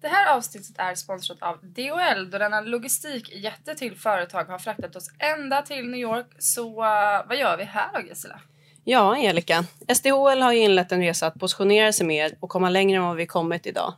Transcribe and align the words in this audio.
Det 0.00 0.08
här 0.08 0.36
avsnittet 0.36 0.78
är 0.78 0.94
sponsrat 0.94 1.42
av 1.42 1.58
DHL 1.62 2.30
då 2.30 2.38
denna 2.38 2.60
logistikjätte 2.60 3.74
till 3.74 3.96
företag 3.96 4.44
har 4.44 4.58
fraktat 4.58 4.96
oss 4.96 5.10
ända 5.18 5.62
till 5.62 5.90
New 5.90 6.00
York. 6.00 6.26
Så 6.38 6.68
uh, 6.68 7.28
vad 7.28 7.36
gör 7.36 7.56
vi 7.56 7.64
här 7.64 7.92
då 7.94 8.00
Gisela? 8.08 8.40
Ja, 8.84 9.14
Angelica. 9.14 9.64
SDHL 9.94 10.42
har 10.42 10.52
ju 10.52 10.58
inlett 10.58 10.92
en 10.92 11.00
resa 11.00 11.26
att 11.26 11.34
positionera 11.34 11.92
sig 11.92 12.06
mer 12.06 12.34
och 12.40 12.48
komma 12.48 12.70
längre 12.70 12.96
än 12.96 13.02
vad 13.04 13.16
vi 13.16 13.26
kommit 13.26 13.66
idag. 13.66 13.94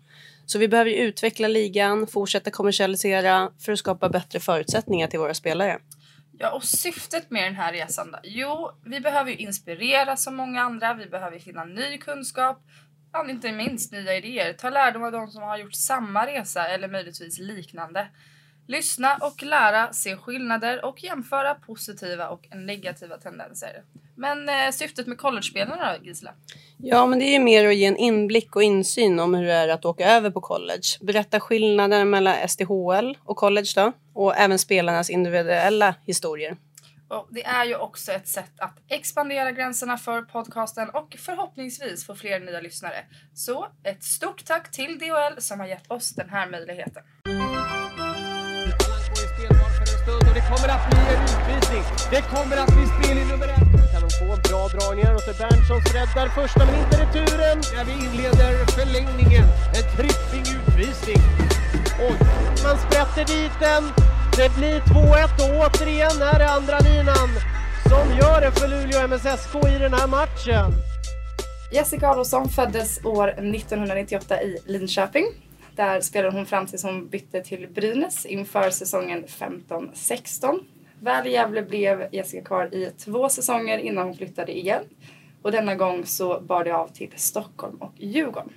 Så 0.47 0.59
vi 0.59 0.69
behöver 0.69 0.91
utveckla 0.91 1.49
ligan, 1.49 2.07
fortsätta 2.07 2.51
kommersialisera 2.51 3.51
för 3.59 3.73
att 3.73 3.79
skapa 3.79 4.09
bättre 4.09 4.41
förutsättningar 4.41 5.07
till 5.07 5.19
våra 5.19 5.35
spelare. 5.35 5.79
Ja, 6.39 6.51
och 6.51 6.65
syftet 6.65 7.31
med 7.31 7.45
den 7.45 7.55
här 7.55 7.73
resan 7.73 8.11
då? 8.11 8.19
Jo, 8.23 8.71
vi 8.85 9.01
behöver 9.01 9.31
ju 9.31 9.37
inspirera 9.37 10.17
som 10.17 10.37
många 10.37 10.63
andra. 10.63 10.95
Vi 10.95 11.07
behöver 11.07 11.39
finna 11.39 11.65
ny 11.65 11.99
kunskap. 11.99 12.63
Ja, 13.13 13.31
inte 13.31 13.53
minst 13.53 13.93
nya 13.93 14.17
idéer. 14.17 14.53
Ta 14.53 14.71
lärdom 14.71 15.03
av 15.03 15.13
de 15.13 15.29
som 15.29 15.43
har 15.43 15.59
gjort 15.59 15.75
samma 15.75 16.27
resa 16.27 16.69
eller 16.69 16.89
möjligtvis 16.89 17.39
liknande. 17.39 18.09
Lyssna 18.67 19.17
och 19.17 19.43
lära, 19.43 19.93
se 19.93 20.17
skillnader 20.17 20.85
och 20.85 21.05
jämföra 21.05 21.55
positiva 21.55 22.29
och 22.29 22.49
negativa 22.57 23.17
tendenser. 23.17 23.83
Men 24.15 24.49
eh, 24.49 24.71
syftet 24.73 25.07
med 25.07 25.19
collegespelarna 25.19 25.93
då, 25.93 26.05
Gisela? 26.05 26.35
Ja, 26.77 27.07
men 27.07 27.19
det 27.19 27.25
är 27.25 27.33
ju 27.33 27.39
mer 27.39 27.69
att 27.69 27.75
ge 27.75 27.85
en 27.85 27.97
inblick 27.97 28.57
och 28.57 28.63
insyn 28.63 29.21
om 29.21 29.35
hur 29.35 29.47
det 29.47 29.53
är 29.53 29.69
att 29.69 29.85
åka 29.85 30.11
över 30.11 30.31
på 30.31 30.41
college. 30.41 30.83
Berätta 31.01 31.41
skillnaden 31.41 32.11
mellan 32.11 32.49
SDHL 32.49 33.19
och 33.25 33.37
college 33.37 33.73
då 33.75 33.93
och 34.15 34.37
även 34.37 34.59
spelarnas 34.59 35.11
individuella 35.11 35.95
historier. 36.07 36.57
Och 37.11 37.29
det 37.31 37.45
är 37.45 37.65
ju 37.65 37.77
också 37.77 38.13
ett 38.13 38.29
sätt 38.29 38.53
att 38.59 38.77
expandera 38.89 39.53
gränserna 39.53 39.97
för 39.97 40.23
podcasten 40.23 40.91
och 40.91 41.17
förhoppningsvis 41.19 42.07
få 42.07 42.15
fler 42.15 42.41
nya 42.41 42.61
lyssnare. 42.61 43.05
Så 43.35 43.67
ett 43.85 44.05
stort 44.05 44.45
tack 44.45 44.71
till 44.71 44.99
DHL 44.99 45.41
som 45.41 45.61
har 45.61 45.67
gett 45.67 45.91
oss 45.91 46.11
den 46.11 46.29
här 46.29 46.51
möjligheten. 46.51 47.03
Det 50.35 50.43
kommer 50.51 50.69
att 50.75 50.91
bli 50.91 51.01
en 51.15 51.23
utvisning. 51.23 51.83
Det 52.11 52.23
kommer 52.35 52.57
att 52.57 52.75
bli 52.77 52.87
spel 52.87 53.19
i 53.19 53.25
nummer 53.25 53.49
ett. 53.49 53.93
Kan 53.93 54.01
de 54.01 54.11
få 54.21 54.33
en 54.37 54.43
bra 54.49 54.69
dragning 54.69 55.05
här 55.05 55.15
och 55.15 55.21
så 55.21 55.33
Berntsson 55.43 55.81
räddar 55.95 56.29
första 56.29 56.67
men 56.67 56.75
inte 56.83 56.97
returen. 57.03 57.59
När 57.77 57.85
vi 57.85 57.93
inleder 58.07 58.53
förlängningen. 58.79 59.45
En 59.77 59.87
tripping 59.97 60.47
utvisning. 60.57 61.21
Oj, 62.09 62.17
man 62.65 62.77
sprätter 62.79 63.25
dit 63.35 63.53
den. 63.61 63.85
Det 64.41 64.57
blir 64.57 64.81
2-1 64.81 64.85
och 65.43 65.67
återigen 65.67 66.23
är 66.23 66.39
det 66.39 66.51
andra 66.51 66.79
linan 66.79 67.29
som 67.89 68.19
gör 68.19 68.41
det 68.41 68.51
för 68.53 68.69
Luleå 68.69 69.09
MSSK 69.09 69.55
i 69.77 69.79
den 69.79 69.93
här 69.93 70.07
matchen. 70.07 70.73
Jessica 71.73 72.09
Adolfsson 72.09 72.49
föddes 72.49 73.05
år 73.05 73.29
1998 73.29 74.43
i 74.43 74.59
Linköping. 74.67 75.25
Där 75.77 76.01
spelade 76.01 76.37
hon 76.37 76.47
fram 76.47 76.67
tills 76.67 76.83
hon 76.83 77.09
bytte 77.09 77.43
till 77.43 77.69
Brynäs 77.75 78.27
inför 78.27 78.71
säsongen 78.71 79.25
15-16. 79.27 80.61
Väl 81.01 81.27
i 81.27 81.33
Gävle 81.33 81.63
blev 81.63 82.09
Jessica 82.13 82.45
kvar 82.45 82.75
i 82.75 82.91
två 82.91 83.29
säsonger 83.29 83.79
innan 83.79 84.07
hon 84.07 84.17
flyttade 84.17 84.59
igen. 84.59 84.83
Och 85.43 85.53
denna 85.53 85.75
gång 85.75 86.07
så 86.07 86.41
bar 86.41 86.65
det 86.65 86.77
av 86.77 86.89
till 86.89 87.13
Stockholm 87.17 87.77
och 87.77 87.93
Djurgården. 87.97 88.53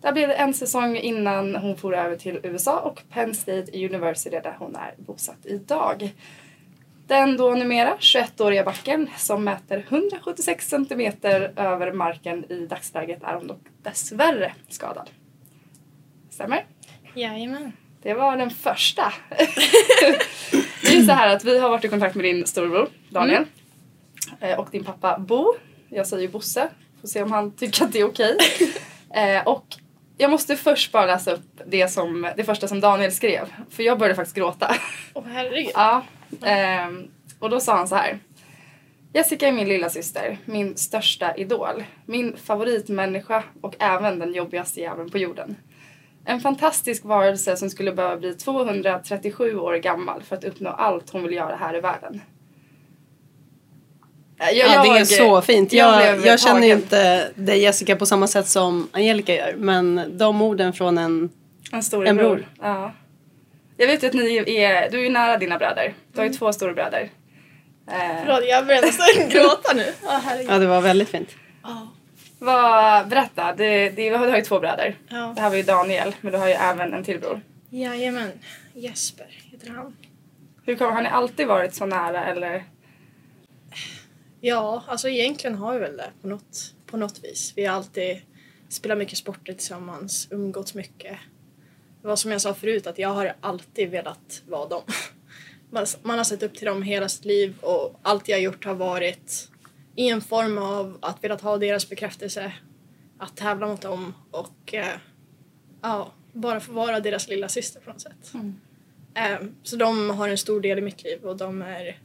Där 0.00 0.12
blev 0.12 0.28
det 0.28 0.34
en 0.34 0.54
säsong 0.54 0.96
innan 0.96 1.56
hon 1.56 1.76
for 1.76 1.96
över 1.96 2.16
till 2.16 2.40
USA 2.42 2.80
och 2.80 3.02
Penn 3.10 3.34
State 3.34 3.86
University 3.86 4.40
där 4.42 4.56
hon 4.58 4.76
är 4.76 4.94
bosatt 4.96 5.46
idag. 5.46 6.14
Den 7.06 7.36
då 7.36 7.50
numera 7.50 7.96
21-åriga 7.96 8.64
backen 8.64 9.10
som 9.16 9.44
mäter 9.44 9.86
176 9.88 10.68
centimeter 10.68 11.52
över 11.56 11.92
marken 11.92 12.52
i 12.52 12.66
dagsläget 12.66 13.22
är 13.22 13.34
hon 13.34 13.46
dock 13.46 13.60
dessvärre 13.82 14.52
skadad. 14.68 15.10
Stämmer? 16.30 16.66
Jajamän. 17.14 17.72
Det 18.02 18.14
var 18.14 18.36
den 18.36 18.50
första. 18.50 19.12
det 20.82 20.96
är 20.96 21.02
så 21.02 21.12
här 21.12 21.36
att 21.36 21.44
vi 21.44 21.58
har 21.58 21.70
varit 21.70 21.84
i 21.84 21.88
kontakt 21.88 22.14
med 22.14 22.24
din 22.24 22.46
storebror 22.46 22.88
Daniel 23.08 23.44
eh, 24.40 24.58
och 24.58 24.68
din 24.70 24.84
pappa 24.84 25.18
Bo. 25.18 25.54
Jag 25.88 26.06
säger 26.06 26.22
ju 26.22 26.28
Bosse. 26.28 26.68
Får 27.00 27.08
se 27.08 27.22
om 27.22 27.32
han 27.32 27.50
tycker 27.50 27.84
att 27.84 27.92
det 27.92 28.00
är 28.00 28.08
okej. 28.08 28.36
Eh, 29.14 29.46
och 29.46 29.76
jag 30.20 30.30
måste 30.30 30.56
först 30.56 30.92
bara 30.92 31.06
läsa 31.06 31.32
upp 31.32 31.60
det, 31.66 31.88
som, 31.88 32.28
det 32.36 32.44
första 32.44 32.68
som 32.68 32.80
Daniel 32.80 33.12
skrev. 33.12 33.54
För 33.70 33.82
jag 33.82 33.98
började 33.98 34.14
faktiskt 34.14 34.36
gråta. 34.36 34.76
Åh 35.14 35.24
herregud. 35.26 35.72
Ja. 35.74 36.02
ehm, 36.42 37.08
och 37.38 37.50
då 37.50 37.60
sa 37.60 37.76
han 37.76 37.88
så 37.88 37.94
här. 37.94 38.18
Jessica 39.12 39.48
är 39.48 39.52
min 39.52 39.68
lilla 39.68 39.90
syster, 39.90 40.38
min 40.44 40.76
största 40.76 41.34
idol, 41.34 41.84
min 42.06 42.36
favoritmänniska 42.36 43.44
och 43.60 43.74
även 43.78 44.18
den 44.18 44.34
jobbigaste 44.34 44.80
jäveln 44.80 45.10
på 45.10 45.18
jorden. 45.18 45.56
En 46.24 46.40
fantastisk 46.40 47.04
varelse 47.04 47.56
som 47.56 47.70
skulle 47.70 47.92
behöva 47.92 48.16
bli 48.16 48.34
237 48.34 49.58
år 49.58 49.74
gammal 49.74 50.22
för 50.22 50.36
att 50.36 50.44
uppnå 50.44 50.70
allt 50.70 51.10
hon 51.10 51.22
vill 51.22 51.32
göra 51.32 51.56
här 51.56 51.76
i 51.76 51.80
världen. 51.80 52.20
Jag, 54.40 54.54
Ja, 54.54 54.82
det 54.82 55.00
är 55.00 55.04
så 55.04 55.42
fint. 55.42 55.72
jag 55.72 56.06
Jag, 56.06 56.26
jag, 56.26 56.40
känner 56.40 56.66
ju 56.66 56.72
inte 56.72 57.30
dig 57.34 57.60
Jessica 57.60 57.96
på 57.96 58.06
samma 58.06 58.26
sätt 58.26 58.48
som 58.48 58.88
Angelica 58.92 59.34
gör. 59.34 59.54
Men 59.56 60.18
de 60.18 60.42
orden 60.42 60.72
från 60.72 60.98
en... 60.98 61.30
En. 61.72 62.06
En 62.06 62.16
bror. 62.16 62.46
Ja. 62.60 62.92
Jag 63.76 63.86
vet 63.86 64.04
att 64.04 64.12
ni 64.12 64.36
är, 64.36 64.90
du 64.90 64.98
är 64.98 65.02
ju 65.02 65.08
nära 65.08 65.36
dina 65.36 65.58
bröder. 65.58 65.94
Du 66.12 66.20
har 66.20 66.26
ju 66.26 66.32
två 66.32 66.52
storebröder. 66.52 67.10
Eh, 67.90 67.94
Förlåt, 68.24 68.44
jag 68.48 68.66
börjar 68.66 68.82
nästan 68.82 69.28
gråta 69.28 69.74
nu. 69.74 69.92
Herregud. 70.22 70.50
Ja, 70.50 70.58
det 70.58 70.66
var 70.66 70.80
väldigt 70.80 71.08
fint. 71.08 71.28
Ja. 71.62 71.88
vad, 72.38 73.08
berätta, 73.08 73.54
det, 73.56 73.90
det, 73.90 74.10
du 74.10 74.16
har 74.16 74.36
ju 74.36 74.42
två 74.42 74.60
bröder. 74.60 74.96
Ja. 75.08 75.32
Det 75.36 75.40
här 75.42 75.50
var 75.50 75.56
ju 75.56 75.62
Daniel, 75.62 76.14
men 76.20 76.32
du 76.32 76.38
har 76.38 76.48
ju 76.48 76.54
även 76.54 76.94
en 76.94 77.04
till 77.04 77.20
bror. 77.20 77.40
Jajamän. 77.70 78.30
Jesper 78.74 79.26
heter 79.52 79.70
han. 79.70 79.96
Hur 80.66 80.76
kommer, 80.76 80.92
har 80.92 81.02
ni 81.02 81.08
alltid 81.08 81.46
varit 81.46 81.74
så 81.74 81.86
nära 81.86 82.24
eller? 82.24 82.64
Ja, 84.40 84.84
alltså 84.86 85.08
egentligen 85.08 85.56
har 85.56 85.74
vi 85.74 85.80
väl 85.80 85.96
det 85.96 86.10
på 86.22 86.28
något, 86.28 86.74
på 86.86 86.96
något 86.96 87.24
vis. 87.24 87.52
Vi 87.56 87.64
har 87.64 87.76
alltid 87.76 88.20
spelat 88.68 88.98
mycket 88.98 89.18
sporter 89.18 89.52
tillsammans, 89.52 90.28
umgåtts 90.30 90.74
mycket. 90.74 91.18
Det 92.02 92.08
var 92.08 92.16
som 92.16 92.30
jag 92.30 92.40
sa 92.40 92.54
förut 92.54 92.86
att 92.86 92.98
jag 92.98 93.08
har 93.08 93.34
alltid 93.40 93.90
velat 93.90 94.42
vara 94.48 94.68
dem. 94.68 94.82
Man, 95.72 95.86
man 96.02 96.18
har 96.18 96.24
sett 96.24 96.42
upp 96.42 96.54
till 96.54 96.66
dem 96.66 96.82
hela 96.82 97.08
sitt 97.08 97.24
liv 97.24 97.54
och 97.60 98.00
allt 98.02 98.28
jag 98.28 98.36
har 98.36 98.42
gjort 98.42 98.64
har 98.64 98.74
varit 98.74 99.48
i 99.96 100.08
en 100.08 100.20
form 100.20 100.58
av 100.58 100.98
att 101.02 101.24
velat 101.24 101.40
ha 101.40 101.58
deras 101.58 101.88
bekräftelse, 101.88 102.52
att 103.18 103.36
tävla 103.36 103.66
mot 103.66 103.80
dem 103.80 104.14
och 104.30 104.74
eh, 104.74 104.96
ja, 105.82 106.12
bara 106.32 106.60
få 106.60 106.72
vara 106.72 107.00
deras 107.00 107.28
lilla 107.28 107.48
syster 107.48 107.80
på 107.80 107.90
något 107.90 108.00
sätt. 108.00 108.32
Eh, 109.14 109.38
så 109.62 109.76
de 109.76 110.10
har 110.10 110.28
en 110.28 110.38
stor 110.38 110.60
del 110.60 110.78
i 110.78 110.82
mitt 110.82 111.02
liv 111.04 111.24
och 111.24 111.36
de 111.36 111.62
är 111.62 111.98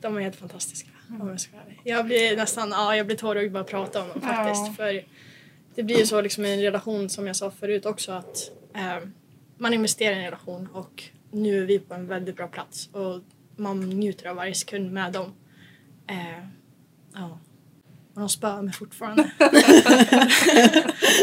de 0.00 0.16
är 0.16 0.20
helt 0.20 0.36
fantastiska. 0.36 0.90
Om 1.20 1.28
jag, 1.28 1.40
ska 1.40 1.56
vara 1.56 1.64
ärlig. 1.64 1.80
jag 1.84 2.06
blir 2.06 2.36
nästan 2.36 2.70
ja, 2.70 2.96
jag 2.96 3.06
blir 3.06 3.16
tårögd 3.16 3.52
bara 3.52 3.60
att 3.60 3.70
prata 3.70 4.02
om 4.02 4.08
dem 4.08 4.20
faktiskt. 4.20 4.66
Ja. 4.66 4.72
För 4.76 5.04
det 5.74 5.82
blir 5.82 5.98
ju 5.98 6.06
så 6.06 6.20
liksom 6.20 6.44
i 6.44 6.54
en 6.54 6.62
relation 6.62 7.08
som 7.08 7.26
jag 7.26 7.36
sa 7.36 7.50
förut 7.50 7.86
också 7.86 8.12
att 8.12 8.50
eh, 8.74 9.08
man 9.58 9.74
investerar 9.74 10.14
i 10.14 10.18
en 10.18 10.24
relation 10.24 10.68
och 10.72 11.04
nu 11.30 11.62
är 11.62 11.66
vi 11.66 11.78
på 11.78 11.94
en 11.94 12.06
väldigt 12.06 12.36
bra 12.36 12.48
plats 12.48 12.88
och 12.92 13.20
man 13.56 13.80
njuter 13.90 14.26
av 14.26 14.36
varje 14.36 14.54
sekund 14.54 14.92
med 14.92 15.12
dem. 15.12 15.34
Eh, 16.06 16.44
ja. 17.14 17.38
Och 18.18 18.22
de 18.22 18.28
spöar 18.28 18.62
mig 18.62 18.72
fortfarande. 18.74 19.22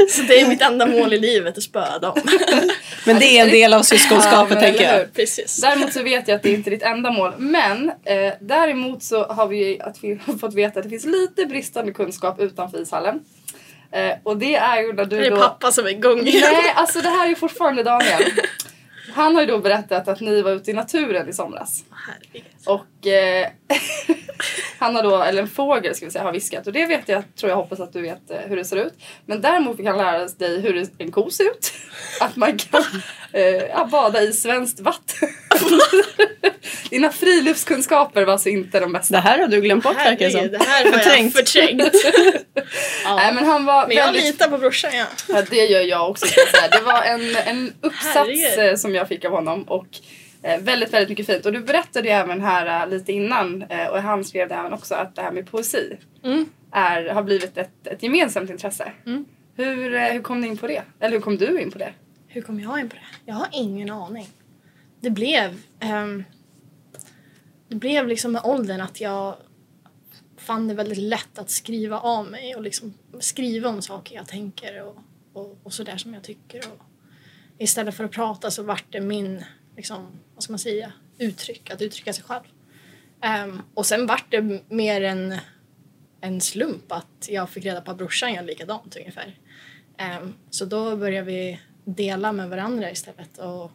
så 0.10 0.22
det 0.22 0.42
är 0.42 0.50
mitt 0.50 0.62
enda 0.62 0.86
mål 0.86 1.14
i 1.14 1.20
livet, 1.20 1.58
att 1.58 1.64
spöa 1.64 2.00
dem. 2.00 2.18
Men 3.06 3.20
det 3.20 3.26
är 3.26 3.44
en 3.46 3.52
del 3.52 3.74
av 3.74 3.80
Ja, 3.80 3.84
syskonskapet 3.84 4.50
men 4.50 4.64
tänker 4.64 4.94
jag. 4.94 5.14
Precis. 5.14 5.62
Däremot 5.62 5.94
så 5.94 6.04
vet 6.04 6.28
jag 6.28 6.36
att 6.36 6.44
det 6.44 6.52
inte 6.52 6.70
är 6.70 6.72
ditt 6.72 6.84
enda 6.84 7.12
mål. 7.12 7.34
Men 7.38 7.90
eh, 7.90 8.34
däremot 8.42 9.04
så 9.04 9.24
har 9.24 9.48
vi 9.48 9.82
att 9.82 10.04
vi 10.04 10.20
har 10.26 10.38
fått 10.38 10.54
veta 10.54 10.80
att 10.80 10.84
det 10.84 10.90
finns 10.90 11.06
lite 11.06 11.46
bristande 11.46 11.92
kunskap 11.92 12.40
utanför 12.40 12.82
ishallen. 12.82 13.20
Eh, 13.92 14.12
och 14.24 14.38
det 14.38 14.56
är 14.56 14.82
ju 14.82 14.94
när 14.94 15.06
du 15.06 15.18
Det 15.18 15.26
är 15.28 15.32
då... 15.32 15.38
pappa 15.38 15.72
som 15.72 15.86
är 15.86 15.90
igång 15.90 16.28
igen. 16.28 16.50
Nej, 16.54 16.74
alltså 16.76 17.02
det 17.02 17.10
här 17.10 17.26
är 17.26 17.30
ju 17.30 17.36
fortfarande 17.36 17.84
Daniel. 17.84 18.24
Han 19.14 19.36
har 19.36 19.42
ju 19.42 19.48
då 19.48 19.60
berättat 19.60 20.08
att 20.08 20.20
ni 20.22 20.42
var 20.42 20.52
ute 20.52 20.72
i 20.72 20.74
naturen 20.74 21.30
i 21.30 21.34
somras. 21.34 21.84
Herregud. 21.92 22.55
Och 22.66 23.08
eh, 23.08 23.48
han 24.80 24.96
har 24.96 25.04
då, 25.04 25.24
eller 25.24 25.42
en 25.42 25.48
fågel 25.48 25.96
ska 25.96 26.06
vi 26.06 26.12
säga, 26.12 26.24
har 26.24 26.32
viskat. 26.32 26.68
Och 26.68 26.74
det 26.74 26.86
vet 26.86 27.10
jag, 27.10 27.24
tror 27.40 27.50
jag 27.50 27.58
hoppas 27.58 27.80
att 27.80 27.94
du 27.94 28.02
vet 28.02 28.32
eh, 28.32 28.38
hur 28.48 28.56
det 28.56 28.66
ser 28.66 28.78
ut. 28.78 28.94
Men 29.26 29.42
däremot 29.42 29.78
fick 29.78 29.86
han 29.88 29.98
lära 29.98 30.28
dig 30.28 30.62
hur 30.62 30.74
det- 30.74 30.90
en 31.04 31.12
ko 31.12 31.30
ser 31.32 31.44
ut. 31.44 31.74
Att 32.22 32.36
man 32.36 32.58
kan 32.58 32.84
eh, 33.34 33.88
bada 33.88 34.22
i 34.22 34.34
svenskt 34.34 34.80
vatten. 34.80 35.30
Dina 36.90 37.10
friluftskunskaper 37.12 38.26
var 38.26 38.34
alltså 38.34 38.50
inte 38.50 38.80
de 38.80 38.92
bästa. 38.94 39.14
Det 39.16 39.22
här 39.22 39.40
har 39.40 39.48
du 39.48 39.62
glömt 39.62 39.84
bort 39.84 39.96
verkar 39.98 40.26
det 40.26 40.32
som. 40.32 40.48
Det 40.52 40.58
här 40.64 40.86
har 40.86 40.92
jag 40.92 41.04
Förträngt. 41.04 41.34
förträngt. 41.36 41.94
ja. 43.04 43.16
Nej 43.16 43.34
men 43.34 43.46
han 43.46 43.66
var 43.66 43.88
Men 43.88 43.98
jag 43.98 44.06
väldigt... 44.06 44.24
litar 44.24 44.48
på 44.48 44.58
brorsan 44.58 44.92
ja. 44.96 45.06
Ja, 45.30 45.42
det 45.50 45.66
gör 45.66 45.82
jag 45.82 46.10
också. 46.10 46.26
Det 46.72 46.82
var 46.86 47.02
en, 47.04 47.36
en 47.36 47.74
uppsats 47.82 48.16
Herregud. 48.16 48.70
eh, 48.70 48.76
som 48.76 48.96
jag 48.96 49.08
fick 49.08 49.26
av 49.26 49.32
honom 49.32 49.64
och 49.64 49.86
väldigt, 50.62 50.94
väldigt 50.94 51.10
mycket 51.10 51.26
fint. 51.26 51.46
Och 51.46 51.52
du 51.54 51.60
berättade 51.60 52.08
ju 52.08 52.14
även 52.14 52.42
här 52.42 52.84
eh, 52.84 52.90
lite 52.90 53.12
innan 53.14 53.62
eh, 53.62 53.88
och 53.88 54.02
han 54.02 54.24
skrev 54.24 54.50
det 54.50 54.56
även 54.56 54.74
också 54.74 54.96
att 54.96 55.16
det 55.16 55.22
här 55.22 55.32
med 55.32 55.52
poesi 55.52 55.98
Mm. 56.24 56.46
är, 56.72 57.06
har 57.10 57.24
blivit 57.24 57.58
ett, 57.58 57.88
ett 57.88 58.04
gemensamt 58.04 58.50
intresse. 58.50 58.92
Mm. 59.06 59.26
Hur, 59.56 59.94
eh, 59.96 60.02
hur 60.02 60.22
kom 60.22 60.42
ni 60.42 60.48
in 60.48 60.58
på 60.58 60.68
det? 60.68 60.84
Eller 61.00 61.14
hur 61.14 61.22
kom 61.22 61.38
du 61.38 61.62
in 61.62 61.72
på 61.72 61.78
det? 61.78 61.94
Hur 62.28 62.42
kom 62.42 62.60
jag 62.60 62.80
in 62.80 62.90
på 62.90 62.96
det? 62.96 63.02
Jag 63.26 63.36
har 63.36 63.48
ingen 63.52 63.92
aning. 63.92 64.28
Det 65.02 65.10
blev... 65.10 65.58
ehm, 65.80 66.24
det 67.68 67.76
blev 67.76 68.08
liksom 68.08 68.32
med 68.32 68.42
åldern 68.46 68.82
att 68.82 69.02
jag 69.02 69.36
fann 70.38 70.68
det 70.68 70.74
väldigt 70.74 70.98
lätt 70.98 71.40
att 71.40 71.50
skriva 71.50 72.00
av 72.00 72.26
mig 72.26 72.56
och 72.56 72.62
liksom 72.62 72.94
skriva 73.20 73.70
om 73.70 73.82
saker 73.82 74.16
jag 74.16 74.28
tänker 74.28 74.84
och, 74.84 74.98
och, 75.34 75.58
och 75.64 75.74
sådär 75.74 75.98
som 75.98 76.14
jag 76.14 76.24
tycker. 76.24 76.58
Och 76.60 76.84
istället 77.58 77.96
för 77.96 78.04
att 78.04 78.12
prata 78.12 78.52
så 78.52 78.64
vart 78.64 78.86
det 78.90 79.02
min, 79.02 79.44
liksom, 79.76 80.08
vad 80.34 80.44
ska 80.44 80.54
man 80.54 80.60
säga, 80.60 80.92
uttryck, 81.18 81.72
att 81.72 81.82
uttrycka 81.82 82.14
sig 82.14 82.24
själv. 82.24 82.44
Ehm, 83.22 83.62
och 83.74 83.86
sen 83.86 84.08
vart 84.08 84.32
det 84.32 84.62
mer 84.70 85.02
en, 85.02 85.36
en 86.22 86.42
slump 86.42 86.92
att 86.92 87.28
jag 87.30 87.50
fick 87.50 87.66
reda 87.66 87.82
på 87.82 87.92
att 87.92 87.98
brorsan 87.98 88.34
gör 88.34 88.44
likadant 88.44 88.96
ungefär. 88.96 89.40
Ehm, 89.98 90.34
så 90.50 90.66
då 90.66 90.96
började 90.96 91.26
vi 91.26 91.60
dela 91.86 92.32
med 92.32 92.50
varandra 92.50 92.92
istället 92.92 93.38
och 93.38 93.72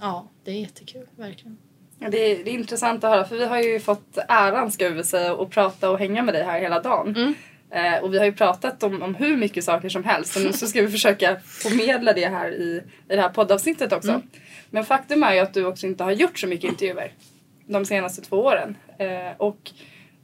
ja, 0.00 0.28
det 0.44 0.50
är 0.50 0.60
jättekul, 0.60 1.06
verkligen. 1.16 1.58
Ja, 1.98 2.08
Det 2.10 2.18
är, 2.18 2.44
det 2.44 2.50
är 2.50 2.54
intressant 2.54 3.04
att 3.04 3.10
höra 3.10 3.24
för 3.24 3.36
vi 3.36 3.44
har 3.44 3.60
ju 3.60 3.80
fått 3.80 4.18
äran 4.28 4.72
ska 4.72 4.88
vi 4.88 5.04
säga 5.04 5.34
att 5.34 5.50
prata 5.50 5.90
och 5.90 5.98
hänga 5.98 6.22
med 6.22 6.34
dig 6.34 6.44
här 6.44 6.60
hela 6.60 6.80
dagen. 6.80 7.34
Eh, 7.74 8.02
och 8.02 8.14
vi 8.14 8.18
har 8.18 8.24
ju 8.24 8.32
pratat 8.32 8.82
om, 8.82 9.02
om 9.02 9.14
hur 9.14 9.36
mycket 9.36 9.64
saker 9.64 9.88
som 9.88 10.04
helst 10.04 10.36
och 10.36 10.42
nu 10.42 10.52
så 10.52 10.66
ska 10.66 10.82
vi 10.82 10.88
försöka 10.88 11.36
förmedla 11.36 12.12
det 12.12 12.26
här 12.26 12.50
i, 12.50 12.82
i 13.08 13.16
det 13.16 13.20
här 13.20 13.28
poddavsnittet 13.28 13.92
också. 13.92 14.22
Men 14.70 14.84
faktum 14.84 15.22
är 15.22 15.34
ju 15.34 15.40
att 15.40 15.54
du 15.54 15.64
också 15.64 15.86
inte 15.86 16.04
har 16.04 16.12
gjort 16.12 16.38
så 16.38 16.46
mycket 16.46 16.70
intervjuer 16.70 17.12
de 17.66 17.84
senaste 17.84 18.22
två 18.22 18.36
åren. 18.36 18.76
Eh, 18.98 19.36
och 19.36 19.70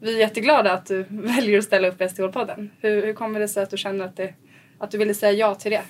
vi 0.01 0.15
är 0.15 0.19
jätteglada 0.19 0.73
att 0.73 0.87
du 0.87 1.07
väljer 1.09 1.59
att 1.59 1.65
ställa 1.65 1.89
upp 1.89 2.01
i 2.01 2.05
STH-podden. 2.05 2.71
Hur, 2.81 3.07
hur 3.07 3.13
kommer 3.13 3.41
det 3.41 3.49
sig 3.49 3.63
att 3.63 3.71
du 3.71 3.77
känner 3.77 4.05
att, 4.05 4.17
det, 4.17 4.35
att 4.79 4.91
du 4.91 4.99
ville 4.99 5.15
säga 5.15 5.33
ja 5.33 5.55
till 5.55 5.71
det? 5.71 5.83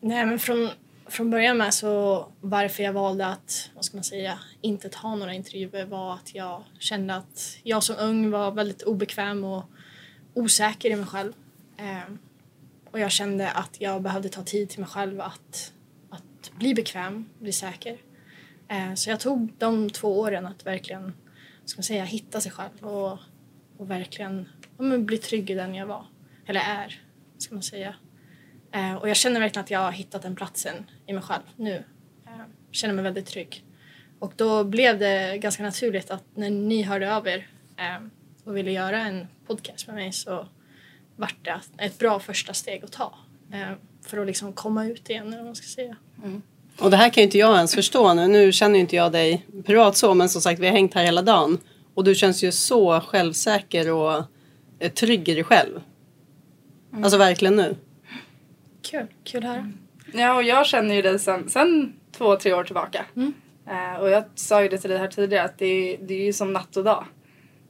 Nej, 0.00 0.26
men 0.26 0.38
från, 0.38 0.68
från 1.08 1.30
början 1.30 1.56
med 1.56 1.74
så 1.74 2.26
varför 2.40 2.82
jag 2.82 2.92
valde 2.92 3.26
att, 3.26 3.70
vad 3.74 3.84
ska 3.84 3.96
man 3.96 4.04
säga, 4.04 4.38
inte 4.60 4.88
ta 4.88 5.14
några 5.14 5.34
intervjuer 5.34 5.86
var 5.86 6.14
att 6.14 6.34
jag 6.34 6.62
kände 6.78 7.14
att 7.14 7.58
jag 7.62 7.82
som 7.82 7.96
ung 7.98 8.30
var 8.30 8.50
väldigt 8.50 8.82
obekväm 8.82 9.44
och 9.44 9.64
osäker 10.36 10.90
i 10.90 10.96
mig 10.96 11.06
själv. 11.06 11.32
Ehm, 11.76 12.18
och 12.90 13.00
jag 13.00 13.10
kände 13.10 13.50
att 13.50 13.80
jag 13.80 14.02
behövde 14.02 14.28
ta 14.28 14.42
tid 14.42 14.68
till 14.68 14.80
mig 14.80 14.88
själv 14.88 15.20
att, 15.20 15.72
att 16.10 16.52
bli 16.58 16.74
bekväm, 16.74 17.28
bli 17.38 17.52
säker. 17.52 17.98
Ehm, 18.68 18.96
så 18.96 19.10
jag 19.10 19.20
tog 19.20 19.52
de 19.58 19.90
två 19.90 20.20
åren 20.20 20.46
att 20.46 20.66
verkligen, 20.66 21.12
ska 21.64 21.78
man 21.78 21.84
säga, 21.84 22.04
hitta 22.04 22.40
sig 22.40 22.52
själv 22.52 22.84
och, 22.84 23.18
och 23.78 23.90
verkligen 23.90 24.48
ja, 24.76 24.84
men 24.84 25.06
bli 25.06 25.18
trygg 25.18 25.50
i 25.50 25.54
den 25.54 25.74
jag 25.74 25.86
var, 25.86 26.06
eller 26.46 26.60
är, 26.60 27.02
ska 27.38 27.54
man 27.54 27.62
säga. 27.62 27.94
Eh, 28.72 28.94
och 28.94 29.08
jag 29.08 29.16
känner 29.16 29.40
verkligen 29.40 29.64
att 29.64 29.70
jag 29.70 29.80
har 29.80 29.92
hittat 29.92 30.22
den 30.22 30.36
platsen 30.36 30.90
i 31.06 31.12
mig 31.12 31.22
själv 31.22 31.42
nu. 31.56 31.84
Eh, 32.26 32.44
känner 32.70 32.94
mig 32.94 33.04
väldigt 33.04 33.26
trygg. 33.26 33.64
Och 34.18 34.32
då 34.36 34.64
blev 34.64 34.98
det 34.98 35.38
ganska 35.38 35.62
naturligt 35.62 36.10
att 36.10 36.24
när 36.34 36.50
ni 36.50 36.82
hörde 36.82 37.16
av 37.16 37.28
er 37.28 37.48
eh, 37.76 38.06
och 38.44 38.56
ville 38.56 38.72
göra 38.72 39.00
en 39.00 39.26
podcast 39.46 39.86
med 39.86 39.96
mig 39.96 40.12
så 40.12 40.48
vart 41.16 41.36
det 41.42 41.60
ett 41.78 41.98
bra 41.98 42.20
första 42.20 42.54
steg 42.54 42.84
att 42.84 42.92
ta. 42.92 43.14
Eh, 43.52 43.72
för 44.06 44.18
att 44.18 44.26
liksom 44.26 44.52
komma 44.52 44.86
ut 44.86 45.10
igen, 45.10 45.26
eller 45.26 45.36
vad 45.36 45.46
man 45.46 45.56
ska 45.56 45.66
säga. 45.66 45.96
Och 46.78 46.90
det 46.90 46.96
här 46.96 47.10
kan 47.10 47.20
ju 47.20 47.24
inte 47.24 47.38
jag 47.38 47.56
ens 47.56 47.74
förstå 47.74 48.14
nu. 48.14 48.28
Nu 48.28 48.52
känner 48.52 48.74
ju 48.74 48.80
inte 48.80 48.96
jag 48.96 49.12
dig 49.12 49.46
privat 49.64 49.96
så, 49.96 50.14
men 50.14 50.28
som 50.28 50.40
sagt 50.40 50.60
vi 50.60 50.66
har 50.66 50.72
hängt 50.72 50.94
här 50.94 51.04
hela 51.04 51.22
dagen. 51.22 51.58
Och 51.94 52.04
du 52.04 52.14
känns 52.14 52.44
ju 52.44 52.52
så 52.52 53.00
självsäker 53.00 53.92
och 53.92 54.22
eh, 54.78 54.92
trygg 54.92 55.28
i 55.28 55.34
dig 55.34 55.44
själv. 55.44 55.80
Alltså 57.02 57.18
verkligen 57.18 57.56
nu. 57.56 57.76
Kul, 58.82 59.06
kul 59.24 59.44
att 59.44 59.50
höra. 59.50 59.72
Ja, 60.12 60.34
och 60.34 60.42
jag 60.42 60.66
känner 60.66 60.94
ju 60.94 61.02
dig 61.02 61.18
sen, 61.18 61.48
sen 61.48 61.96
två, 62.12 62.36
tre 62.36 62.52
år 62.52 62.64
tillbaka. 62.64 63.04
Eh, 63.66 64.00
och 64.00 64.10
jag 64.10 64.24
sa 64.34 64.62
ju 64.62 64.68
det 64.68 64.78
till 64.78 64.90
dig 64.90 64.98
här 64.98 65.08
tidigare 65.08 65.44
att 65.44 65.58
det 65.58 65.96
det 65.96 66.14
är 66.14 66.24
ju 66.24 66.32
som 66.32 66.52
natt 66.52 66.76
och 66.76 66.84
dag. 66.84 67.04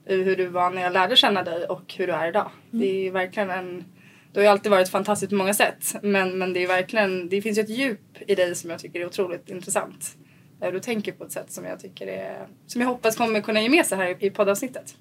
Hur 0.07 0.37
du 0.37 0.47
var 0.47 0.71
när 0.71 0.83
jag 0.83 0.93
lärde 0.93 1.17
känna 1.17 1.43
dig 1.43 1.65
och 1.65 1.95
hur 1.97 2.07
du 2.07 2.13
är 2.13 2.29
idag. 2.29 2.51
Det 2.71 2.87
är 2.91 3.03
ju 3.03 3.11
verkligen 3.11 3.51
en... 3.51 3.85
Du 4.33 4.41
har 4.41 4.45
ju 4.45 4.51
alltid 4.51 4.71
varit 4.71 4.89
fantastisk 4.89 5.31
på 5.31 5.37
många 5.37 5.55
sätt. 5.55 5.95
Men, 6.03 6.39
men 6.39 6.53
det 6.53 6.63
är 6.63 6.67
verkligen... 6.67 7.29
Det 7.29 7.43
finns 7.43 7.59
ju 7.59 7.63
ett 7.63 7.69
djup 7.69 8.01
i 8.27 8.35
dig 8.35 8.55
som 8.55 8.71
jag 8.71 8.79
tycker 8.79 9.01
är 9.01 9.07
otroligt 9.07 9.49
intressant. 9.51 10.17
Du 10.61 10.81
tänker 10.81 11.13
på 11.13 11.25
ett 11.25 11.33
sätt 11.33 11.53
som 11.53 11.65
jag 11.65 11.81
tycker 11.81 12.07
är... 12.07 12.47
Som 12.67 12.81
jag 12.81 12.89
hoppas 12.89 13.17
kommer 13.17 13.41
kunna 13.41 13.61
ge 13.63 13.69
med 13.69 13.87
sig 13.87 13.99
här 13.99 14.25
i- 14.25 14.31
poddavsnittet. 14.31 14.97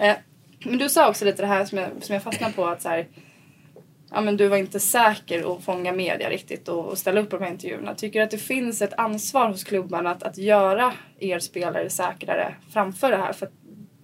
Eh, 0.00 0.16
men 0.64 0.78
du 0.78 0.88
sa 0.88 1.08
också 1.08 1.24
lite 1.24 1.42
det 1.42 1.46
här 1.46 1.64
som 1.64 1.78
jag, 1.78 1.88
som 2.00 2.14
jag 2.14 2.22
fastnade 2.22 2.52
på 2.52 2.66
att 2.66 2.82
så 2.82 2.88
här, 2.88 3.06
ja, 4.10 4.20
men 4.20 4.36
du 4.36 4.48
var 4.48 4.56
inte 4.56 4.80
säker 4.80 5.56
att 5.56 5.64
fånga 5.64 5.92
media 5.92 6.30
riktigt 6.30 6.68
och, 6.68 6.86
och 6.86 6.98
ställa 6.98 7.20
upp 7.20 7.30
på 7.30 7.36
de 7.38 7.44
här 7.44 7.52
intervjuerna. 7.52 7.94
Tycker 7.94 8.18
du 8.18 8.24
att 8.24 8.30
det 8.30 8.38
finns 8.38 8.82
ett 8.82 8.94
ansvar 8.98 9.48
hos 9.48 9.64
klubbarna 9.64 10.10
att, 10.10 10.22
att 10.22 10.38
göra 10.38 10.92
er 11.18 11.38
spelare 11.38 11.90
säkrare 11.90 12.54
framför 12.72 13.10
det 13.10 13.16
här? 13.16 13.32
För 13.32 13.48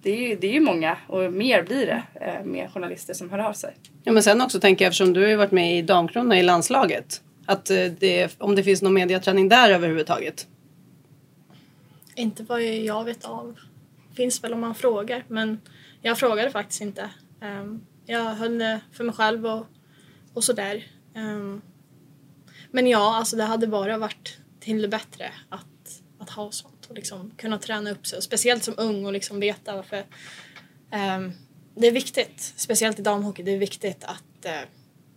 det 0.01 0.11
är 0.11 0.29
ju 0.29 0.35
det 0.35 0.47
är 0.47 0.53
ju 0.53 0.59
många 0.59 0.97
och 1.07 1.33
mer 1.33 1.63
blir 1.63 1.85
det 1.85 2.03
eh, 2.21 2.45
med 2.45 2.71
journalister 2.73 3.13
som 3.13 3.29
hör 3.29 3.39
av 3.39 3.53
sig. 3.53 3.75
Ja, 4.03 4.11
men 4.11 4.23
sen 4.23 4.41
också 4.41 4.59
tänker 4.59 4.85
jag 4.85 4.89
eftersom 4.89 5.13
du 5.13 5.29
har 5.29 5.35
varit 5.35 5.51
med 5.51 5.77
i 5.77 5.81
damkrona 5.81 6.39
i 6.39 6.43
landslaget. 6.43 7.21
Att 7.45 7.69
eh, 7.69 7.85
det, 7.99 8.35
om 8.39 8.55
det 8.55 8.63
finns 8.63 8.81
någon 8.81 8.93
mediaträning 8.93 9.49
där 9.49 9.69
överhuvudtaget. 9.69 10.47
Inte 12.15 12.43
vad 12.43 12.63
jag 12.63 13.03
vet 13.03 13.25
av. 13.25 13.59
Finns 14.15 14.43
väl 14.43 14.53
om 14.53 14.59
man 14.59 14.75
frågar, 14.75 15.23
men 15.27 15.61
jag 16.01 16.17
frågade 16.17 16.51
faktiskt 16.51 16.81
inte. 16.81 17.09
Ehm, 17.41 17.81
jag 18.05 18.23
höll 18.23 18.57
det 18.57 18.81
för 18.91 19.03
mig 19.03 19.15
själv 19.15 19.45
och, 19.45 19.65
och 20.33 20.43
sådär. 20.43 20.87
Ehm, 21.15 21.61
men 22.71 22.87
ja, 22.87 23.15
alltså 23.15 23.35
det 23.35 23.43
hade 23.43 23.67
bara 23.67 23.97
varit 23.97 24.37
till 24.59 24.81
det 24.81 24.87
bättre 24.87 25.31
att, 25.49 26.01
att 26.19 26.29
ha 26.29 26.51
sånt 26.51 26.80
och 26.91 26.95
liksom 26.95 27.31
kunna 27.37 27.59
träna 27.59 27.91
upp 27.91 28.07
sig. 28.07 28.17
Och 28.17 28.23
speciellt 28.23 28.63
som 28.63 28.73
ung 28.77 29.05
och 29.05 29.13
liksom 29.13 29.39
veta 29.39 29.75
varför. 29.75 30.05
ehm, 30.91 31.31
det 31.75 31.87
är 31.87 31.91
viktigt, 31.91 32.53
speciellt 32.55 32.99
i 32.99 33.01
damhockey, 33.01 33.43
det 33.43 33.51
är 33.51 33.57
viktigt 33.57 34.03
att 34.03 34.45
eh, 34.45 34.61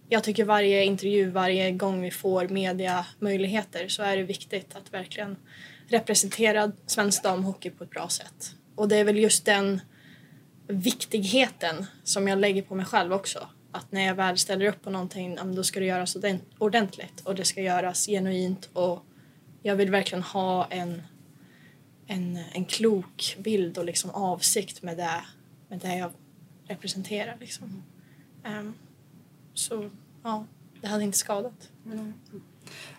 jag 0.09 0.25
tycker 0.25 0.45
varje 0.45 0.85
intervju, 0.85 1.31
varje 1.31 1.71
gång 1.71 2.03
vi 2.03 2.11
får 2.11 2.49
mediamöjligheter 2.49 3.89
så 3.89 4.03
är 4.03 4.17
det 4.17 4.23
viktigt 4.23 4.77
att 4.77 4.93
verkligen 4.93 5.37
representera 5.89 6.73
svensk 6.87 7.23
damhockey 7.23 7.71
på 7.71 7.85
ett 7.85 7.91
bra 7.91 8.09
sätt. 8.09 8.55
Och 8.75 8.89
det 8.89 8.97
är 8.97 9.05
väl 9.05 9.19
just 9.19 9.45
den 9.45 9.81
viktigheten 10.69 11.87
som 12.05 12.29
jag 12.29 12.39
lägger 12.39 12.63
på 12.63 12.75
mig 12.75 12.87
själv 12.87 13.13
också. 13.13 13.49
Att 13.73 13.93
när 13.93 14.07
jag 14.07 14.15
väl 14.15 14.39
ställer 14.39 14.67
upp 14.67 14.83
på 14.83 14.91
någonting, 14.91 15.39
då 15.55 15.63
ska 15.63 15.81
det 15.81 15.87
göras 15.87 16.17
ordentligt 16.59 17.21
och 17.25 17.35
det 17.35 17.45
ska 17.45 17.61
göras 17.63 18.07
genuint 18.07 18.69
och 18.73 19.05
jag 19.67 19.77
vill 19.77 19.91
verkligen 19.91 20.23
ha 20.23 20.67
en, 20.71 21.03
en, 22.07 22.39
en 22.53 22.65
klok 22.65 23.37
bild 23.39 23.79
och 23.79 23.85
liksom 23.85 24.11
avsikt 24.11 24.83
med 24.83 24.97
det, 24.97 25.25
med 25.69 25.79
det 25.79 25.97
jag 25.97 26.11
representerar. 26.67 27.37
Liksom. 27.41 27.83
Ehm, 28.45 28.75
så 29.55 29.91
ja, 30.23 30.47
det 30.81 30.87
hade 30.87 31.05
inte 31.05 31.19
skadat. 31.19 31.71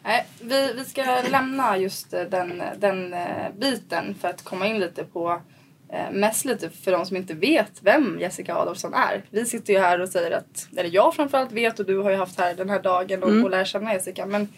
Nej, 0.04 0.26
vi, 0.42 0.74
vi 0.74 0.86
ska 0.86 1.22
lämna 1.30 1.78
just 1.78 2.14
eh, 2.14 2.22
den, 2.22 2.64
den 2.78 3.14
eh, 3.14 3.52
biten 3.58 4.16
för 4.16 4.28
att 4.28 4.44
komma 4.44 4.68
in 4.68 4.80
lite 4.80 5.04
på 5.04 5.42
eh, 5.90 6.12
mest 6.12 6.46
lite 6.46 6.70
för 6.70 6.92
de 6.92 7.06
som 7.06 7.18
inte 7.18 7.34
vet 7.34 7.72
vem 7.82 8.20
Jessica 8.20 8.56
Adolfsson 8.56 8.94
är. 8.94 9.24
Vi 9.30 9.46
sitter 9.46 9.74
ju 9.74 9.80
här 9.80 10.02
och 10.02 10.10
säger 10.10 10.32
att, 10.32 10.68
eller 10.78 10.90
jag 10.90 11.16
framförallt 11.16 11.52
vet 11.52 11.80
och 11.80 11.86
du 11.86 11.98
har 11.98 12.12
ju 12.12 12.18
haft 12.18 12.40
här 12.40 12.56
den 12.56 12.70
här 12.70 12.82
dagen 12.82 13.24
och, 13.24 13.44
och 13.44 13.50
lär 13.50 13.66
känna 13.66 13.94
Jessica. 13.94 14.26
Men 14.26 14.50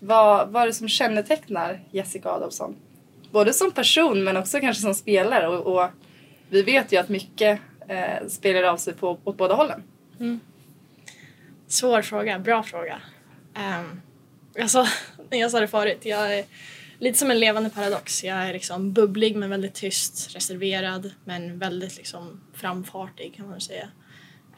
vad, 0.00 0.48
vad 0.48 0.62
är 0.62 0.66
det 0.66 0.72
som 0.72 0.88
kännetecknar 0.88 1.80
Jessica 1.90 2.30
Adolfsson? 2.30 2.76
Både 3.34 3.52
som 3.52 3.70
person 3.70 4.24
men 4.24 4.36
också 4.36 4.60
kanske 4.60 4.82
som 4.82 4.94
spelare 4.94 5.48
och, 5.48 5.76
och 5.76 5.90
vi 6.48 6.62
vet 6.62 6.92
ju 6.92 6.96
att 6.96 7.08
mycket 7.08 7.60
eh, 7.88 8.26
spelar 8.28 8.62
av 8.62 8.76
sig 8.76 8.94
på, 8.94 9.18
åt 9.24 9.36
båda 9.36 9.54
hållen. 9.54 9.82
Mm. 10.20 10.40
Svår 11.66 12.02
fråga, 12.02 12.38
bra 12.38 12.62
fråga. 12.62 13.00
Um, 13.56 14.00
jag, 14.54 14.70
sa, 14.70 14.86
jag 15.30 15.50
sa 15.50 15.60
det 15.60 15.68
förut, 15.68 15.98
jag 16.02 16.38
är 16.38 16.44
lite 16.98 17.18
som 17.18 17.30
en 17.30 17.40
levande 17.40 17.70
paradox. 17.70 18.24
Jag 18.24 18.36
är 18.36 18.52
liksom 18.52 18.92
bubblig 18.92 19.36
men 19.36 19.50
väldigt 19.50 19.74
tyst, 19.74 20.34
reserverad 20.34 21.10
men 21.24 21.58
väldigt 21.58 21.96
liksom 21.96 22.40
framfartig 22.52 23.34
kan 23.36 23.48
man 23.48 23.60
säga. 23.60 23.88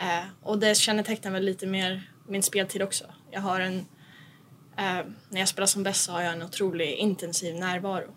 Uh, 0.00 0.26
och 0.42 0.59
det 0.59 0.76
kännetecknar 0.76 1.30
väl 1.30 1.45
lite 1.45 1.66
mer 1.66 2.11
min 2.28 2.42
speltid 2.42 2.83
också. 2.83 3.04
Jag 3.30 3.40
har 3.40 3.61
en, 3.61 3.76
uh, 3.76 5.06
när 5.28 5.38
jag 5.38 5.49
spelar 5.49 5.66
som 5.66 5.83
bäst 5.83 6.04
så 6.04 6.12
har 6.12 6.23
jag 6.23 6.33
en 6.33 6.42
otroligt 6.42 6.99
intensiv 6.99 7.54
närvaro. 7.54 8.15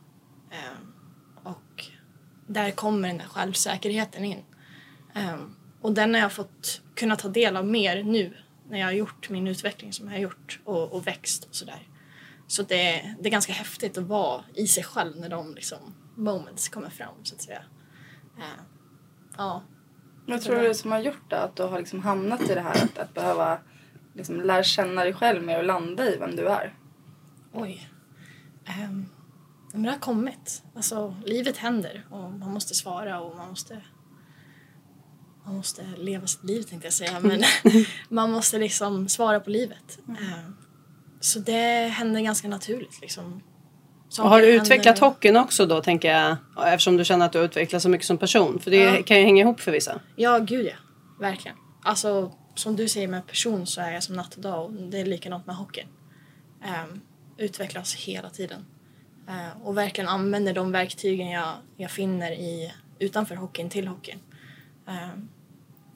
Eh, 0.52 0.80
och 1.44 1.86
där 2.48 2.72
kommer 2.72 3.08
den 3.08 3.18
där 3.18 3.26
självsäkerheten 3.26 4.26
in. 4.26 4.44
Um, 5.16 5.56
och 5.82 5.94
den 5.94 6.14
har 6.14 6.22
jag 6.22 6.34
fått 6.34 6.82
kunna 6.96 7.16
ta 7.16 7.28
del 7.28 7.58
av 7.58 7.66
mer 7.66 8.04
nu 8.04 8.38
när 8.70 8.80
jag 8.80 8.86
har 8.86 8.92
gjort 8.92 9.30
min 9.30 9.48
utveckling 9.48 9.94
som 9.94 10.08
jag 10.08 10.14
har 10.14 10.20
gjort 10.20 10.60
och, 10.66 10.94
och 10.94 11.08
växt 11.08 11.44
och 11.44 11.56
sådär. 11.56 11.88
Så 12.48 12.64
det, 12.64 13.16
det 13.20 13.30
är 13.30 13.32
ganska 13.32 13.54
häftigt 13.54 13.98
att 13.98 14.04
vara 14.04 14.44
i 14.54 14.68
sig 14.68 14.84
själv 14.84 15.18
när 15.18 15.30
de 15.30 15.56
liksom 15.56 15.96
moments 16.16 16.70
kommer 16.70 16.90
fram 16.90 17.16
så 17.24 17.36
att 17.36 17.42
säga. 17.42 17.64
Eh, 18.38 18.64
ja, 19.38 19.64
Vad 20.28 20.42
tror 20.42 20.60
du 20.60 20.74
som 20.74 20.92
har 20.92 21.00
gjort 21.00 21.30
det? 21.30 21.42
Att 21.42 21.56
du 21.56 21.64
har 21.64 21.80
liksom 21.80 22.02
hamnat 22.02 22.42
i 22.42 22.54
det 22.54 22.62
här 22.62 22.84
att, 22.84 22.98
att 22.98 23.14
behöva 23.14 23.60
liksom 24.14 24.42
lär 24.42 24.64
känna 24.64 25.04
dig 25.04 25.14
själv 25.14 25.44
mer 25.44 25.58
och 25.58 25.66
landa 25.66 26.06
i 26.06 26.18
vem 26.18 26.36
du 26.36 26.48
är? 26.48 26.76
Oj. 27.54 27.90
Um, 28.68 29.10
men 29.74 29.84
det 29.84 29.90
har 29.90 30.00
kommit. 30.00 30.64
Alltså, 30.76 31.16
livet 31.26 31.58
händer 31.58 32.06
och 32.10 32.32
man 32.32 32.52
måste 32.54 32.74
svara 32.76 33.22
och 33.22 33.38
man 33.38 33.50
måste 33.50 33.82
man 35.46 35.56
måste 35.58 35.84
leva 35.98 36.28
sitt 36.28 36.44
liv 36.44 36.62
tänkte 36.64 36.88
jag 36.88 36.94
säga 36.94 37.20
men 37.20 37.44
man 38.10 38.32
måste 38.32 38.58
liksom 38.58 39.10
svara 39.10 39.40
på 39.40 39.50
livet. 39.50 40.00
Um, 40.08 40.58
så 41.20 41.40
det 41.40 41.88
händer 41.88 42.22
ganska 42.22 42.48
naturligt 42.48 43.02
liksom. 43.02 43.42
Och 44.20 44.30
har 44.30 44.42
du 44.42 44.46
Saker 44.46 44.62
utvecklat 44.64 45.00
händer- 45.00 45.08
hockeyn 45.16 45.38
också 45.38 45.66
då 45.66 45.82
tänker 45.82 46.12
jag 46.12 46.38
eftersom 46.74 46.98
du 46.98 47.06
känner 47.06 47.26
att 47.26 47.32
du 47.32 47.38
har 47.38 47.46
utvecklats 47.46 47.84
så 47.84 47.90
mycket 47.90 48.08
som 48.08 48.18
person? 48.18 48.60
För 48.60 48.72
det 48.72 48.78
Ja. 48.78 49.04
kan 49.04 49.18
ju 49.18 49.24
hänga 49.24 49.42
ihop 49.42 49.60
för 49.60 49.72
vissa. 49.72 50.00
Ja, 50.16 50.40
gud 50.40 50.66
ja. 50.66 50.76
Verkligen. 51.20 51.58
Alltså, 51.84 52.32
som 52.56 52.76
du 52.76 52.88
säger 52.88 53.08
med 53.08 53.28
person 53.28 53.68
så 53.68 53.82
är 53.82 53.92
jag 53.92 54.04
som 54.04 54.16
natt 54.16 54.36
och 54.36 54.42
dag 54.42 54.66
och 54.66 54.72
det 54.72 55.00
är 55.00 55.06
likadant 55.06 55.46
med 55.48 55.56
hockeyn. 55.56 55.88
Um, 56.64 57.02
utvecklas 57.38 57.96
hela 57.96 58.30
tiden. 58.30 58.66
Eh, 59.30 59.62
och 59.68 59.78
verkligen 59.78 60.08
använder 60.08 60.54
de 60.54 60.72
verktygen 60.72 61.30
jag, 61.30 61.54
jag 61.78 61.92
finner 61.92 62.32
i, 62.32 62.74
utanför 63.00 63.36
hockeyn 63.36 63.70
till 63.70 63.88
hockeyn. 63.88 64.20
Ehm, 64.88 65.30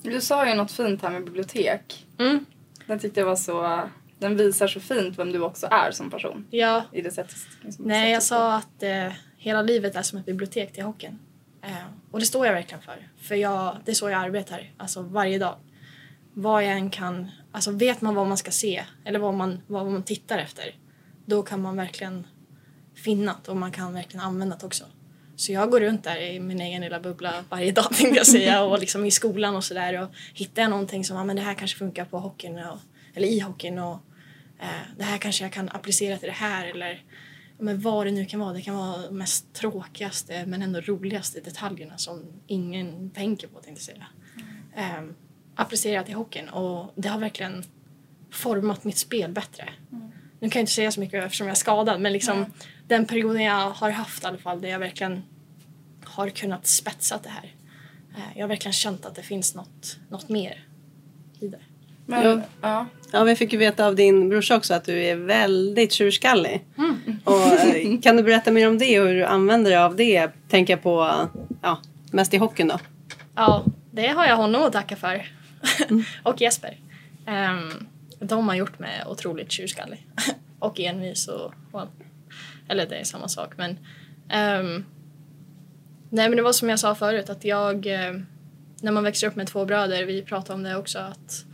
Du 0.02 0.22
sa 0.22 0.50
ju 0.50 0.56
något 0.56 0.72
fint 0.72 1.02
här 1.02 1.10
med 1.10 1.24
bibliotek. 1.26 2.06
mm, 2.20 2.46
Den 2.88 3.00
tyckte 3.00 3.20
jag 3.20 3.28
var 3.28 3.36
så... 3.36 3.90
Den 4.20 4.38
visar 4.38 4.68
så 4.68 4.80
fint 4.80 5.20
vem 5.20 5.32
du 5.32 5.40
också 5.40 5.68
är 5.72 5.92
som 5.92 6.10
person. 6.10 6.48
ja, 6.50 6.84
I 6.92 7.02
det 7.02 7.12
sättet. 7.12 7.36
Liksom, 7.62 7.86
nej, 7.86 8.12
jag 8.12 8.24
sättet. 8.24 8.28
sa 8.38 8.56
att 8.56 8.84
eh, 8.84 9.14
hela 9.38 9.62
livet 9.62 9.96
är 9.96 10.02
som 10.02 10.20
ett 10.20 10.26
bibliotek 10.26 10.74
till 10.74 10.84
hockeyn. 10.84 11.20
Eh, 11.62 11.72
och 12.12 12.20
det 12.20 12.26
står 12.26 12.46
jag 12.46 12.54
verkligen 12.54 12.82
för. 12.82 13.10
För 13.22 13.36
jag, 13.36 13.78
det 13.86 13.92
är 13.92 13.96
så 13.96 14.10
jag 14.10 14.22
arbetar, 14.22 14.72
alltså 14.78 15.02
varje 15.02 15.38
dag. 15.40 15.56
Vad 16.34 16.64
jag 16.64 16.72
än 16.72 16.90
kan, 16.90 17.32
alltså 17.52 17.72
vet 17.72 18.02
man 18.02 18.16
vad 18.16 18.28
man 18.28 18.38
ska 18.38 18.52
se 18.52 18.84
eller 19.06 19.20
vad 19.20 19.34
man, 19.34 19.62
vad 19.68 19.86
man 19.92 20.04
tittar 20.04 20.38
efter, 20.38 20.76
då 21.26 21.44
kan 21.44 21.62
man 21.62 21.76
verkligen 21.78 22.28
finnat 22.96 23.48
och 23.48 23.58
man 23.58 23.72
kan 23.72 23.94
verkligen 23.94 24.26
använda 24.26 24.56
det 24.56 24.66
också. 24.66 24.86
Så 25.36 25.52
jag 25.52 25.72
går 25.72 25.80
runt 25.80 26.04
där 26.04 26.22
i 26.22 26.40
min 26.40 26.62
egen 26.62 26.82
lilla 26.82 27.00
bubbla 27.00 27.44
varje 27.50 27.72
dag 27.72 27.90
tänkte 27.98 28.18
jag 28.18 28.28
säga 28.28 28.64
och 28.64 28.80
liksom 28.80 29.06
i 29.06 29.12
skolan 29.12 29.56
och 29.56 29.64
sådär 29.64 30.02
och 30.02 30.10
hittar 30.34 30.62
jag 30.62 30.72
någonting 30.72 31.06
som, 31.06 31.18
ja 31.18 31.24
men 31.24 31.36
det 31.36 31.42
här 31.42 31.54
kanske 31.54 31.78
funkar 31.78 32.06
på 32.06 32.20
hockeyn 32.20 32.60
och, 32.60 32.78
eller 33.14 33.28
i 33.28 33.40
hockeyn 33.40 33.80
och 33.80 34.00
eh, 34.60 34.98
det 34.98 35.04
här 35.04 35.18
kanske 35.18 35.44
jag 35.44 35.54
kan 35.54 35.70
applicera 35.70 36.18
till 36.18 36.28
det 36.28 36.36
här 36.36 36.66
eller 36.66 37.04
ja, 37.58 37.64
men 37.64 37.80
vad 37.82 38.06
det 38.06 38.12
nu 38.12 38.26
kan 38.26 38.40
vara. 38.40 38.54
Det 38.54 38.62
kan 38.62 38.76
vara 38.76 38.98
de 38.98 39.18
mest 39.18 39.54
tråkigaste 39.54 40.46
men 40.46 40.62
ändå 40.62 40.82
roligaste 40.82 41.40
detaljerna 41.40 41.98
som 41.98 42.24
ingen 42.48 43.10
tänker 43.10 43.48
på 43.48 43.60
tänkte 43.60 43.92
jag 43.92 43.98
säga. 43.98 44.08
Eh, 44.76 45.04
applicerat 45.56 46.10
i 46.10 46.12
hockeyn 46.12 46.50
och 46.50 46.94
det 46.96 47.10
har 47.10 47.20
verkligen 47.20 47.64
format 48.32 48.84
mitt 48.84 48.98
spel 48.98 49.32
bättre. 49.32 49.70
Mm. 49.92 50.12
Nu 50.44 50.50
kan 50.50 50.60
jag 50.60 50.64
inte 50.64 50.72
säga 50.72 50.92
så 50.92 51.00
mycket 51.00 51.24
eftersom 51.24 51.48
jag 51.48 51.52
är 51.52 51.58
skadad 51.60 52.02
men 52.02 52.14
liksom 52.14 52.46
den 52.88 53.06
perioden 53.06 53.44
jag 53.44 53.70
har 53.70 53.90
haft 53.92 54.24
i 54.24 54.28
alla 54.28 54.38
fall 54.38 54.62
där 54.62 54.70
jag 54.70 54.80
verkligen 54.80 55.24
har 56.04 56.30
kunnat 56.30 56.68
spetsa 56.68 57.20
det 57.24 57.30
här. 57.30 57.54
Eh, 58.16 58.22
Jag 58.38 58.44
har 58.44 58.48
verkligen 58.48 58.74
känt 58.74 59.06
att 59.06 59.16
det 59.16 59.22
finns 59.22 59.56
något, 59.56 59.98
något 60.10 60.30
mer 60.30 60.64
i 61.40 61.48
det. 61.48 61.60
Men, 62.06 62.24
Ja. 62.26 62.42
ja. 62.62 62.86
Ja, 63.12 63.24
vi 63.24 63.36
fick 63.36 63.54
ju 63.54 63.60
veta 63.60 63.86
av 63.88 63.96
din 63.96 64.30
brorsa 64.30 64.56
också 64.58 64.74
att 64.74 64.86
du 64.86 65.04
är 65.04 65.16
väldigt 65.16 65.92
tjurskallig. 65.94 66.66
Och, 67.24 67.46
eh, 67.48 68.00
kan 68.02 68.18
du 68.18 68.24
berätta 68.24 68.52
mer 68.52 68.68
om 68.68 68.78
det 68.78 69.00
och 69.00 69.08
hur 69.08 69.16
du 69.16 69.26
använder 69.26 69.72
dig 69.72 69.80
av 69.80 69.96
det? 69.96 70.32
Tänker 70.50 70.74
jag 70.74 70.84
på, 70.84 71.28
ja, 71.62 71.78
mest 72.12 72.34
i 72.34 72.38
hockeyn 72.38 72.68
då. 72.68 72.80
Ja, 73.36 73.64
det 73.92 74.08
har 74.08 74.26
jag 74.26 74.36
honom 74.38 74.64
att 74.64 74.74
tacka 74.74 74.96
för. 74.96 75.26
och 76.24 76.42
Jesper. 76.42 76.78
Um, 77.28 77.88
de 78.24 78.48
har 78.48 78.56
gjort 78.56 78.80
mig 78.80 79.04
otroligt 79.08 79.52
tjurskallig. 79.52 80.08
och 80.60 80.80
envis 80.80 81.28
och... 81.28 81.54
Well, 81.74 81.88
eller 82.68 82.88
det 82.88 82.96
är 82.96 83.04
samma 83.04 83.28
sak 83.28 83.58
men... 83.58 83.80
ehm, 84.30 84.86
nej 86.10 86.30
men 86.30 86.38
det 86.38 86.44
var 86.44 86.54
som 86.54 86.70
jag 86.70 86.80
sa 86.80 86.96
förut 86.96 87.30
att 87.30 87.46
jag... 87.46 87.86
eh, 87.86 88.14
när 88.82 88.92
man 88.92 89.04
växer 89.04 89.28
upp 89.28 89.36
med 89.36 89.48
två 89.48 89.66
bröder, 89.66 90.06
vi 90.06 90.22
pratade 90.22 90.54
om 90.54 90.64
det 90.64 90.76
också, 90.76 91.00
att 91.00 91.46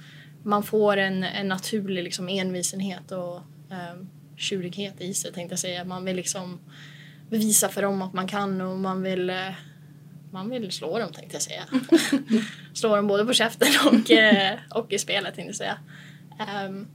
man 0.43 0.63
får 0.63 0.97
en, 0.97 1.23
en 1.23 1.47
naturlig 1.47 2.03
liksom, 2.03 2.29
envisenhet 2.29 3.11
och 3.11 3.35
um, 3.69 4.09
tjurighet 4.37 5.01
i 5.01 5.13
sig 5.13 5.33
tänkte 5.33 5.53
jag 5.53 5.59
säga. 5.59 5.83
Man 5.83 6.05
vill 6.05 6.15
liksom 6.15 6.59
bevisa 7.29 7.69
för 7.69 7.81
dem 7.81 8.01
att 8.01 8.13
man 8.13 8.27
kan 8.27 8.61
och 8.61 8.77
man 8.77 9.03
vill 9.03 9.29
eh, 9.29 9.51
man 10.31 10.49
vill 10.49 10.71
slå 10.71 10.99
dem 10.99 11.13
tänkte 11.13 11.35
jag 11.35 11.41
säga. 11.41 11.63
slå 12.73 12.95
dem 12.95 13.07
både 13.07 13.25
på 13.25 13.33
käften 13.33 13.67
och, 13.85 14.11
eh, 14.11 14.59
och 14.69 14.93
i 14.93 14.99
spelet 14.99 15.35
tänkte 15.35 15.49
jag 15.49 15.55
säga. 15.55 15.77
Ehm, 16.39 16.87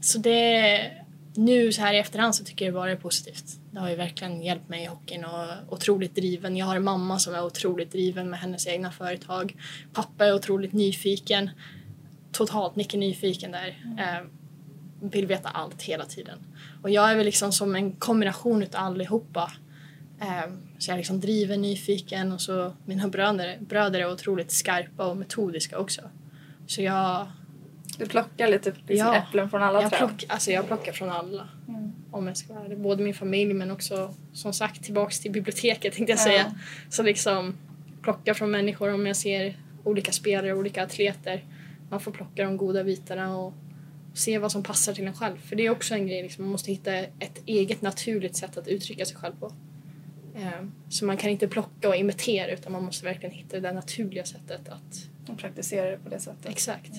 så 0.00 0.18
det, 0.18 0.90
nu 1.34 1.72
så 1.72 1.80
här 1.80 1.94
i 1.94 1.98
efterhand 1.98 2.34
så 2.34 2.44
tycker 2.44 2.64
jag 2.64 2.74
bara 2.74 2.86
det 2.86 2.92
är 2.92 2.96
positivt. 2.96 3.44
Det 3.70 3.78
har 3.80 3.90
ju 3.90 3.96
verkligen 3.96 4.42
hjälpt 4.42 4.68
mig 4.68 4.82
i 4.82 4.86
hockeyn 4.86 5.24
och 5.24 5.72
otroligt 5.74 6.14
driven. 6.14 6.56
Jag 6.56 6.66
har 6.66 6.76
en 6.76 6.84
mamma 6.84 7.18
som 7.18 7.34
är 7.34 7.44
otroligt 7.44 7.92
driven 7.92 8.30
med 8.30 8.40
hennes 8.40 8.66
egna 8.66 8.90
företag. 8.92 9.56
Pappa 9.92 10.26
är 10.26 10.34
otroligt 10.34 10.72
nyfiken. 10.72 11.50
Totalt 12.32 12.76
mycket 12.76 13.00
nyfiken 13.00 13.50
där. 13.52 13.84
Ehm, 13.98 14.30
vill 15.10 15.26
veta 15.26 15.48
allt 15.48 15.82
hela 15.82 16.04
tiden. 16.04 16.38
Och 16.82 16.90
jag 16.90 17.10
är 17.10 17.16
väl 17.16 17.24
liksom 17.24 17.52
som 17.52 17.76
en 17.76 17.92
kombination 17.92 18.62
utav 18.62 18.84
allihopa. 18.84 19.52
Ehm, 20.20 20.58
Så 20.78 20.90
jag 20.90 20.94
är 20.94 20.98
liksom 20.98 21.20
driven, 21.20 21.62
nyfiken 21.62 22.32
och 22.32 22.40
så 22.40 22.72
mina 22.84 23.08
bröder, 23.08 23.58
bröder 23.60 24.00
är 24.00 24.12
otroligt 24.12 24.50
skarpa 24.52 25.06
och 25.06 25.16
metodiska 25.16 25.78
också. 25.78 26.02
Så 26.66 26.82
jag, 26.82 27.26
Du 28.00 28.06
plockar 28.06 28.48
lite 28.48 28.70
liksom, 28.70 28.96
Ja. 28.96 29.14
äpplen 29.16 29.50
från 29.50 29.62
alla 29.62 29.82
jag, 29.82 29.90
träd. 29.90 29.98
plock, 29.98 30.24
alltså 30.28 30.50
jag 30.50 30.66
plockar 30.66 30.92
från 30.92 31.10
alla. 31.10 31.48
Om 32.10 32.26
jag 32.26 32.36
ska 32.36 32.54
vara. 32.54 32.76
Både 32.76 33.02
min 33.04 33.14
familj 33.14 33.54
men 33.54 33.70
också 33.70 34.14
som 34.32 34.52
sagt 34.52 34.84
tillbaks 34.84 35.20
till 35.20 35.30
biblioteket 35.32 35.94
tänkte 35.94 36.12
jag 36.12 36.18
Ja. 36.20 36.24
säga. 36.24 36.54
Så 36.90 37.02
liksom 37.02 37.54
plocka 38.02 38.34
från 38.34 38.50
människor 38.50 38.94
om 38.94 39.06
jag 39.06 39.16
ser 39.16 39.56
olika 39.84 40.12
spelare, 40.12 40.54
olika 40.54 40.82
atleter. 40.84 41.44
Man 41.90 42.00
får 42.00 42.12
plocka 42.12 42.44
de 42.44 42.56
goda 42.56 42.84
bitarna 42.84 43.36
och 43.38 43.54
se 44.14 44.38
vad 44.38 44.52
som 44.52 44.62
passar 44.62 44.92
till 44.94 45.06
en 45.06 45.14
själv. 45.14 45.36
För 45.36 45.56
det 45.56 45.66
är 45.66 45.70
också 45.70 45.94
en 45.94 46.06
grej, 46.06 46.22
liksom, 46.22 46.44
man 46.44 46.52
måste 46.52 46.70
hitta 46.70 46.94
ett 46.96 47.42
eget 47.46 47.82
naturligt 47.82 48.36
sätt 48.36 48.56
att 48.56 48.68
uttrycka 48.68 49.04
sig 49.06 49.16
själv 49.16 49.34
på. 49.40 49.52
Ehm, 50.36 50.72
Så 50.88 51.04
man 51.04 51.16
kan 51.16 51.30
inte 51.30 51.48
plocka 51.48 51.88
och 51.88 51.96
imitera 51.96 52.50
utan 52.52 52.72
man 52.72 52.84
måste 52.84 53.04
verkligen 53.04 53.34
hitta 53.34 53.56
det 53.56 53.60
där 53.60 53.72
naturliga 53.72 54.24
sättet 54.24 54.68
att... 54.68 55.08
Och 55.28 55.38
praktiserar 55.38 55.90
det 55.90 55.98
på 55.98 56.08
det 56.08 56.20
sättet. 56.20 56.46
Exakt. 56.50 56.92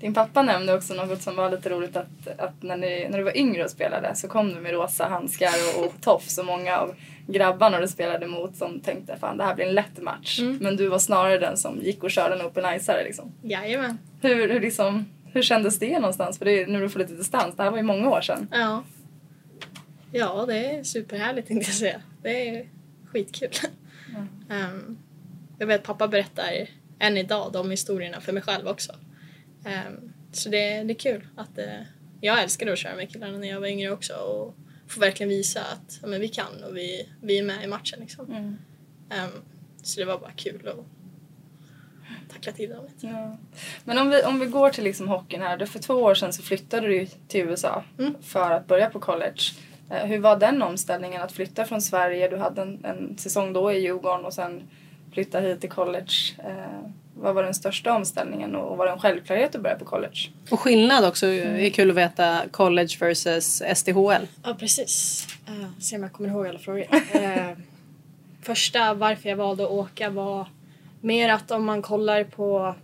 Din 0.00 0.14
pappa 0.14 0.42
nämnde 0.42 0.74
också 0.74 0.94
något 0.94 1.22
som 1.22 1.36
var 1.36 1.50
lite 1.50 1.68
roligt 1.68 1.96
att, 1.96 2.28
att 2.38 2.62
när, 2.62 2.76
ni, 2.76 3.08
när 3.10 3.18
du 3.18 3.24
var 3.24 3.36
yngre 3.36 3.64
och 3.64 3.70
spelade 3.70 4.14
så 4.14 4.28
kom 4.28 4.48
du 4.48 4.60
med 4.60 4.72
rosa 4.72 5.04
handskar 5.04 5.52
och, 5.76 5.86
och 5.86 5.92
tofs 6.00 6.38
och 6.38 6.46
många 6.46 6.78
av 6.78 6.94
grabbarna 7.26 7.80
du 7.80 7.88
spelade 7.88 8.26
mot 8.26 8.56
som 8.56 8.80
tänkte 8.80 9.16
fan 9.16 9.36
det 9.36 9.44
här 9.44 9.54
blir 9.54 9.66
en 9.66 9.74
lätt 9.74 10.02
match. 10.02 10.40
Mm. 10.40 10.56
Men 10.56 10.76
du 10.76 10.88
var 10.88 10.98
snarare 10.98 11.38
den 11.38 11.56
som 11.56 11.78
gick 11.82 12.02
och 12.02 12.10
körde 12.10 12.34
en 12.34 12.46
open 12.46 12.76
iceare 12.76 13.04
liksom. 13.04 13.32
Jajamän. 13.42 13.98
Hur, 14.20 14.48
hur, 14.48 14.60
liksom, 14.60 15.04
hur 15.32 15.42
kändes 15.42 15.78
det 15.78 15.98
någonstans? 15.98 16.38
För 16.38 16.44
det 16.44 16.62
är, 16.62 16.66
nu 16.66 16.80
du 16.80 16.88
får 16.88 17.00
lite 17.00 17.14
distans, 17.14 17.56
det 17.56 17.62
här 17.62 17.70
var 17.70 17.78
ju 17.78 17.84
många 17.84 18.10
år 18.10 18.20
sedan. 18.20 18.48
Ja. 18.52 18.82
Ja, 20.12 20.44
det 20.46 20.56
är 20.56 20.82
superhärligt 20.82 21.48
tänkte 21.48 21.70
jag 21.70 21.74
säga. 21.74 22.00
Det 22.22 22.48
är 22.48 22.66
skitkul. 23.12 23.50
Ehm, 24.50 24.98
jag 25.58 25.66
vet 25.66 25.82
pappa 25.82 26.08
berättar 26.08 26.44
än 26.98 27.16
idag 27.16 27.52
de 27.52 27.70
historierna 27.70 28.20
för 28.20 28.32
mig 28.32 28.42
själv 28.42 28.68
också. 28.68 28.92
Ehm, 29.64 30.12
så 30.32 30.48
det, 30.48 30.82
det 30.82 30.92
är 30.92 30.98
kul 30.98 31.28
att 31.36 31.58
eh, 31.58 31.80
jag 32.20 32.42
älskade 32.42 32.72
att 32.72 32.78
köra 32.78 32.96
med 32.96 33.12
killarna 33.12 33.38
när 33.38 33.48
jag 33.48 33.60
var 33.60 33.66
yngre 33.66 33.90
också 33.90 34.14
och 34.14 34.54
få 34.88 35.00
verkligen 35.00 35.28
visa 35.30 35.60
att 35.60 35.98
ja, 36.02 36.08
men 36.08 36.20
vi 36.20 36.28
kan 36.28 36.64
och 36.68 36.76
vi, 36.76 37.08
vi 37.22 37.38
är 37.38 37.42
med 37.42 37.64
i 37.64 37.66
matchen 37.66 38.00
liksom. 38.00 38.32
Ehm, 39.10 39.30
så 39.82 40.00
det 40.00 40.06
var 40.06 40.18
bara 40.18 40.32
kul 40.32 40.68
att 40.68 40.84
tackla 42.32 42.52
till 42.52 42.70
dem 42.70 42.84
lite. 42.84 43.06
Ja. 43.06 43.36
Men 43.84 43.98
om 43.98 44.10
vi, 44.10 44.22
om 44.22 44.40
vi 44.40 44.46
går 44.46 44.70
till 44.70 44.84
liksom 44.84 45.08
hockeyn 45.08 45.42
här. 45.42 45.56
Du, 45.56 45.66
för 45.66 45.78
två 45.78 45.94
år 45.94 46.14
sedan 46.14 46.32
så 46.32 46.42
flyttade 46.42 46.86
du 46.86 47.06
till 47.06 47.40
USA 47.40 47.84
Mm. 47.98 48.14
för 48.22 48.50
att 48.50 48.66
börja 48.66 48.90
på 48.90 49.00
college. 49.00 49.40
Eh, 49.90 50.06
hur 50.06 50.18
var 50.18 50.36
den 50.36 50.62
omställningen 50.62 51.22
att 51.22 51.32
flytta 51.32 51.64
från 51.64 51.82
Sverige? 51.82 52.28
Du 52.28 52.36
hade 52.36 52.62
en, 52.62 52.84
en 52.84 53.18
säsong 53.18 53.52
då 53.52 53.72
i 53.72 53.78
Djurgården 53.78 54.24
och 54.24 54.34
sen 54.34 54.62
flytta 55.12 55.40
hit 55.40 55.60
till 55.60 55.70
college. 55.70 56.12
Eh, 56.38 56.90
vad 57.16 57.34
var 57.34 57.42
den 57.42 57.54
största 57.54 57.92
omställningen 57.94 58.54
och 58.54 58.76
var 58.76 58.86
det 58.86 58.92
en 58.92 58.98
självklarhet 58.98 59.54
att 59.54 59.60
börja 59.62 59.76
på 59.76 59.84
college? 59.84 60.28
Och 60.50 60.60
skillnad 60.60 61.04
också 61.04 61.26
är 61.26 61.70
kul 61.70 61.90
att 61.90 61.96
veta 61.96 62.40
college 62.50 62.96
versus 63.00 63.62
STHL. 63.74 64.26
Ja, 64.42 64.54
precis. 64.58 65.26
Uh, 65.48 65.66
se 65.80 65.96
om 65.96 66.02
jag 66.02 66.12
kommer 66.12 66.28
ihåg 66.28 66.46
alla 66.46 66.58
frågor. 66.58 66.86
Eh, 67.12 67.50
första 68.42 68.94
varför 68.94 69.28
jag 69.28 69.36
valde 69.36 69.64
att 69.64 69.70
åka 69.70 70.10
var 70.10 70.48
mer 71.00 71.28
att 71.28 71.50
om 71.50 71.64
man 71.64 71.82
kollar 71.82 72.24
på 72.24 72.74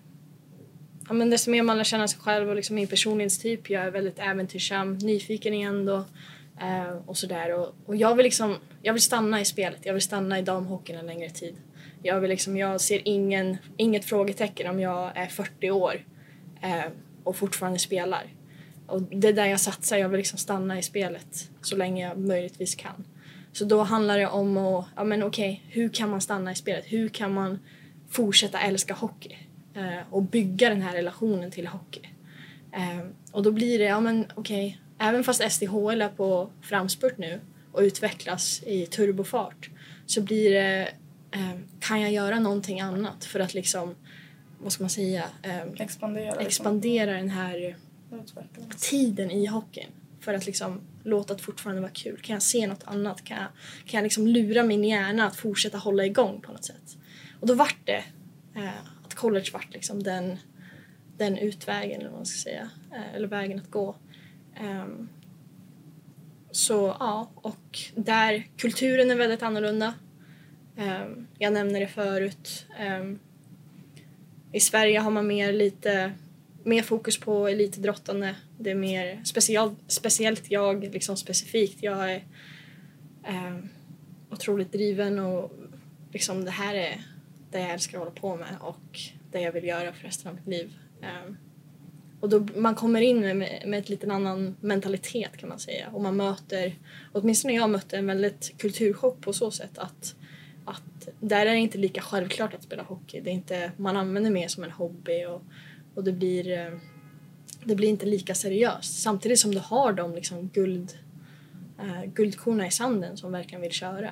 ja, 1.09 1.15
men 1.15 1.31
desto 1.31 1.51
mer 1.51 1.63
man 1.63 1.77
lär 1.77 1.85
känna 1.85 2.09
sig 2.09 2.21
själv 2.21 2.49
och 2.49 2.57
liksom 2.57 2.77
min 2.77 2.87
personlighetstyp. 2.87 3.71
Jag 3.71 3.83
är 3.85 3.91
väldigt 3.91 4.19
äventyrssam, 4.19 4.99
nyfiken 4.99 5.55
igen 5.55 5.85
då. 5.87 6.05
eh, 6.61 6.97
och 7.07 7.17
sådär. 7.17 7.55
Och, 7.55 7.75
och 7.87 7.97
jag 7.97 8.15
vill 8.15 8.25
liksom, 8.25 8.57
jag 8.83 8.93
vill 8.93 9.03
stanna 9.03 9.41
i 9.41 9.45
spelet. 9.45 9.81
Jag 9.83 9.93
vill 9.93 10.03
stanna 10.03 10.39
i 10.39 10.43
damhockeyn 10.43 10.99
en 10.99 11.07
längre 11.07 11.31
tid. 11.31 11.57
Jag, 12.03 12.21
vill 12.21 12.31
liksom, 12.31 12.57
jag 12.57 12.81
ser 12.81 13.03
ingen, 13.05 13.57
inget 13.77 14.05
frågetecken 14.05 14.71
om 14.71 14.81
jag 14.81 15.13
är 15.15 15.27
40 15.27 15.71
år 15.71 16.05
eh, 16.63 16.93
och 17.25 17.37
fortfarande 17.37 17.79
spelar. 17.79 18.35
Och 18.87 19.03
det 19.03 19.29
är 19.29 19.33
där 19.33 19.47
jag 19.47 19.61
satsar, 19.61 19.97
jag 19.97 20.09
vill 20.09 20.19
liksom 20.19 20.39
stanna 20.39 20.79
i 20.79 20.83
spelet 20.83 21.51
så 21.63 21.77
länge 21.77 22.09
jag 22.09 22.19
möjligtvis 22.19 22.75
kan. 22.75 23.05
Så 23.53 23.65
då 23.65 23.83
handlar 23.83 24.19
det 24.19 24.27
om 24.27 24.57
att, 24.57 24.87
ja 24.97 25.05
men 25.05 25.23
okej, 25.23 25.65
hur 25.69 25.89
kan 25.89 26.11
man 26.11 26.21
stanna 26.21 26.53
i 26.53 26.55
spelet? 26.55 26.85
Hur 26.87 27.09
kan 27.09 27.35
man 27.35 27.59
fortsätta 28.09 28.61
älska 28.61 28.95
hockey? 28.95 29.37
Eh, 29.75 30.03
och 30.11 30.23
bygga 30.23 30.69
den 30.69 30.83
här 30.83 30.93
relationen 30.93 31.51
till 31.51 31.67
hockey. 31.67 32.09
Eh, 32.73 33.07
och 33.33 33.43
då 33.43 33.53
blir 33.53 33.79
det, 33.79 33.85
ja 33.85 34.01
men 34.01 34.27
okej, 34.35 34.81
även 34.99 35.25
fast 35.25 35.53
SDHL 35.53 36.03
är 36.03 36.09
på 36.09 36.51
framspurt 36.63 37.19
nu 37.19 37.41
och 37.73 37.81
utvecklas 37.81 38.63
i 38.67 38.87
turbofart 38.87 39.71
så 40.07 40.21
blir 40.23 40.51
det, 40.51 40.89
kan 41.81 42.01
jag 42.01 42.13
göra 42.13 42.39
någonting 42.39 42.81
annat 42.81 43.25
för 43.25 43.41
att 43.41 43.55
liksom, 43.55 43.95
vad 44.59 44.73
ska 44.73 44.83
man 44.83 44.91
säga, 44.91 45.25
Expandera. 45.79 46.25
liksom. 46.25 46.47
expandera 46.47 47.13
den 47.13 47.31
här 47.31 47.77
tiden 48.79 49.31
i 49.31 49.47
hockeyn 49.47 49.91
för 50.21 50.35
att 50.35 50.47
liksom 50.47 50.81
låta 51.05 51.35
det 51.35 51.43
fortfarande 51.43 51.83
vara 51.83 51.93
kul. 51.93 52.21
Kan 52.21 52.35
jag 52.35 52.43
se 52.43 52.67
något 52.67 52.85
annat? 52.85 53.25
Kan 53.25 53.37
jag, 53.37 53.47
kan 53.87 53.99
jag 53.99 54.03
liksom 54.03 54.27
lura 54.27 54.63
min 54.63 54.85
hjärna 54.85 55.27
att 55.27 55.37
fortsätta 55.37 55.79
hålla 55.79 56.05
igång 56.05 56.41
på 56.41 56.53
något 56.53 56.65
sätt? 56.65 56.97
Och 57.41 57.47
då 57.47 57.55
vart 57.55 57.79
det 57.85 58.05
eh, 58.55 58.69
att 59.05 59.15
college 59.15 59.51
vart 59.53 59.73
liksom 59.73 60.03
den, 60.03 60.39
den 61.17 61.39
utvägen 61.39 62.01
eller 62.01 62.11
vad 62.11 62.19
man 62.19 62.27
ska 62.27 62.51
säga, 62.51 62.71
eh, 62.93 63.15
eller 63.15 63.29
vägen 63.29 63.59
att 63.59 63.71
gå. 63.71 63.97
Ehm, 64.57 65.09
så 66.51 66.97
ja, 67.01 67.31
och 67.35 67.79
där 67.95 68.49
kulturen 68.57 69.11
är 69.11 69.15
väldigt 69.15 69.43
annorlunda. 69.43 69.95
Ehm, 70.81 71.27
jag 71.39 71.53
nämnde 71.53 71.79
det 71.79 71.89
förut. 71.89 72.67
Ehm, 72.79 73.19
I 74.53 74.61
Sverige 74.61 74.99
har 74.99 75.11
man 75.11 75.27
mer 75.27 75.53
lite 75.53 76.13
mer 76.65 76.83
fokus 76.83 77.21
på 77.21 77.49
elitidrottande. 77.49 78.37
Det 78.59 78.71
är 78.71 78.75
mer 78.75 79.25
special, 79.25 79.75
speciellt 79.87 80.51
jag, 80.51 80.95
liksom 80.95 81.17
specifikt. 81.17 81.83
Jag 81.83 82.13
är 82.13 82.25
eh, 83.25 83.57
otroligt 84.31 84.73
driven 84.73 85.19
och 85.19 85.53
liksom 86.13 86.45
det 86.45 86.51
här 86.51 86.75
är 86.75 87.05
det 87.51 87.61
jag 87.61 87.71
älskar 87.71 87.99
att 87.99 88.05
hålla 88.05 88.21
på 88.21 88.37
med 88.37 88.57
och 88.61 89.01
det 89.33 89.41
jag 89.41 89.53
vill 89.53 89.65
göra 89.65 89.93
för 89.93 90.05
resten 90.05 90.29
av 90.29 90.35
mitt 90.35 90.47
liv. 90.47 90.73
Eh, 91.03 91.35
och 92.21 92.29
då 92.29 92.47
man 92.57 92.75
kommer 92.75 93.01
in 93.01 93.21
med, 93.21 93.37
med, 93.37 93.63
med 93.67 93.79
ett 93.79 93.89
lite 93.89 94.13
annan 94.13 94.57
mentalitet 94.61 95.37
kan 95.37 95.49
man 95.49 95.59
säga 95.59 95.89
och 95.93 96.01
man 96.01 96.17
möter, 96.17 96.75
åtminstone 97.13 97.55
jag 97.55 97.71
mötte 97.71 97.97
en 97.97 98.07
väldigt 98.07 98.59
kulturchock 98.59 99.21
på 99.21 99.33
så 99.33 99.51
sätt 99.51 99.79
att 99.79 100.15
att 100.65 101.09
där 101.21 101.47
är 101.47 101.51
det 101.51 101.59
inte 101.59 101.79
lika 101.79 102.01
självklart 102.01 102.55
att 102.55 102.63
spela 102.63 102.83
hockey. 102.83 103.21
Det 103.21 103.31
är 103.31 103.35
inte, 103.35 103.73
man 103.77 103.97
använder 103.97 104.31
mer 104.31 104.49
som 104.49 104.65
en 104.65 104.71
hobby 104.71 105.25
och, 105.25 105.43
och 105.95 106.05
det 106.05 106.13
blir, 106.13 106.59
eh, 106.59 106.79
det 107.65 107.75
blir 107.75 107.89
inte 107.89 108.07
lika 108.07 108.35
seriöst. 108.35 109.03
Samtidigt 109.03 109.39
som 109.39 109.51
du 109.51 109.59
har 109.59 109.93
de 109.93 110.15
liksom 110.15 110.49
guld, 110.49 110.99
eh, 111.79 112.05
guldkorna 112.05 112.67
i 112.67 112.71
sanden 112.71 113.17
som 113.17 113.33
verkligen 113.33 113.63
vill 113.63 113.73
köra. 113.73 114.11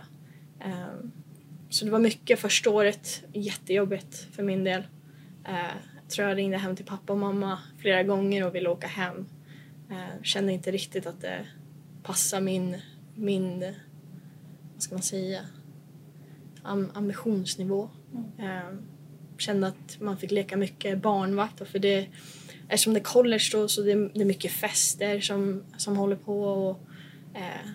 Eh, 0.60 1.10
så 1.70 1.84
det 1.84 1.90
var 1.90 1.98
mycket 1.98 2.38
första 2.38 2.70
året, 2.70 3.24
jättejobbigt 3.32 4.26
för 4.32 4.42
min 4.42 4.64
del. 4.64 4.82
Eh, 5.44 5.76
jag 6.02 6.10
tror 6.10 6.28
jag 6.28 6.36
ringde 6.36 6.58
hem 6.58 6.76
till 6.76 6.84
pappa 6.84 7.12
och 7.12 7.18
mamma 7.18 7.58
flera 7.78 8.02
gånger 8.02 8.46
och 8.46 8.54
ville 8.54 8.68
åka 8.68 8.86
hem. 8.86 9.26
Eh, 9.90 10.22
kände 10.22 10.52
inte 10.52 10.70
riktigt 10.70 11.06
att 11.06 11.20
det 11.20 11.46
passade 12.02 12.42
min, 12.42 12.76
min 13.14 13.60
vad 14.74 14.82
ska 14.82 14.94
man 14.94 15.02
säga, 15.02 15.40
ambitionsnivå. 16.94 17.88
Eh, 18.38 18.76
kände 19.38 19.66
att 19.66 20.00
man 20.00 20.16
fick 20.16 20.30
leka 20.30 20.56
mycket 20.56 21.02
barnvakt 21.02 21.68
för 21.68 21.78
det 21.78 22.08
eftersom 22.68 22.94
det 22.94 23.00
är 23.00 23.04
college 23.04 23.44
då 23.52 23.68
så 23.68 23.82
det 23.82 23.92
är, 23.92 24.10
det 24.14 24.20
är 24.20 24.24
mycket 24.24 24.52
fester 24.52 25.20
som, 25.20 25.62
som 25.76 25.96
håller 25.96 26.16
på 26.16 26.42
och 26.42 26.80
eh, 27.34 27.70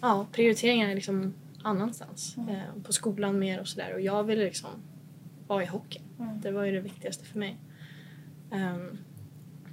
ja, 0.00 0.26
prioriteringen 0.32 0.90
är 0.90 0.94
liksom 0.94 1.34
annanstans. 1.62 2.36
Eh, 2.36 2.82
på 2.82 2.92
skolan 2.92 3.38
mer 3.38 3.60
och 3.60 3.68
sådär 3.68 3.94
och 3.94 4.00
jag 4.00 4.24
ville 4.24 4.44
liksom 4.44 4.70
vara 5.46 5.62
i 5.62 5.66
hockey. 5.66 6.00
Det 6.42 6.50
var 6.50 6.64
ju 6.64 6.72
det 6.72 6.80
viktigaste 6.80 7.24
för 7.24 7.38
mig. 7.38 7.56
Ehm, 8.52 8.98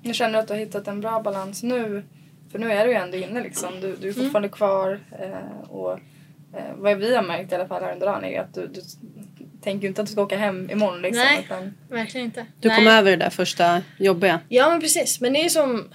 Jag 0.01 0.15
känner 0.15 0.39
att 0.39 0.47
du 0.47 0.53
har 0.53 0.59
hittat 0.59 0.87
en 0.87 1.01
bra 1.01 1.21
balans 1.21 1.63
nu. 1.63 2.03
För 2.49 2.59
nu 2.59 2.71
är 2.71 2.85
du 2.85 2.91
ju 2.91 2.97
ändå 2.97 3.17
inne 3.17 3.43
liksom. 3.43 3.69
Du, 3.81 3.95
du 3.95 4.09
är 4.09 4.13
fortfarande 4.13 4.49
kvar. 4.49 4.99
Eh, 5.19 5.69
och 5.69 5.99
vad 6.75 6.97
vi 6.97 7.15
har 7.15 7.23
märkt 7.23 7.51
i 7.51 7.55
alla 7.55 7.67
fall 7.67 7.83
här 7.83 7.93
under 7.93 8.05
dagen 8.07 8.25
är 8.25 8.41
att 8.41 8.53
du, 8.53 8.67
du 8.67 8.81
tänker 9.61 9.87
inte 9.87 10.01
att 10.01 10.07
du 10.07 10.11
ska 10.11 10.21
åka 10.21 10.37
hem 10.37 10.69
imorgon 10.69 11.01
liksom. 11.01 11.23
Nej. 11.23 11.43
Utan, 11.45 11.73
verkligen 11.89 12.25
inte. 12.25 12.45
Du 12.59 12.67
Nej. 12.67 12.77
kom 12.77 12.87
över 12.87 13.11
det 13.11 13.17
där 13.17 13.29
första 13.29 13.81
jobbiga. 13.97 14.39
Ja 14.49 14.69
men 14.69 14.81
precis, 14.81 15.21
men 15.21 15.33
det 15.33 15.45
är 15.45 15.49
som, 15.49 15.87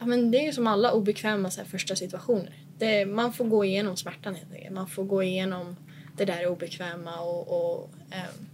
ja, 0.00 0.06
men 0.06 0.30
det 0.30 0.46
är 0.46 0.52
som 0.52 0.66
alla 0.66 0.92
obekväma 0.92 1.50
så 1.50 1.60
här, 1.60 1.68
första 1.68 1.96
situationer. 1.96 2.52
Det, 2.78 3.06
man 3.06 3.32
får 3.32 3.44
gå 3.44 3.64
igenom 3.64 3.96
smärtan 3.96 4.34
helt 4.34 4.52
enkelt. 4.52 4.74
Man 4.74 4.88
får 4.88 5.04
gå 5.04 5.22
igenom 5.22 5.76
det 6.16 6.24
där 6.24 6.46
obekväma 6.46 7.20
och, 7.20 7.76
och 7.76 7.90
ähm, 8.10 8.46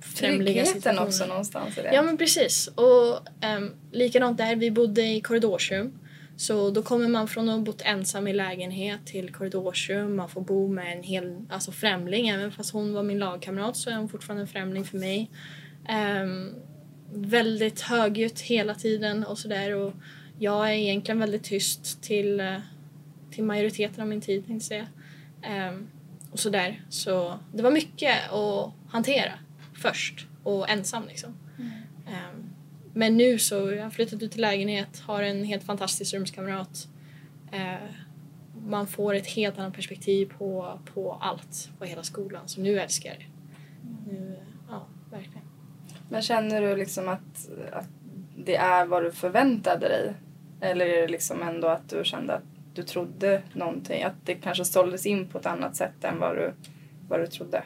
främliga 0.00 0.64
situationer. 0.64 1.06
också 1.06 1.26
någonstans 1.26 1.78
i 1.78 1.82
det. 1.82 1.94
Ja 1.94 2.02
men 2.02 2.16
precis. 2.16 2.68
Och 2.68 3.20
ähm, 3.40 3.74
likadant 3.92 4.38
där, 4.38 4.56
vi 4.56 4.70
bodde 4.70 5.02
i 5.02 5.20
korridorsrum. 5.20 5.92
Så 6.42 6.70
då 6.70 6.82
kommer 6.82 7.08
man 7.08 7.28
från 7.28 7.48
att 7.48 7.54
ha 7.54 7.64
bott 7.64 7.82
ensam 7.84 8.28
i 8.28 8.32
lägenhet 8.32 9.06
till 9.06 9.32
korridorsrum. 9.32 10.16
Man 10.16 10.28
får 10.28 10.40
bo 10.40 10.68
med 10.68 10.96
en 10.96 11.02
hel 11.02 11.44
alltså 11.48 11.72
främling. 11.72 12.28
Även 12.28 12.52
fast 12.52 12.72
hon 12.72 12.94
var 12.94 13.02
min 13.02 13.18
lagkamrat 13.18 13.76
så 13.76 13.90
är 13.90 13.94
hon 13.94 14.08
fortfarande 14.08 14.42
en 14.42 14.48
främling 14.48 14.84
för 14.84 14.98
mig. 14.98 15.30
Ehm, 15.88 16.54
väldigt 17.12 17.80
högljutt 17.80 18.40
hela 18.40 18.74
tiden 18.74 19.24
och 19.24 19.38
sådär. 19.38 19.74
Och 19.74 19.92
jag 20.38 20.68
är 20.68 20.72
egentligen 20.72 21.18
väldigt 21.18 21.44
tyst 21.44 22.02
till, 22.02 22.40
eh, 22.40 22.58
till 23.30 23.44
majoriteten 23.44 24.02
av 24.02 24.08
min 24.08 24.20
tid 24.20 24.46
tänkte 24.46 24.52
jag 24.74 24.86
säga. 24.86 24.88
Ehm, 25.42 25.88
och 26.30 26.38
sådär. 26.38 26.82
Så 26.88 27.38
det 27.52 27.62
var 27.62 27.70
mycket 27.70 28.30
att 28.30 28.72
hantera 28.88 29.32
först 29.82 30.26
och 30.42 30.70
ensam 30.70 31.02
liksom. 31.08 31.34
Ehm, 32.08 32.51
men 32.94 33.16
nu 33.16 33.38
så 33.38 33.72
jag 33.72 33.82
har 33.82 33.90
flyttat 33.90 34.22
ut 34.22 34.32
till 34.32 34.40
lägenhet, 34.40 34.98
har 35.00 35.22
en 35.22 35.44
helt 35.44 35.64
fantastisk 35.64 36.14
rumskamrat. 36.14 36.88
Eh, 37.52 37.88
man 38.66 38.86
får 38.86 39.14
ett 39.14 39.26
helt 39.26 39.58
annat 39.58 39.74
perspektiv 39.74 40.32
på, 40.38 40.78
på 40.94 41.12
allt, 41.20 41.70
på 41.78 41.84
hela 41.84 42.02
skolan. 42.02 42.48
Så 42.48 42.60
nu 42.60 42.78
älskar 42.80 43.10
jag 43.10 43.18
det. 43.18 43.26
Nu, 44.12 44.36
ja, 44.68 44.86
verkligen. 45.10 45.46
Men 46.08 46.22
känner 46.22 46.62
du 46.62 46.76
liksom 46.76 47.08
att, 47.08 47.50
att 47.72 47.88
det 48.36 48.56
är 48.56 48.86
vad 48.86 49.02
du 49.02 49.12
förväntade 49.12 49.88
dig? 49.88 50.14
Eller 50.60 50.86
är 50.86 51.00
det 51.00 51.08
liksom 51.08 51.42
ändå 51.42 51.68
att 51.68 51.88
du 51.88 52.04
kände 52.04 52.34
att 52.34 52.42
du 52.74 52.82
trodde 52.82 53.42
någonting? 53.52 54.02
Att 54.02 54.14
det 54.24 54.34
kanske 54.34 54.64
såldes 54.64 55.06
in 55.06 55.28
på 55.28 55.38
ett 55.38 55.46
annat 55.46 55.76
sätt 55.76 56.04
än 56.04 56.18
vad 56.18 56.36
du, 56.36 56.52
vad 57.08 57.20
du 57.20 57.26
trodde? 57.26 57.62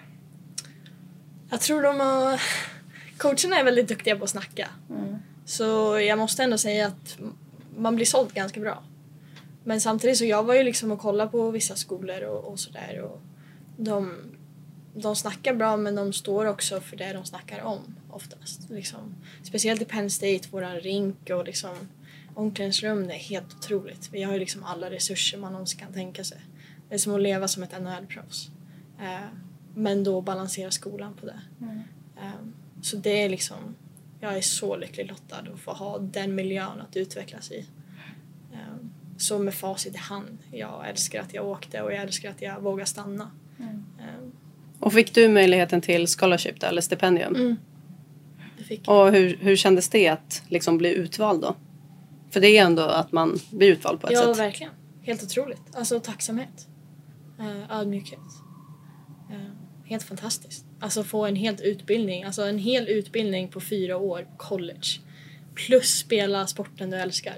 Jag 1.51 1.61
tror 1.61 1.83
de 1.83 2.01
har... 2.01 2.41
Coacherna 3.19 3.61
är 3.61 3.65
väldigt 3.65 3.89
duktiga 3.89 4.17
på 4.17 4.25
att 4.25 4.31
snacka. 4.31 4.69
Så 5.45 5.99
jag 6.01 6.19
måste 6.19 6.43
ändå 6.43 6.59
säga 6.59 6.87
att 6.87 7.19
man 7.77 7.97
blir 7.97 8.07
såld 8.07 8.35
ganska 8.35 8.61
bra. 8.61 8.83
Men 9.65 9.81
samtidigt 9.81 10.19
så 10.19 10.25
jag 10.25 10.43
var 10.43 10.55
ju 10.55 10.63
liksom 10.63 10.93
och 10.93 10.99
kollade 11.01 11.31
på 11.31 11.51
vissa 11.51 11.77
skolor 11.77 12.23
och, 12.23 12.45
och 12.45 12.61
sådär 12.61 13.01
och 13.01 13.21
de, 13.77 14.15
de 14.95 15.17
snackar 15.17 15.55
bra 15.55 15.77
men 15.77 15.95
de 15.95 16.13
står 16.13 16.47
också 16.47 16.81
för 16.81 16.97
det 16.97 17.13
de 17.13 17.25
snackar 17.25 17.63
om 17.63 17.79
oftast. 18.11 18.71
Liksom. 18.71 19.15
Speciellt 19.43 19.83
i 19.83 19.85
Penn 19.85 20.11
State, 20.11 20.49
våran 20.51 20.81
rink 20.81 21.31
och 21.31 21.45
liksom 21.45 21.77
omklädningsrum, 22.35 23.07
det 23.07 23.15
är 23.15 23.19
helt 23.19 23.55
otroligt. 23.55 24.09
Vi 24.13 24.23
har 24.23 24.33
ju 24.33 24.39
liksom 24.39 24.65
alla 24.65 24.91
resurser 24.91 25.39
man 25.39 25.53
någonsin 25.53 25.81
kan 25.81 25.93
tänka 25.93 26.25
sig. 26.25 26.41
Det 26.89 26.95
är 26.95 26.99
som 26.99 27.15
att 27.15 27.23
leva 27.23 27.49
som 27.49 27.63
ett 27.63 27.73
NHL-proffs. 27.73 28.51
Eh, 29.01 29.27
men 29.75 30.05
då 30.05 30.21
balansera 30.21 30.71
skolan 30.71 31.15
på 31.21 31.27
det. 31.27 31.41
Eh, 32.17 32.31
så 32.87 32.97
det 32.97 33.23
är 33.23 33.29
liksom, 33.29 33.57
jag 34.21 34.37
är 34.37 34.41
så 34.41 34.77
lycklig 34.77 35.09
lottad 35.09 35.37
att 35.55 35.61
få 35.61 35.73
ha 35.73 35.99
den 35.99 36.35
miljön 36.35 36.81
att 36.81 36.97
utvecklas 36.97 37.51
i. 37.51 37.67
Eh, 38.53 38.59
så 39.19 39.39
med 39.39 39.55
facit 39.55 39.95
i 39.95 39.99
hand, 39.99 40.39
jag 40.53 40.89
älskar 40.89 41.21
att 41.21 41.35
jag 41.35 41.47
åkte 41.47 41.83
och 41.83 41.93
jag 41.93 42.03
älskar 42.03 42.31
att 42.31 42.43
jag 42.43 42.61
vågade 42.61 42.87
stanna. 42.87 43.31
Eh, 43.59 44.29
Och 44.81 44.93
fick 44.93 45.15
du 45.15 45.29
möjligheten 45.29 45.81
till 45.81 46.07
scholarship 46.07 46.61
då, 46.61 46.67
eller 46.67 46.81
stipendium? 46.81 47.35
Mm. 47.35 47.57
det 48.59 48.65
fick 48.65 48.89
jag. 48.89 49.07
Och 49.07 49.13
hur, 49.13 49.37
hur 49.41 49.57
kändes 49.57 49.89
det 49.89 50.09
att 50.09 50.43
liksom 50.49 50.79
bli 50.79 50.95
utvald 50.95 51.43
då? 51.43 51.57
För 52.31 52.41
det 52.41 52.49
är 52.59 52.65
ändå 52.65 52.83
att 52.83 53.13
man 53.13 53.39
blir 53.51 53.69
utvald 53.73 54.01
på 54.01 54.07
ett 54.07 54.13
Ja, 54.13 54.23
sätt. 54.23 54.39
verkligen. 54.39 54.73
Helt 55.03 55.23
otroligt. 55.23 55.63
Alltså 55.77 56.01
tacksamhet. 56.01 56.69
Uh, 57.41 57.73
ödmjukhet. 57.81 58.21
Helt 59.85 60.03
fantastiskt. 60.03 60.66
Alltså 60.81 61.05
få 61.05 61.27
en 61.27 61.37
helt 61.37 61.61
utbildning, 61.61 62.25
alltså 62.25 62.43
en 62.43 62.59
hel 62.59 62.89
utbildning 62.89 63.49
på 63.49 63.61
fyra 63.61 63.97
år 63.97 64.23
på 64.23 64.37
college. 64.37 64.89
Plus 65.55 65.99
spela 65.99 66.47
sporten 66.47 66.91
du 66.91 66.97
älskar. 66.97 67.35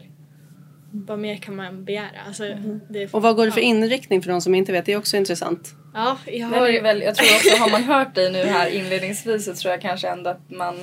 Vad 0.92 1.18
mer 1.18 1.36
kan 1.36 1.56
man 1.56 1.84
begära? 1.84 2.20
Alltså, 2.26 2.42
det 2.90 3.02
är, 3.02 3.14
Och 3.16 3.22
vad 3.22 3.36
går 3.36 3.46
det 3.46 3.52
för 3.52 3.60
ja. 3.60 3.66
inriktning 3.66 4.22
för 4.22 4.30
de 4.30 4.40
som 4.40 4.54
inte 4.54 4.72
vet? 4.72 4.86
Det 4.86 4.92
är 4.92 4.96
också 4.96 5.16
intressant. 5.16 5.74
Ja, 5.94 6.18
jag 6.26 6.46
har... 6.46 6.82
väl, 6.82 7.02
jag 7.02 7.14
tror 7.14 7.26
också, 7.36 7.62
har 7.62 7.70
man 7.70 7.84
hört 7.94 8.14
dig 8.14 8.32
nu 8.32 8.44
här 8.44 8.68
inledningsvis 8.70 9.44
så 9.44 9.54
tror 9.54 9.72
jag 9.72 9.80
kanske 9.80 10.08
ändå 10.08 10.30
att 10.30 10.50
man 10.50 10.76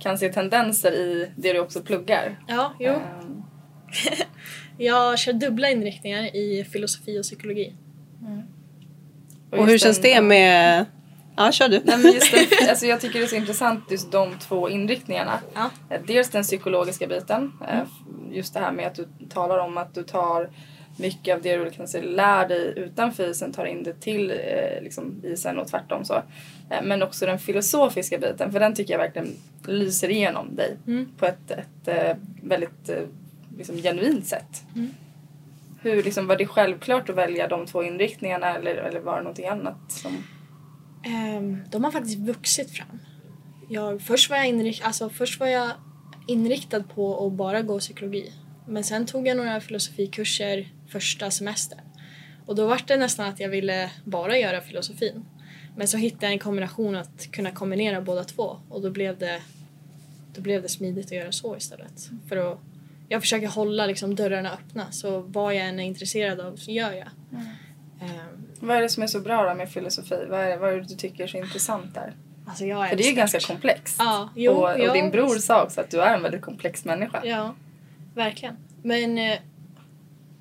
kan 0.00 0.18
se 0.18 0.32
tendenser 0.32 0.92
i 0.92 1.30
det 1.36 1.52
du 1.52 1.58
också 1.58 1.82
pluggar. 1.82 2.38
Ja, 2.48 2.72
jo. 2.78 2.92
Ehm, 2.92 3.42
Jag 4.78 5.18
kör 5.18 5.32
dubbla 5.32 5.70
inriktningar 5.70 6.36
i 6.36 6.64
filosofi 6.72 7.18
och 7.18 7.22
psykologi. 7.22 7.72
Och 9.50 9.64
hur 9.66 9.72
just 9.72 9.84
känns 9.84 10.00
den- 10.00 10.14
det 10.14 10.20
med... 10.20 10.86
Ja, 11.36 11.52
kör 11.52 11.68
du. 11.68 11.80
Nej, 11.84 11.98
men 11.98 12.12
just 12.12 12.32
den, 12.32 12.46
alltså 12.68 12.86
jag 12.86 13.00
tycker 13.00 13.18
det 13.18 13.24
är 13.24 13.28
så 13.28 13.36
intressant 13.36 13.90
just 13.90 14.12
de 14.12 14.38
två 14.38 14.68
inriktningarna. 14.70 15.40
Ja. 15.54 15.70
Eh, 15.90 16.00
Dels 16.06 16.28
den 16.30 16.42
psykologiska 16.42 17.06
biten. 17.06 17.52
eh, 17.68 17.80
Just 18.30 18.54
det 18.54 18.60
här 18.60 18.72
med 18.72 18.86
att 18.86 18.94
du 18.94 19.08
talar 19.30 19.58
om 19.58 19.78
att 19.78 19.94
du 19.94 20.02
tar 20.02 20.50
mycket 20.96 21.34
av 21.36 21.42
det 21.42 21.56
du 21.56 21.70
kan 21.70 21.88
säga, 21.88 22.04
lär 22.04 22.48
dig 22.48 22.72
utanför 22.76 23.30
isen 23.30 23.52
tar 23.52 23.64
in 23.64 23.82
det 23.82 24.00
till 24.00 24.30
eh, 24.30 24.82
liksom, 24.82 25.20
isen 25.24 25.58
och 25.58 25.68
tvärtom 25.68 26.04
så. 26.04 26.14
Eh, 26.70 26.82
Men 26.82 27.02
också 27.02 27.26
den 27.26 27.38
filosofiska 27.38 28.18
biten 28.18 28.52
för 28.52 28.60
den 28.60 28.74
tycker 28.74 28.92
jag 28.94 28.98
verkligen 28.98 29.36
lyser 29.66 30.10
igenom 30.10 30.56
dig 30.56 30.76
Mm. 30.86 31.08
på 31.18 31.26
ett, 31.26 31.50
ett 31.50 31.88
eh, 31.88 32.16
väldigt 32.42 32.90
liksom, 33.56 33.76
genuint 33.76 34.26
sätt. 34.26 34.62
Mm. 34.74 34.90
Hur, 35.80 36.02
liksom, 36.02 36.26
var 36.26 36.36
det 36.36 36.46
självklart 36.46 37.08
att 37.10 37.16
välja 37.16 37.48
de 37.48 37.66
två 37.66 37.82
inriktningarna 37.82 38.54
eller, 38.56 38.74
eller 38.74 39.00
var 39.00 39.16
det 39.16 39.22
någonting 39.22 39.46
annat 39.48 39.76
som... 39.88 40.12
Ehm, 41.04 41.58
de 41.70 41.84
har 41.84 41.90
faktiskt 41.90 42.18
vuxit 42.18 42.70
fram. 42.70 42.98
Jag, 43.68 44.02
först, 44.02 44.30
var 44.30 44.36
jag 44.36 44.48
inrikt, 44.48 44.84
alltså, 44.84 45.10
först 45.10 45.40
var 45.40 45.46
jag 45.46 45.70
inriktad 46.26 46.82
på 46.82 47.26
att 47.26 47.32
bara 47.32 47.62
gå 47.62 47.78
psykologi. 47.78 48.32
Men 48.68 48.84
sen 48.84 49.06
tog 49.06 49.28
jag 49.28 49.36
några 49.36 49.60
filosofikurser 49.60 50.68
första 50.88 51.30
semestern. 51.30 51.80
Och 52.46 52.54
då 52.54 52.66
var 52.66 52.80
det 52.86 52.96
nästan 52.96 53.26
att 53.28 53.40
jag 53.40 53.48
ville 53.48 53.90
bara 54.04 54.38
göra 54.38 54.60
filosofin. 54.60 55.24
Men 55.76 55.88
så 55.88 55.96
hittade 55.96 56.26
jag 56.26 56.32
en 56.32 56.38
kombination 56.38 56.96
att 56.96 57.30
kunna 57.30 57.50
kombinera 57.50 58.00
båda 58.00 58.24
två 58.24 58.56
och 58.68 58.82
då 58.82 58.90
blev 58.90 59.18
det, 59.18 59.40
då 60.34 60.40
blev 60.40 60.62
det 60.62 60.68
smidigt 60.68 61.06
att 61.06 61.12
göra 61.12 61.32
så 61.32 61.56
istället. 61.56 62.10
För 62.28 62.36
att, 62.36 62.58
jag 63.08 63.20
försöker 63.20 63.46
hålla 63.46 63.86
liksom 63.86 64.14
dörrarna 64.14 64.52
öppna 64.52 64.92
så 64.92 65.20
vad 65.20 65.54
jag 65.54 65.66
än 65.66 65.80
är 65.80 65.84
intresserad 65.84 66.40
av 66.40 66.56
så 66.56 66.70
gör 66.70 66.92
jag. 66.92 67.08
Ehm, 68.00 68.41
Vad 68.62 68.76
är 68.76 68.80
det 68.80 68.88
som 68.88 69.02
är 69.02 69.06
så 69.06 69.20
bra 69.20 69.48
då 69.48 69.54
med 69.54 69.70
filosofi? 69.70 70.26
Vad 70.28 70.40
är, 70.40 70.50
det, 70.50 70.56
vad 70.56 70.72
är 70.72 70.76
det 70.76 70.82
du 70.82 70.94
tycker 70.94 71.24
är 71.24 71.28
så 71.28 71.36
intressant 71.36 71.94
där? 71.94 72.14
alltså 72.46 72.64
jag 72.64 72.88
För 72.88 72.96
det 72.96 73.04
är 73.04 73.08
ju 73.08 73.14
ganska 73.14 73.40
komplext. 73.40 73.96
Ja, 73.98 74.30
jo, 74.36 74.52
och, 74.52 74.88
och 74.88 74.92
din 74.94 75.10
bror 75.10 75.34
visst. 75.34 75.46
sa 75.46 75.64
också 75.64 75.80
att 75.80 75.90
du 75.90 76.00
är 76.00 76.14
en 76.14 76.22
väldigt 76.22 76.42
komplex 76.42 76.84
människa. 76.84 77.22
Ja, 77.24 77.54
verkligen. 78.14 78.56
Men 78.82 79.18
eh, 79.18 79.38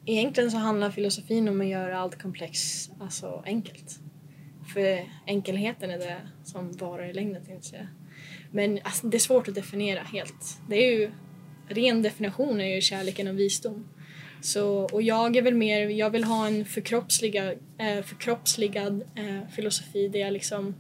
egentligen 0.06 0.52
så 0.52 0.58
handlar 0.58 0.90
filosofin 0.90 1.50
om 1.50 1.62
att 1.62 1.68
göra 1.68 2.00
allt 2.00 2.22
komplex 2.22 2.90
alltså, 3.02 3.44
enkelt. 3.46 4.00
För 4.74 5.06
enkelheten 5.26 5.92
är 5.92 5.98
det 5.98 6.18
som 6.44 6.72
varar 6.72 7.06
i 7.06 7.14
längden, 7.14 7.46
tänkte 7.46 7.54
jag 7.54 7.64
säga. 7.64 7.88
Men 8.52 8.80
alltså, 8.84 9.08
det 9.08 9.18
är 9.18 9.20
svårt 9.20 9.48
att 9.48 9.56
definiera 9.56 10.04
helt. 10.04 10.60
Det 10.68 10.76
är 10.76 10.92
ju, 10.92 11.12
ren 11.68 12.02
definition 12.02 12.62
är 12.62 12.76
ju 12.76 12.82
kärleken 12.82 13.28
och 13.28 13.40
visdom. 13.40 13.88
Så, 14.42 14.68
och 14.68 15.02
jag 15.02 15.36
är 15.36 15.42
väl 15.42 15.56
mer, 15.56 15.90
jag 15.90 16.10
vill 16.10 16.24
ha 16.24 16.48
en 16.48 16.66
förkroppsliga, 16.66 17.52
eh, 17.78 18.04
förkroppsligad 18.04 19.04
eh, 19.16 19.50
filosofi 19.56 20.08
där 20.08 20.20
jag 20.20 20.34
liksom, 20.34 20.76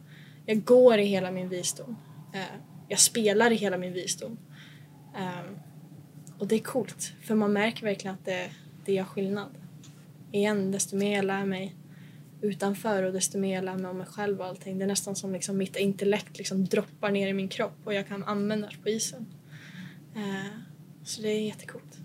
jag 0.46 0.64
går 0.64 0.98
i 0.98 1.06
hela 1.06 1.32
min 1.32 1.50
visdom. 1.50 1.98
Eh, 2.34 2.42
jag 2.88 3.00
spelar 3.00 3.52
i 3.52 3.56
hela 3.56 3.78
min 3.78 3.94
visdom. 3.94 4.38
Ehm, 5.18 5.60
och 6.38 6.48
det 6.48 6.56
är 6.56 6.60
coolt, 6.60 7.14
för 7.22 7.36
man 7.36 7.54
märker 7.54 7.84
verkligen 7.84 8.16
att 8.16 8.26
det, 8.26 8.50
det 8.86 8.94
gör 8.94 9.04
skillnad. 9.04 9.58
Igen, 10.32 10.72
desto 10.72 10.96
mer 10.96 11.16
jag 11.16 11.26
lär 11.26 11.46
mig 11.46 11.76
utanför 12.42 13.04
och 13.04 13.14
desto 13.14 13.38
mer 13.38 13.56
jag 13.56 13.64
lär 13.64 13.78
mig 13.78 13.92
om 13.92 13.98
mig 13.98 14.08
själv 14.08 14.40
och 14.40 14.46
allting. 14.46 14.78
Det 14.78 14.84
är 14.84 14.88
nästan 14.88 15.16
som 15.16 15.34
liksom 15.34 15.58
mitt 15.58 15.76
intellekt 15.76 16.38
liksom 16.38 16.66
droppar 16.66 17.12
ner 17.12 17.28
i 17.28 17.34
min 17.34 17.48
kropp 17.48 17.78
och 17.84 17.94
jag 17.94 18.08
kan 18.08 18.24
använda 18.24 18.68
det 18.68 18.78
på 18.84 18.90
isen. 18.90 19.26
Eh, 20.16 20.52
så 21.04 21.22
det 21.22 21.30
är 21.30 21.42
jättecoolt. 21.42 22.01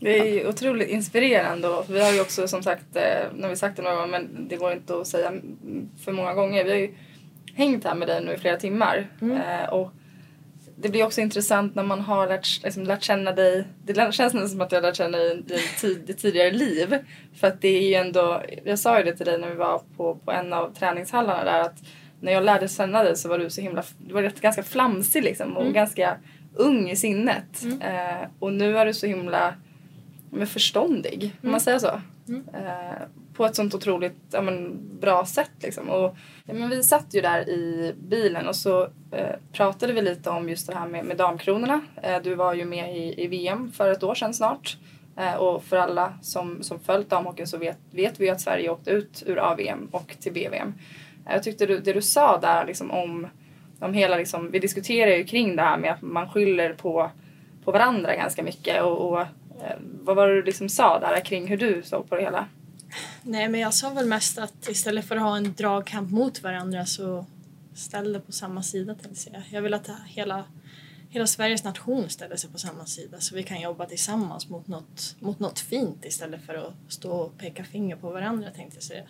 Det 0.00 0.18
är 0.18 0.24
ju 0.24 0.48
otroligt 0.48 0.88
inspirerande 0.88 1.68
och 1.68 1.84
vi 1.88 2.00
har 2.00 2.12
ju 2.12 2.20
också 2.20 2.48
som 2.48 2.62
sagt, 2.62 2.96
eh, 2.96 3.02
när 3.34 3.48
vi 3.48 3.56
sagt 3.56 3.76
det 3.76 3.82
några 3.82 3.96
gånger 3.96 4.08
men 4.10 4.48
det 4.48 4.56
går 4.56 4.72
inte 4.72 5.00
att 5.00 5.06
säga 5.06 5.28
mm, 5.28 5.88
för 6.04 6.12
många 6.12 6.34
gånger. 6.34 6.64
Vi 6.64 6.70
har 6.70 6.78
ju 6.78 6.94
hängt 7.54 7.84
här 7.84 7.94
med 7.94 8.08
dig 8.08 8.24
nu 8.24 8.32
i 8.32 8.38
flera 8.38 8.56
timmar 8.56 9.06
eh, 9.20 9.68
och 9.68 9.92
det 10.76 10.88
blir 10.88 11.06
också 11.06 11.20
intressant 11.20 11.74
när 11.74 11.82
man 11.82 12.00
har 12.00 12.26
lärt, 12.26 12.62
liksom, 12.64 12.84
lärt 12.84 13.02
känna 13.02 13.32
dig. 13.32 13.64
Det 13.84 13.94
känns 13.94 14.18
nästan 14.18 14.48
som 14.48 14.60
att 14.60 14.72
jag 14.72 14.82
lärt 14.82 14.96
känna 14.96 15.18
dig 15.18 15.44
i 15.46 15.80
tid, 15.80 16.18
tidigare 16.18 16.50
liv. 16.50 16.98
För 17.34 17.46
att 17.46 17.60
det 17.60 17.68
är 17.68 17.88
ju 17.88 17.94
ändå, 17.94 18.42
jag 18.64 18.78
sa 18.78 18.98
ju 18.98 19.04
det 19.04 19.16
till 19.16 19.26
dig 19.26 19.38
när 19.38 19.50
vi 19.50 19.56
var 19.56 19.82
på, 19.96 20.14
på 20.14 20.32
en 20.32 20.52
av 20.52 20.74
träningshallarna 20.74 21.44
där 21.44 21.60
att 21.60 21.76
när 22.20 22.32
jag 22.32 22.44
lärde 22.44 22.68
känna 22.68 23.02
dig 23.02 23.16
så 23.16 23.28
var 23.28 23.38
du 23.38 23.50
så 23.50 23.60
himla, 23.60 23.84
du 23.98 24.14
var 24.14 24.22
ganska 24.40 24.62
flamsig 24.62 25.24
liksom 25.24 25.56
och 25.56 25.72
ganska 25.72 26.16
ung 26.54 26.90
i 26.90 26.96
sinnet. 26.96 27.62
Eh, 27.80 28.28
och 28.38 28.52
nu 28.52 28.78
är 28.78 28.86
du 28.86 28.94
så 28.94 29.06
himla 29.06 29.54
men 30.30 30.46
förståndig, 30.46 31.36
om 31.42 31.50
man 31.50 31.60
säger 31.60 31.78
så. 31.78 32.00
Eh, 32.52 33.02
på 33.34 33.46
ett 33.46 33.56
sånt 33.56 33.74
otroligt 33.74 34.16
ja, 34.30 34.40
men, 34.40 34.80
bra 35.00 35.26
sätt 35.26 35.50
liksom. 35.58 35.88
Och, 35.88 36.16
ja, 36.46 36.54
men 36.54 36.70
vi 36.70 36.82
satt 36.82 37.14
ju 37.14 37.20
där 37.20 37.48
i 37.48 37.94
bilen 37.98 38.48
och 38.48 38.56
så 38.56 38.82
eh, 39.12 39.36
pratade 39.52 39.92
vi 39.92 40.02
lite 40.02 40.30
om 40.30 40.48
just 40.48 40.66
det 40.66 40.74
här 40.74 40.88
med, 40.88 41.04
med 41.04 41.16
damkronorna. 41.16 41.80
Eh, 42.02 42.22
du 42.22 42.34
var 42.34 42.54
ju 42.54 42.64
med 42.64 42.96
i, 42.96 43.24
i 43.24 43.26
VM 43.26 43.72
för 43.72 43.90
ett 43.90 44.02
år 44.02 44.14
sedan 44.14 44.34
snart. 44.34 44.76
Eh, 45.16 45.34
och 45.34 45.64
för 45.64 45.76
alla 45.76 46.12
som, 46.22 46.62
som 46.62 46.80
följt 46.80 47.10
damhockeyn 47.10 47.46
så 47.46 47.58
vet, 47.58 47.78
vet 47.90 48.20
vi 48.20 48.24
ju 48.24 48.30
att 48.30 48.40
Sverige 48.40 48.70
åkte 48.70 48.90
ut 48.90 49.22
ur 49.26 49.38
AVM 49.38 49.88
och 49.90 50.16
till 50.20 50.32
BVM. 50.32 50.74
Eh, 51.26 51.32
jag 51.32 51.42
tyckte 51.42 51.66
du, 51.66 51.78
det 51.78 51.92
du 51.92 52.02
sa 52.02 52.38
där 52.38 52.66
liksom 52.66 52.90
om, 52.90 53.26
om 53.80 53.94
hela 53.94 54.16
liksom, 54.16 54.50
vi 54.50 54.58
diskuterar 54.58 55.10
ju 55.10 55.24
kring 55.24 55.56
det 55.56 55.62
här 55.62 55.78
med 55.78 55.92
att 55.92 56.02
man 56.02 56.28
skyller 56.30 56.72
på, 56.72 57.10
på 57.64 57.72
varandra 57.72 58.16
ganska 58.16 58.42
mycket 58.42 58.82
och, 58.82 59.12
och 59.12 59.26
Eh, 59.60 59.76
vad 59.80 60.16
var 60.16 60.28
det 60.28 60.34
du 60.34 60.42
liksom 60.42 60.68
sa 60.68 60.98
där 60.98 61.20
kring 61.20 61.46
hur 61.46 61.56
du 61.56 61.82
såg 61.82 62.08
på 62.08 62.16
det 62.16 62.22
hela? 62.22 62.48
Nej, 63.22 63.48
men 63.48 63.60
jag 63.60 63.74
sa 63.74 63.90
väl 63.90 64.06
mest 64.06 64.38
att 64.38 64.68
istället 64.68 65.04
för 65.04 65.16
att 65.16 65.22
ha 65.22 65.36
en 65.36 65.54
dragkamp 65.54 66.10
mot 66.10 66.42
varandra 66.42 66.86
så 66.86 67.26
ställ 67.74 68.12
det 68.12 68.20
på 68.20 68.32
samma 68.32 68.62
sida 68.62 68.94
tänkte 68.94 69.08
jag 69.08 69.16
säga. 69.16 69.42
Jag 69.50 69.62
vill 69.62 69.74
att 69.74 69.90
hela, 70.06 70.44
hela 71.08 71.26
Sveriges 71.26 71.64
nation 71.64 72.08
ställer 72.08 72.36
sig 72.36 72.50
på 72.50 72.58
samma 72.58 72.86
sida 72.86 73.20
så 73.20 73.34
vi 73.34 73.42
kan 73.42 73.60
jobba 73.60 73.86
tillsammans 73.86 74.48
mot 74.48 74.66
något, 74.66 75.16
mot 75.20 75.38
något 75.38 75.58
fint 75.58 76.04
istället 76.04 76.46
för 76.46 76.54
att 76.54 76.92
stå 76.92 77.12
och 77.12 77.38
peka 77.38 77.64
finger 77.64 77.96
på 77.96 78.10
varandra 78.10 78.50
tänkte 78.50 78.76
jag 78.76 78.82
säga. 78.82 79.04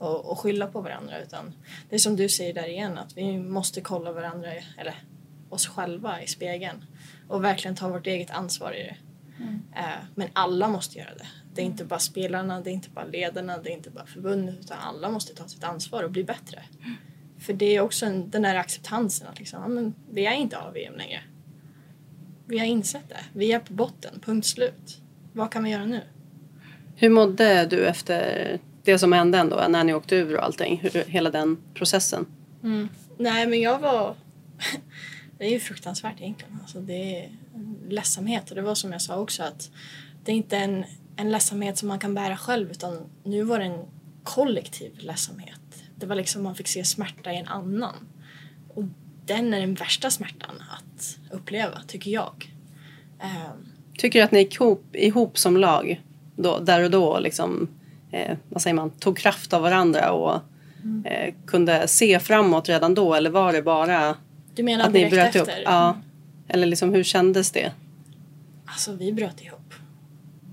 Och, 0.00 0.30
och 0.30 0.38
skylla 0.38 0.66
på 0.66 0.80
varandra 0.80 1.22
utan 1.22 1.52
det 1.88 1.94
är 1.94 1.98
som 2.00 2.16
du 2.16 2.28
säger 2.28 2.54
där 2.54 2.68
igen 2.68 2.98
att 2.98 3.16
vi 3.16 3.38
måste 3.38 3.80
kolla 3.80 4.12
varandra, 4.12 4.48
eller 4.78 4.94
oss 5.48 5.66
själva 5.66 6.22
i 6.22 6.26
spegeln 6.26 6.84
och 7.28 7.44
verkligen 7.44 7.76
ta 7.76 7.88
vårt 7.88 8.06
eget 8.06 8.30
ansvar 8.30 8.72
i 8.72 8.82
det. 8.82 8.96
Eh, 9.76 9.82
Men 10.14 10.28
alla 10.32 10.68
måste 10.68 10.98
göra 10.98 11.14
det. 11.14 11.26
Det 11.54 11.60
är 11.60 11.66
inte 11.66 11.84
bara 11.84 11.98
spelarna, 11.98 12.60
det 12.60 12.70
är 12.70 12.72
inte 12.72 12.90
bara 12.90 13.04
ledarna, 13.04 13.58
det 13.58 13.70
är 13.70 13.74
inte 13.74 13.90
bara 13.90 14.06
förbundet 14.06 14.58
utan 14.60 14.78
alla 14.78 15.10
måste 15.10 15.34
ta 15.34 15.48
sitt 15.48 15.64
ansvar 15.64 16.02
och 16.02 16.10
bli 16.10 16.24
bättre. 16.24 16.62
För 17.38 17.52
det 17.52 17.76
är 17.76 17.80
också 17.80 18.06
en, 18.06 18.30
den 18.30 18.42
där 18.42 18.54
acceptansen 18.54 19.28
att 19.28 19.38
liksom, 19.38 19.62
ja, 19.62 19.68
men 19.68 19.94
vi 20.10 20.26
är 20.26 20.32
inte 20.32 20.58
AVM 20.58 20.96
längre. 20.96 21.20
Vi 22.46 22.58
har 22.58 22.66
insett 22.66 23.08
det. 23.08 23.20
Vi 23.32 23.52
är 23.52 23.58
på 23.58 23.72
botten, 23.72 24.20
punkt 24.20 24.46
slut. 24.46 25.00
Vad 25.32 25.52
kan 25.52 25.64
vi 25.64 25.70
göra 25.70 25.84
nu? 25.84 26.00
Hur 26.96 27.10
mådde 27.10 27.66
du 27.66 27.86
efter 27.86 28.58
det 28.82 28.98
som 28.98 29.12
hände 29.12 29.38
ändå, 29.38 29.66
när 29.68 29.84
ni 29.84 29.94
åkte 29.94 30.16
ur 30.16 30.36
och 30.36 30.44
allting? 30.44 30.78
Hur, 30.82 31.04
hela 31.04 31.30
den 31.30 31.58
processen? 31.74 32.26
Nej 33.18 33.46
men 33.46 33.60
jag 33.60 33.78
var... 33.78 34.14
det 35.38 35.44
är 35.44 35.50
ju 35.50 35.60
fruktansvärt 35.60 36.20
egentligen. 36.20 36.58
Alltså, 36.62 36.80
det 36.80 37.22
är 37.24 37.30
ledsamhet 37.88 38.50
och 38.50 38.56
det 38.56 38.62
var 38.62 38.74
som 38.74 38.92
jag 38.92 39.02
sa 39.02 39.16
också 39.16 39.42
att 39.42 39.70
det 40.24 40.32
är 40.32 40.36
inte 40.36 40.56
en, 40.56 40.84
en 41.16 41.30
ledsamhet 41.30 41.78
som 41.78 41.88
man 41.88 41.98
kan 41.98 42.14
bära 42.14 42.36
själv 42.36 42.70
utan 42.70 42.98
nu 43.24 43.42
var 43.42 43.58
det 43.58 43.64
en 43.64 43.84
kollektiv 44.22 44.92
ledsamhet. 44.98 45.60
Det 45.96 46.06
var 46.06 46.16
liksom 46.16 46.42
man 46.42 46.54
fick 46.54 46.68
se 46.68 46.84
smärta 46.84 47.32
i 47.32 47.36
en 47.36 47.48
annan. 47.48 47.94
Och 48.74 48.84
den 49.26 49.54
är 49.54 49.60
den 49.60 49.74
värsta 49.74 50.10
smärtan 50.10 50.62
att 50.70 51.18
uppleva, 51.30 51.82
tycker 51.86 52.10
jag. 52.10 52.52
Ehm, 53.20 53.66
Tycker 53.98 54.18
du 54.18 54.24
att 54.24 54.32
ni 54.32 54.38
gick 54.38 54.54
ihop, 54.54 54.84
ihop 54.92 55.38
som 55.38 55.56
lag 55.56 56.02
då, 56.36 56.58
där 56.58 56.84
och 56.84 56.90
då? 56.90 57.18
Liksom, 57.18 57.68
eh, 58.12 58.36
vad 58.48 58.62
säger 58.62 58.74
man? 58.74 58.90
Tog 58.90 59.18
kraft 59.18 59.52
av 59.52 59.62
varandra 59.62 60.12
och 60.12 60.40
eh, 61.04 61.34
kunde 61.46 61.88
se 61.88 62.20
framåt 62.20 62.68
redan 62.68 62.94
då? 62.94 63.14
Eller 63.14 63.30
var 63.30 63.52
det 63.52 63.62
bara 63.62 64.16
du 64.54 64.62
menar 64.62 64.84
att 64.84 64.92
ni 64.92 64.98
direkt 64.98 65.12
bröt 65.14 65.26
efter? 65.26 65.60
upp? 65.60 65.62
Ja. 65.64 65.96
Eller 66.48 66.66
liksom, 66.66 66.94
hur 66.94 67.04
kändes 67.04 67.50
det? 67.50 67.72
Alltså 68.64 68.92
vi 68.92 69.12
bröt 69.12 69.42
ihop. 69.42 69.74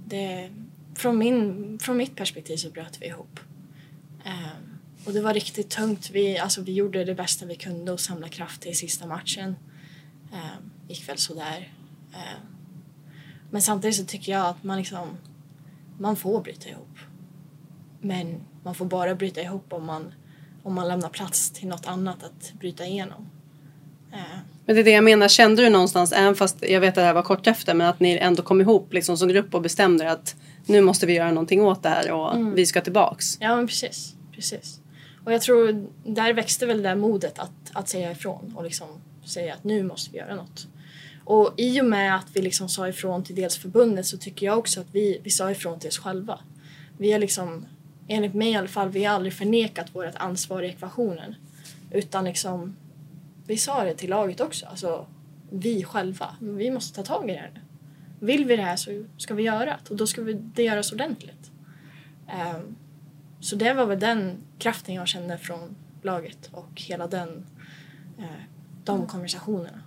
Det, 0.08 0.50
från, 0.96 1.18
min, 1.18 1.80
från 1.80 1.98
mitt 1.98 2.16
perspektiv 2.16 2.58
så 2.58 2.70
bröt 2.70 3.02
vi 3.02 3.06
ihop. 3.06 3.40
Ehm, 4.26 4.80
och 5.06 5.14
det 5.14 5.22
var 5.22 5.34
riktigt 5.34 5.70
tungt. 5.70 6.10
Vi, 6.10 6.38
alltså, 6.38 6.62
vi 6.62 6.74
gjorde 6.74 7.06
det 7.06 7.16
bästa 7.16 7.46
vi 7.46 7.56
kunde 7.56 7.92
och 7.92 8.00
samlade 8.00 8.34
kraft 8.34 8.62
till 8.62 8.78
sista 8.78 9.08
matchen. 9.08 9.56
Um, 10.32 10.72
gick 10.88 11.10
väl 11.10 11.18
sådär. 11.18 11.74
Ehm, 12.14 12.56
men 13.52 13.62
samtidigt 13.62 13.96
så 13.96 14.06
tycker 14.06 14.32
jag 14.32 14.46
att 14.46 14.64
man 14.64 14.78
liksom, 14.78 15.18
man 16.00 16.16
får 16.16 16.42
bryta 16.42 16.70
ihop. 16.70 17.00
Men 18.02 18.42
man 18.64 18.76
får 18.76 18.86
bara 18.86 19.16
bryta 19.16 19.42
ihop 19.42 19.74
om 19.74 19.86
man, 19.86 20.14
om 20.64 20.74
man 20.74 20.88
lämnar 20.88 21.10
plats 21.10 21.52
till 21.52 21.68
något 21.68 21.86
annat 21.86 22.24
att 22.24 22.54
bryta 22.60 22.86
igenom. 22.86 23.30
Ehm, 24.12 24.40
men 24.66 24.76
det 24.76 24.82
är 24.82 24.84
det 24.84 24.92
jag 24.92 25.04
menar, 25.04 25.28
kände 25.28 25.62
du 25.64 25.70
någonstans, 25.70 26.12
även 26.12 26.36
fast 26.36 26.58
jag 26.70 26.82
vet 26.82 26.90
att 26.90 26.96
det 26.96 27.02
här 27.02 27.14
var 27.14 27.22
kort 27.22 27.48
efter, 27.48 27.74
men 27.74 27.88
att 27.88 28.00
ni 28.00 28.18
ändå 28.18 28.44
kom 28.44 28.62
ihop 28.62 28.94
liksom 28.94 29.18
som 29.18 29.28
grupp 29.28 29.56
och 29.56 29.62
bestämde 29.62 30.12
att 30.12 30.36
nu 30.66 30.82
måste 30.82 31.06
vi 31.06 31.14
göra 31.14 31.32
någonting 31.32 31.62
åt 31.62 31.84
det 31.84 31.90
här 31.90 32.12
och 32.12 32.36
Mm. 32.36 32.56
vi 32.56 32.66
ska 32.66 32.82
tillbaks. 32.82 33.38
Ja 33.40 33.56
men 33.56 33.68
precis, 33.68 34.14
precis. 34.32 34.80
Och 35.26 35.34
jag 35.34 35.42
tror 35.42 35.88
där 36.06 36.34
växte 36.34 36.66
väl 36.66 36.78
det 36.78 36.84
där 36.90 36.96
modet 36.96 37.40
att, 37.40 37.52
att 37.74 37.90
säga 37.90 38.12
ifrån 38.12 38.54
och 38.56 38.64
liksom 38.64 38.88
säga 39.26 39.54
att 39.54 39.64
nu 39.64 39.84
måste 39.84 40.12
vi 40.12 40.18
göra 40.18 40.36
något. 40.36 40.68
Och 41.24 41.54
i 41.58 41.82
och 41.82 41.86
med 41.86 42.16
att 42.16 42.26
vi 42.34 42.42
liksom 42.42 42.70
sa 42.70 42.88
ifrån 42.88 43.24
till 43.24 43.36
dels 43.36 43.58
förbundet 43.58 44.06
så 44.06 44.18
tycker 44.18 44.46
jag 44.46 44.58
också 44.58 44.80
att 44.82 44.88
vi, 44.92 45.20
vi 45.24 45.30
sa 45.30 45.52
ifrån 45.52 45.80
till 45.80 45.88
oss 45.88 45.98
själva. 46.00 46.40
Vi 46.98 47.12
har 47.12 47.20
liksom, 47.20 47.66
enligt 48.08 48.34
mig 48.34 48.52
i 48.52 48.56
alla 48.56 48.68
fall, 48.68 48.90
vi 48.90 49.04
har 49.04 49.16
aldrig 49.16 49.34
förnekat 49.34 49.96
vårt 49.96 50.16
ansvar 50.16 50.64
i 50.64 50.68
ekvationen. 50.68 51.36
Utan 51.92 52.26
liksom, 52.26 52.76
vi 53.48 53.58
sa 53.58 53.84
det 53.84 53.96
till 53.96 54.10
laget 54.10 54.42
också, 54.42 54.66
alltså 54.66 55.08
vi 55.50 55.84
själva. 55.84 56.36
Vi 56.40 56.72
måste 56.72 56.96
ta 56.96 57.04
tag 57.04 57.30
i 57.30 57.34
det 57.34 57.40
här 57.40 57.52
nu. 57.54 57.62
Vill 58.20 58.46
vi 58.46 58.56
det 58.56 58.62
här 58.62 58.76
så 58.76 59.06
ska 59.18 59.34
vi 59.34 59.44
göra 59.44 59.66
det 59.66 59.78
och 59.90 59.96
då 59.96 60.08
ska 60.08 60.22
vi 60.22 60.34
det 60.34 60.64
göras 60.64 60.92
ordentligt. 60.92 61.52
Ehm, 62.28 62.76
så 63.40 63.56
det 63.56 63.74
var 63.74 63.86
väl 63.86 64.00
den 64.00 64.38
kraften 64.60 64.96
jag 64.96 65.08
kände 65.08 65.38
från 65.38 65.76
laget 66.02 66.50
och 66.52 66.82
hela 66.82 67.08
den, 67.08 67.46
eh, 68.20 68.44
de 68.84 69.08
konversationerna. 69.08 69.82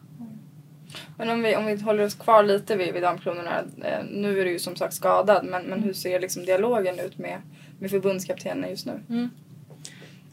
Men 1.17 1.31
om 1.31 1.43
vi, 1.43 1.57
om 1.57 1.67
vi 1.67 1.81
håller 1.81 2.05
oss 2.05 2.15
kvar 2.15 2.43
lite 2.43 2.77
vid, 2.77 2.95
vid 2.95 3.03
damkronorna. 3.03 3.65
Eh, 3.85 4.05
nu 4.11 4.41
är 4.41 4.45
du 4.45 4.51
ju 4.51 4.59
som 4.59 4.77
sagt 4.77 4.95
skadad 4.95 5.45
men, 5.45 5.63
men 5.63 5.83
hur 5.83 5.93
ser 5.93 6.21
liksom 6.21 6.45
dialogen 6.45 6.99
ut 6.99 7.19
med, 7.19 7.43
med 7.79 7.91
förbundskaptenen 7.91 8.71
just 8.71 8.87
nu? 8.87 9.01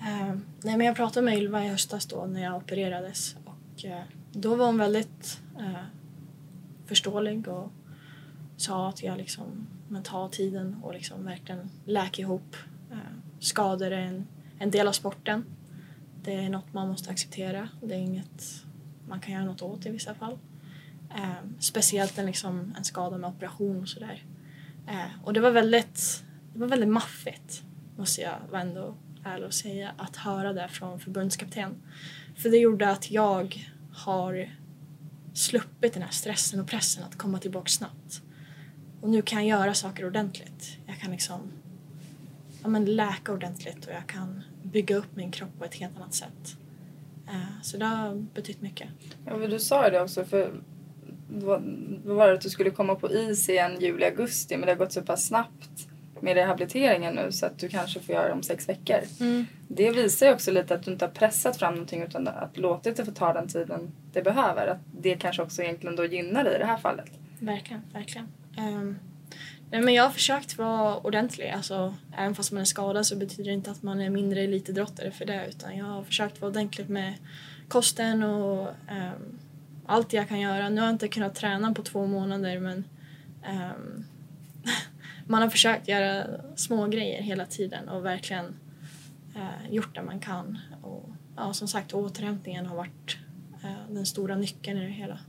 Eh, 0.06 0.36
nej, 0.64 0.78
men 0.78 0.82
jag 0.82 0.96
pratade 0.96 1.26
med 1.26 1.38
Ylva 1.38 1.66
i 1.66 1.68
höstas 1.68 2.06
då 2.06 2.26
när 2.26 2.44
jag 2.44 2.56
opererades 2.56 3.36
och 3.46 3.86
eh, 3.86 4.04
då 4.32 4.56
var 4.56 4.66
hon 4.66 4.78
väldigt 4.78 5.42
eh, 5.60 5.86
förståelig 6.86 7.48
och 7.48 7.72
sa 8.58 8.90
att 8.90 9.04
jag 9.04 9.18
liksom 9.18 9.68
men 9.88 10.04
ta 10.04 10.30
tiden 10.30 10.76
och 10.84 10.94
liksom 10.94 11.26
verkligen 11.26 11.70
läka 11.86 12.22
ihop. 12.22 12.56
Eh, 12.92 12.98
skador 13.40 13.92
är 13.92 14.02
en, 14.02 14.28
en 14.60 14.72
del 14.72 14.88
av 14.88 14.92
sporten. 14.92 15.46
Det 16.24 16.34
är 16.34 16.50
något 16.50 16.74
man 16.74 16.88
måste 16.88 17.10
acceptera. 17.10 17.70
Det 17.82 17.96
är 17.96 18.00
inget 18.00 18.64
man 19.08 19.20
kan 19.20 19.34
göra 19.34 19.46
något 19.46 19.62
åt 19.62 19.86
i 19.86 19.90
vissa 19.90 20.14
fall. 20.14 20.38
Eh, 21.16 21.50
speciellt 21.60 22.18
en, 22.18 22.26
liksom, 22.26 22.76
en 22.78 22.84
skada 22.84 23.18
med 23.18 23.30
operation 23.30 23.82
och 23.82 23.90
sådär. 23.90 24.24
Eh, 24.88 25.24
och 25.24 25.34
det 25.34 25.40
var 25.40 25.52
väldigt, 25.52 26.24
det 26.54 26.60
var 26.60 26.68
väldigt 26.68 26.90
maffigt, 26.90 27.64
måste 27.98 28.22
jag 28.22 28.36
vara 28.52 28.62
ändå 28.62 28.96
ärlig 29.26 29.48
och 29.48 29.54
säga, 29.54 29.92
att 29.98 30.16
höra 30.16 30.54
det 30.54 30.68
från 30.68 31.00
förbundskapten. 31.00 31.76
För 32.36 32.50
det 32.50 32.58
gjorde 32.58 32.90
att 32.90 33.12
jag 33.12 33.72
har 33.94 34.50
sluppit 35.34 35.94
den 35.94 36.04
här 36.04 36.12
stressen 36.12 36.60
och 36.60 36.68
pressen 36.68 37.04
att 37.04 37.18
komma 37.18 37.40
tillbaka 37.40 37.70
snabbt. 37.70 38.22
Och 39.02 39.10
nu 39.10 39.22
kan 39.22 39.48
jag 39.48 39.60
göra 39.60 39.74
saker 39.74 40.06
ordentligt. 40.06 40.78
Jag 40.86 41.00
kan 41.00 41.12
liksom 41.12 41.52
ja, 42.62 42.68
men 42.68 42.86
läka 42.86 43.34
ordentligt 43.34 43.86
och 43.86 43.94
jag 43.94 44.08
kan 44.08 44.44
bygga 44.64 44.96
upp 44.96 45.16
min 45.16 45.32
kropp 45.32 45.58
på 45.60 45.66
ett 45.66 45.76
helt 45.76 45.98
annat 45.98 46.14
sätt. 46.14 46.58
Eh, 47.28 47.62
så 47.62 47.78
det 47.78 47.86
har 47.86 48.16
betytt 48.16 48.62
mycket. 48.62 48.90
Ja, 49.26 49.38
men 49.38 49.50
du 49.50 49.60
sa 49.60 49.86
ju 49.86 49.92
det 49.92 50.02
också 50.02 50.26
för 50.26 50.54
vad 51.28 51.62
var 52.04 52.28
det 52.28 52.34
att 52.34 52.42
du 52.42 52.50
skulle 52.50 52.70
komma 52.70 52.96
på 52.96 53.12
is 53.12 53.50
igen 53.50 53.82
juli, 53.82 54.06
augusti 54.06 54.58
men 54.58 54.66
det 54.66 54.72
har 54.72 54.78
gått 54.78 54.92
så 54.92 55.02
pass 55.02 55.28
snabbt 55.28 55.88
med 56.26 56.36
rehabiliteringen 56.36 57.16
nu 57.16 57.32
så 57.32 57.46
att 57.46 57.60
du 57.60 57.70
kanske 57.70 58.00
får 58.00 58.16
göra 58.16 58.28
det 58.28 58.34
om 58.34 58.44
sex 58.44 58.70
veckor. 58.70 59.00
Det 59.68 59.92
visar 59.92 60.26
ju 60.26 60.34
också 60.34 60.52
lite 60.52 60.76
att 60.76 60.84
du 60.84 60.92
inte 60.92 61.06
har 61.06 61.12
pressat 61.12 61.58
fram 61.58 61.74
någonting 61.74 62.04
utan 62.04 62.28
att 62.28 62.58
låtit 62.58 62.98
det 62.98 63.06
få 63.06 63.12
ta 63.12 63.34
den 63.34 63.48
tiden 63.48 63.92
det 64.14 64.22
behöver. 64.22 64.68
Att 64.68 64.80
det 64.92 65.16
kanske 65.16 65.42
också 65.42 65.62
egentligen 65.62 65.96
då 65.96 66.06
gynnar 66.06 66.44
dig 66.44 66.56
i 66.56 66.58
det 66.58 66.66
här 66.66 66.78
fallet. 66.78 67.12
Verkligen, 67.40 67.82
verkligen. 67.94 68.28
Um, 68.58 69.00
nej, 69.72 69.82
men 69.82 69.94
jag 69.94 70.04
har 70.04 70.10
försökt 70.10 70.58
vara 70.58 70.98
ordentlig. 70.98 71.50
Alltså, 71.50 71.96
även 72.18 72.36
fast 72.36 72.52
man 72.52 72.62
är 72.62 72.66
skadad 72.66 73.06
så 73.06 73.16
betyder 73.16 73.44
det 73.44 73.54
inte 73.54 73.72
att 73.72 73.84
man 73.84 74.02
är 74.02 74.10
mindre 74.10 74.42
elitidrottare 74.42 75.12
för 75.12 75.26
det. 75.26 75.46
Utan 75.50 75.78
jag 75.78 75.86
har 75.86 76.04
försökt 76.04 76.42
vara 76.42 76.52
ordentlig 76.52 76.90
med 76.90 77.14
kosten 77.68 78.24
och 78.24 78.68
ehm, 78.90 79.40
allt 79.86 80.14
jag 80.14 80.28
kan 80.28 80.40
göra. 80.40 80.70
Nu 80.70 80.82
har 80.82 80.88
jag 80.88 80.96
inte 80.96 81.08
kunnat 81.08 81.36
träna 81.36 81.74
på 81.74 81.82
två 81.82 82.06
månader 82.06 82.60
men 82.60 82.84
ehm, 83.44 84.06
man 85.28 85.42
har 85.42 85.50
försökt 85.50 85.88
göra 85.88 86.28
små 86.56 86.88
grejer 86.88 87.22
hela 87.22 87.46
tiden 87.46 87.90
och 87.90 88.06
verkligen 88.06 88.46
eh, 89.36 89.74
gjort 89.74 89.96
det 89.96 90.02
man 90.02 90.20
kan. 90.20 90.58
Och, 90.82 91.10
ja, 91.36 91.54
som 91.54 91.68
sagt, 91.68 91.94
återhämtningen 91.94 92.66
har 92.66 92.76
varit 92.76 93.18
eh, 93.64 93.94
den 93.94 94.06
stora 94.06 94.36
nyckeln 94.36 94.78
i 94.78 94.86
det 94.86 94.92
hela. 94.92 95.20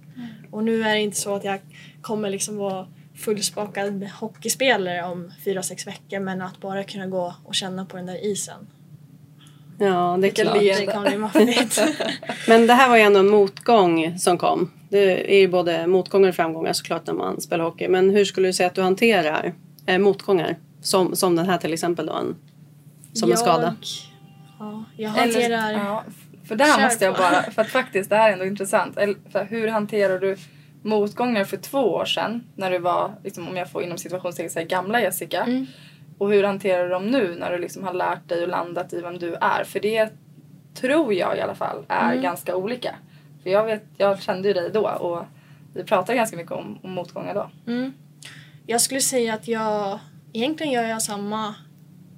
Och 0.51 0.65
nu 0.65 0.83
är 0.83 0.95
det 0.95 1.01
inte 1.01 1.17
så 1.17 1.35
att 1.35 1.45
jag 1.45 1.61
kommer 2.01 2.31
liksom 2.31 2.57
vara 2.57 2.87
fullspakad 3.15 4.05
hockeyspelare 4.05 5.03
om 5.03 5.33
fyra, 5.45 5.63
sex 5.63 5.87
veckor 5.87 6.21
men 6.21 6.43
att 6.43 6.61
bara 6.61 6.85
kunna 6.85 7.07
gå 7.07 7.35
och 7.45 7.55
känna 7.55 7.87
på 7.87 7.97
den 7.97 8.07
där 8.07 8.25
isen. 8.25 8.67
Ja, 9.79 10.19
det 10.21 10.27
är 10.27 10.31
klart. 10.31 10.55
Det 10.61 10.87
kommer 10.87 11.09
bli 11.09 11.19
maffigt. 11.19 11.81
Men 12.49 12.67
det 12.67 12.73
här 12.73 12.89
var 12.89 12.97
ju 12.97 13.03
ändå 13.03 13.21
en 13.21 13.29
motgång 13.29 14.19
som 14.19 14.39
kom. 14.39 14.71
Det 14.89 15.35
är 15.35 15.39
ju 15.39 15.49
både 15.49 15.87
motgångar 15.87 16.29
och 16.29 16.35
framgångar 16.35 16.73
såklart 16.73 17.07
när 17.07 17.15
man 17.15 17.41
spelar 17.41 17.65
hockey. 17.65 17.89
Men 17.89 18.11
hur 18.11 18.25
skulle 18.25 18.49
du 18.49 18.53
säga 18.53 18.67
att 18.67 18.75
du 18.75 18.83
hanterar 18.83 19.55
eh, 19.87 19.99
motgångar? 19.99 20.57
Som, 20.81 21.17
som 21.17 21.37
den 21.37 21.47
här 21.47 21.59
till 21.59 21.73
exempel 21.73 22.07
då, 22.07 22.13
en, 22.13 22.37
som 23.13 23.31
en 23.31 23.37
skada. 23.37 23.77
Ja, 24.59 24.85
jag 24.97 25.11
hanterar... 25.11 25.73
ja, 25.73 26.05
för 26.45 26.57
där 26.57 26.77
Kör 26.77 26.83
måste 26.83 27.05
jag 27.05 27.15
bara, 27.15 27.43
för 27.53 27.63
att 27.63 27.69
faktiskt 27.69 28.11
det 28.11 28.17
här 28.17 28.29
är 28.29 28.33
ändå 28.33 28.45
intressant. 28.45 28.97
Eller, 28.99 29.17
för 29.33 29.45
hur 29.45 29.69
hanterar 29.69 30.19
du 30.19 30.37
motgångar 30.83 31.45
för 31.45 31.57
två 31.57 31.79
år 31.79 32.05
sedan 32.05 32.45
när 32.57 32.71
du 32.71 32.79
var, 32.79 33.13
liksom, 33.25 33.49
om 33.49 33.57
jag 33.57 33.71
får 33.71 33.83
inom 33.83 33.99
situationstecken 33.99 34.51
säga 34.51 34.67
gamla 34.67 35.01
Jessica. 35.01 35.43
Mm. 35.45 35.67
Och 36.19 36.31
hur 36.31 36.45
hanterar 36.45 36.85
du 36.85 36.89
dem 36.89 37.07
nu 37.11 37.35
när 37.35 37.53
du 37.53 37.59
liksom 37.59 37.85
har 37.85 37.95
lärt 37.95 38.29
dig 38.29 38.43
och 38.43 38.49
landat 38.49 38.93
i 38.93 39.01
vem 39.01 39.19
du 39.19 39.35
är? 39.35 39.65
För 39.65 39.81
det 39.81 40.13
tror 40.75 41.15
jag 41.15 41.39
i 41.39 41.41
alla 41.41 41.55
fall 41.55 41.85
är 41.89 42.11
Mm. 42.11 42.23
ganska 42.23 42.57
olika. 42.57 42.95
För 43.43 43.51
jag, 43.51 43.65
vet, 43.65 43.85
jag 43.97 44.23
kände 44.23 44.49
ju 44.49 44.55
dig 44.55 44.71
då 44.71 44.89
och 44.89 45.25
vi 45.75 45.85
pratade 45.85 46.19
ganska 46.19 46.37
mycket 46.37 46.53
om, 46.53 46.79
om 46.83 46.91
motgångar 46.91 47.35
då. 47.35 47.51
Mm. 47.73 47.93
Jag 48.67 48.81
skulle 48.81 49.01
säga 49.01 49.35
att 49.35 49.49
jag... 49.49 49.99
Egentligen 50.33 50.73
gör 50.73 50.83
jag 50.85 51.03
samma 51.03 51.55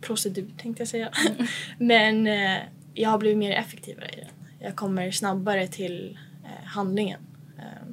procedur 0.01 0.51
tänkte 0.59 0.81
jag 0.81 0.89
säga. 0.89 1.13
Men 1.79 2.27
eh, 2.27 2.59
jag 2.95 3.11
har 3.11 3.19
blivit 3.19 3.39
mer 3.39 3.53
effektivare 3.53 4.09
i 4.13 4.17
den. 4.17 4.29
Jag 4.59 4.77
kommer 4.77 5.11
snabbare 5.11 5.67
till 5.67 6.19
eh, 6.45 6.67
handlingen. 6.67 7.21
Eh, 7.59 7.89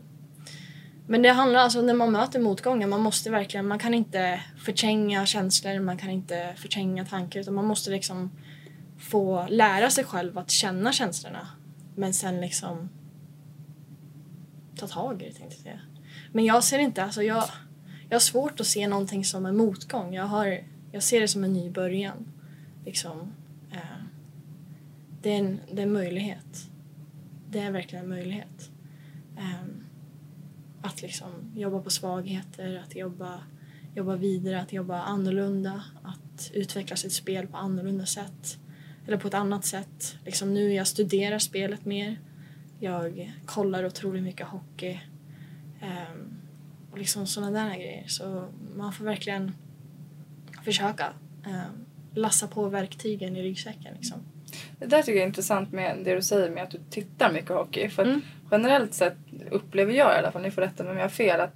men 1.08 1.22
det 1.22 1.30
handlar 1.30 1.60
alltså 1.60 1.82
när 1.82 1.94
man 1.94 2.12
möter 2.12 2.40
motgångar, 2.40 2.88
man 2.88 3.02
måste 3.02 3.30
verkligen, 3.30 3.68
man 3.68 3.80
kan 3.80 3.94
inte 3.94 4.42
förtränga 4.58 5.26
känslor, 5.26 5.80
man 5.80 5.98
kan 5.98 6.10
inte 6.10 6.54
förtränga 6.58 7.06
tankar 7.06 7.40
utan 7.40 7.54
man 7.54 7.66
måste 7.66 7.90
liksom 7.92 8.32
få 9.00 9.48
lära 9.50 9.90
sig 9.90 10.04
själv 10.04 10.38
att 10.38 10.52
känna 10.52 10.92
känslorna. 10.92 11.48
Men 11.96 12.14
sen 12.14 12.42
liksom 12.42 12.90
ta 14.76 14.88
tag 14.88 15.22
i 15.22 15.26
det 15.26 15.34
tänkte 15.34 15.56
jag 15.56 15.64
säga. 15.64 15.80
Men 16.32 16.46
jag 16.46 16.64
ser 16.64 16.80
inte, 16.80 17.04
alltså 17.04 17.24
jag, 17.24 17.44
jag 18.10 18.16
har 18.16 18.20
svårt 18.20 18.60
att 18.60 18.68
se 18.68 18.88
någonting 18.88 19.26
som 19.26 19.46
en 19.46 19.58
motgång. 19.58 20.14
Jag, 20.14 20.24
har, 20.24 20.60
jag 20.92 21.04
ser 21.04 21.22
det 21.22 21.28
som 21.28 21.44
en 21.44 21.54
ny 21.54 21.70
början. 21.70 22.26
Liksom, 22.86 23.34
eh, 23.72 24.04
det, 25.22 25.30
är 25.30 25.40
en, 25.40 25.60
det 25.72 25.82
är 25.82 25.86
en 25.86 25.94
möjlighet. 25.94 26.70
Det 27.50 27.60
är 27.60 27.72
verkligen 27.72 28.04
en 28.04 28.10
möjlighet. 28.10 28.70
Eh, 29.38 29.66
att 30.82 31.02
liksom 31.02 31.30
jobba 31.56 31.80
på 31.80 31.90
svagheter, 31.90 32.82
att 32.84 32.96
jobba, 32.96 33.40
jobba 33.96 34.16
vidare, 34.16 34.62
att 34.62 34.74
jobba 34.74 35.02
annorlunda, 35.02 35.84
att 36.04 36.52
utveckla 36.54 36.96
sitt 36.96 37.14
spel 37.14 37.48
på 37.48 37.58
annorlunda 37.58 38.06
sätt. 38.06 38.58
Eller 39.08 39.18
på 39.18 39.28
ett 39.28 39.34
annat 39.34 39.66
sätt. 39.66 40.18
Liksom 40.26 40.54
nu 40.54 40.74
jag 40.74 40.88
studerar 40.88 41.40
spelet 41.40 41.86
mer. 41.86 42.20
Jag 42.80 43.34
kollar 43.46 43.86
otroligt 43.86 44.24
mycket 44.24 44.48
hockey. 44.48 45.00
Och 46.96 47.00
liksom 47.00 47.28
sådana 47.28 47.52
där 47.66 47.76
grejer. 47.76 48.04
Så 48.08 48.48
man 48.76 48.94
får 48.94 49.06
verkligen 49.06 49.52
försöka 50.66 51.14
um, 51.46 51.86
lassa 52.14 52.48
på 52.48 52.70
verktygen 52.70 53.36
i 53.36 53.42
ryggsäcken. 53.44 53.94
Liksom. 53.96 54.18
Det 54.80 54.86
där 54.86 55.02
tycker 55.02 55.18
jag 55.18 55.24
är 55.24 55.28
intressant 55.28 55.72
med 55.72 55.98
det 56.04 56.16
du 56.16 56.22
säger 56.22 56.50
med 56.50 56.64
att 56.64 56.72
du 56.72 56.80
tittar 56.90 57.32
mycket 57.32 57.50
hockey. 57.50 57.90
För 57.90 58.04
Mm. 58.04 58.22
generellt 58.52 58.94
sett 58.94 59.18
upplever 59.52 59.94
jag 59.94 60.16
i 60.16 60.18
alla 60.18 60.32
fall, 60.32 60.42
ni 60.42 60.52
får 60.52 60.62
rätta 60.62 60.84
mig 60.84 60.92
om 60.92 60.98
jag 60.98 61.04
har 61.04 61.10
fel, 61.10 61.40
att 61.42 61.54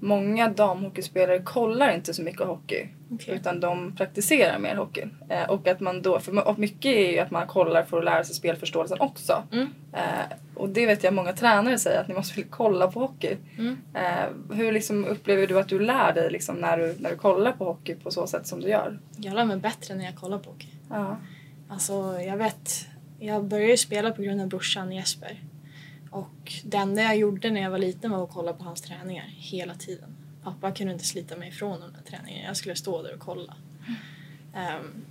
många 0.00 0.48
damhockeyspelare 0.48 1.42
kollar 1.42 1.94
inte 1.94 2.14
så 2.14 2.22
mycket 2.22 2.46
hockey. 2.46 2.88
Okej. 3.12 3.34
Utan 3.34 3.60
de 3.60 3.96
praktiserar 3.96 4.58
mer 4.58 4.76
hockey. 4.76 5.04
Eh, 5.28 5.50
och 5.50 5.68
att 5.68 5.80
man 5.80 6.02
då, 6.02 6.20
för 6.20 6.48
och 6.48 6.58
mycket 6.58 6.96
är 6.96 7.12
ju 7.12 7.18
att 7.18 7.30
man 7.30 7.46
kollar 7.46 7.82
för 7.82 7.98
att 7.98 8.04
lära 8.04 8.24
sig 8.24 8.34
spelförståelsen 8.34 9.00
också. 9.00 9.42
Mm. 9.52 9.68
Eh, 9.92 10.36
och 10.54 10.68
det 10.68 10.86
vet 10.86 11.04
jag 11.04 11.14
många 11.14 11.32
tränare 11.32 11.78
säger 11.78 12.00
att 12.00 12.08
ni 12.08 12.14
måste 12.14 12.42
kolla 12.42 12.90
på 12.90 13.00
hockey. 13.00 13.36
Mm. 13.58 13.76
Eh, 13.94 14.56
hur 14.56 14.72
liksom 14.72 15.04
upplever 15.04 15.46
du 15.46 15.58
att 15.58 15.68
du 15.68 15.80
lär 15.80 16.12
dig 16.12 16.30
liksom 16.30 16.56
när, 16.56 16.78
du, 16.78 16.96
när 16.98 17.10
du 17.10 17.16
kollar 17.16 17.52
på 17.52 17.64
hockey 17.64 17.94
på 17.94 18.10
så 18.10 18.26
sätt 18.26 18.46
som 18.46 18.60
du 18.60 18.68
gör? 18.68 18.98
Jag 19.16 19.34
lär 19.34 19.44
mig 19.44 19.56
bättre 19.56 19.94
när 19.94 20.04
jag 20.04 20.16
kollar 20.16 20.38
på 20.38 20.50
hockey. 20.50 20.68
Ja. 20.90 21.16
Alltså, 21.68 22.20
jag 22.20 22.36
vet, 22.36 22.86
jag 23.18 23.44
började 23.44 23.76
spela 23.76 24.10
på 24.10 24.22
grund 24.22 24.40
av 24.40 24.48
brorsan 24.48 24.92
Jesper. 24.92 25.40
Och 26.10 26.52
det 26.64 26.76
enda 26.76 27.02
jag 27.02 27.16
gjorde 27.16 27.50
när 27.50 27.60
jag 27.60 27.70
var 27.70 27.78
liten 27.78 28.10
var 28.10 28.24
att 28.24 28.30
kolla 28.32 28.52
på 28.52 28.64
hans 28.64 28.82
träningar 28.82 29.24
hela 29.28 29.74
tiden. 29.74 30.16
Pappa 30.42 30.72
kunde 30.72 30.92
inte 30.92 31.04
slita 31.04 31.36
mig 31.36 31.48
ifrån 31.48 31.80
de 31.80 31.92
där 31.92 32.02
träningarna. 32.10 32.46
Jag 32.46 32.56
skulle 32.56 32.76
stå 32.76 33.02
där 33.02 33.14
och 33.14 33.20
kolla. 33.20 33.56
Ehm, 34.54 35.04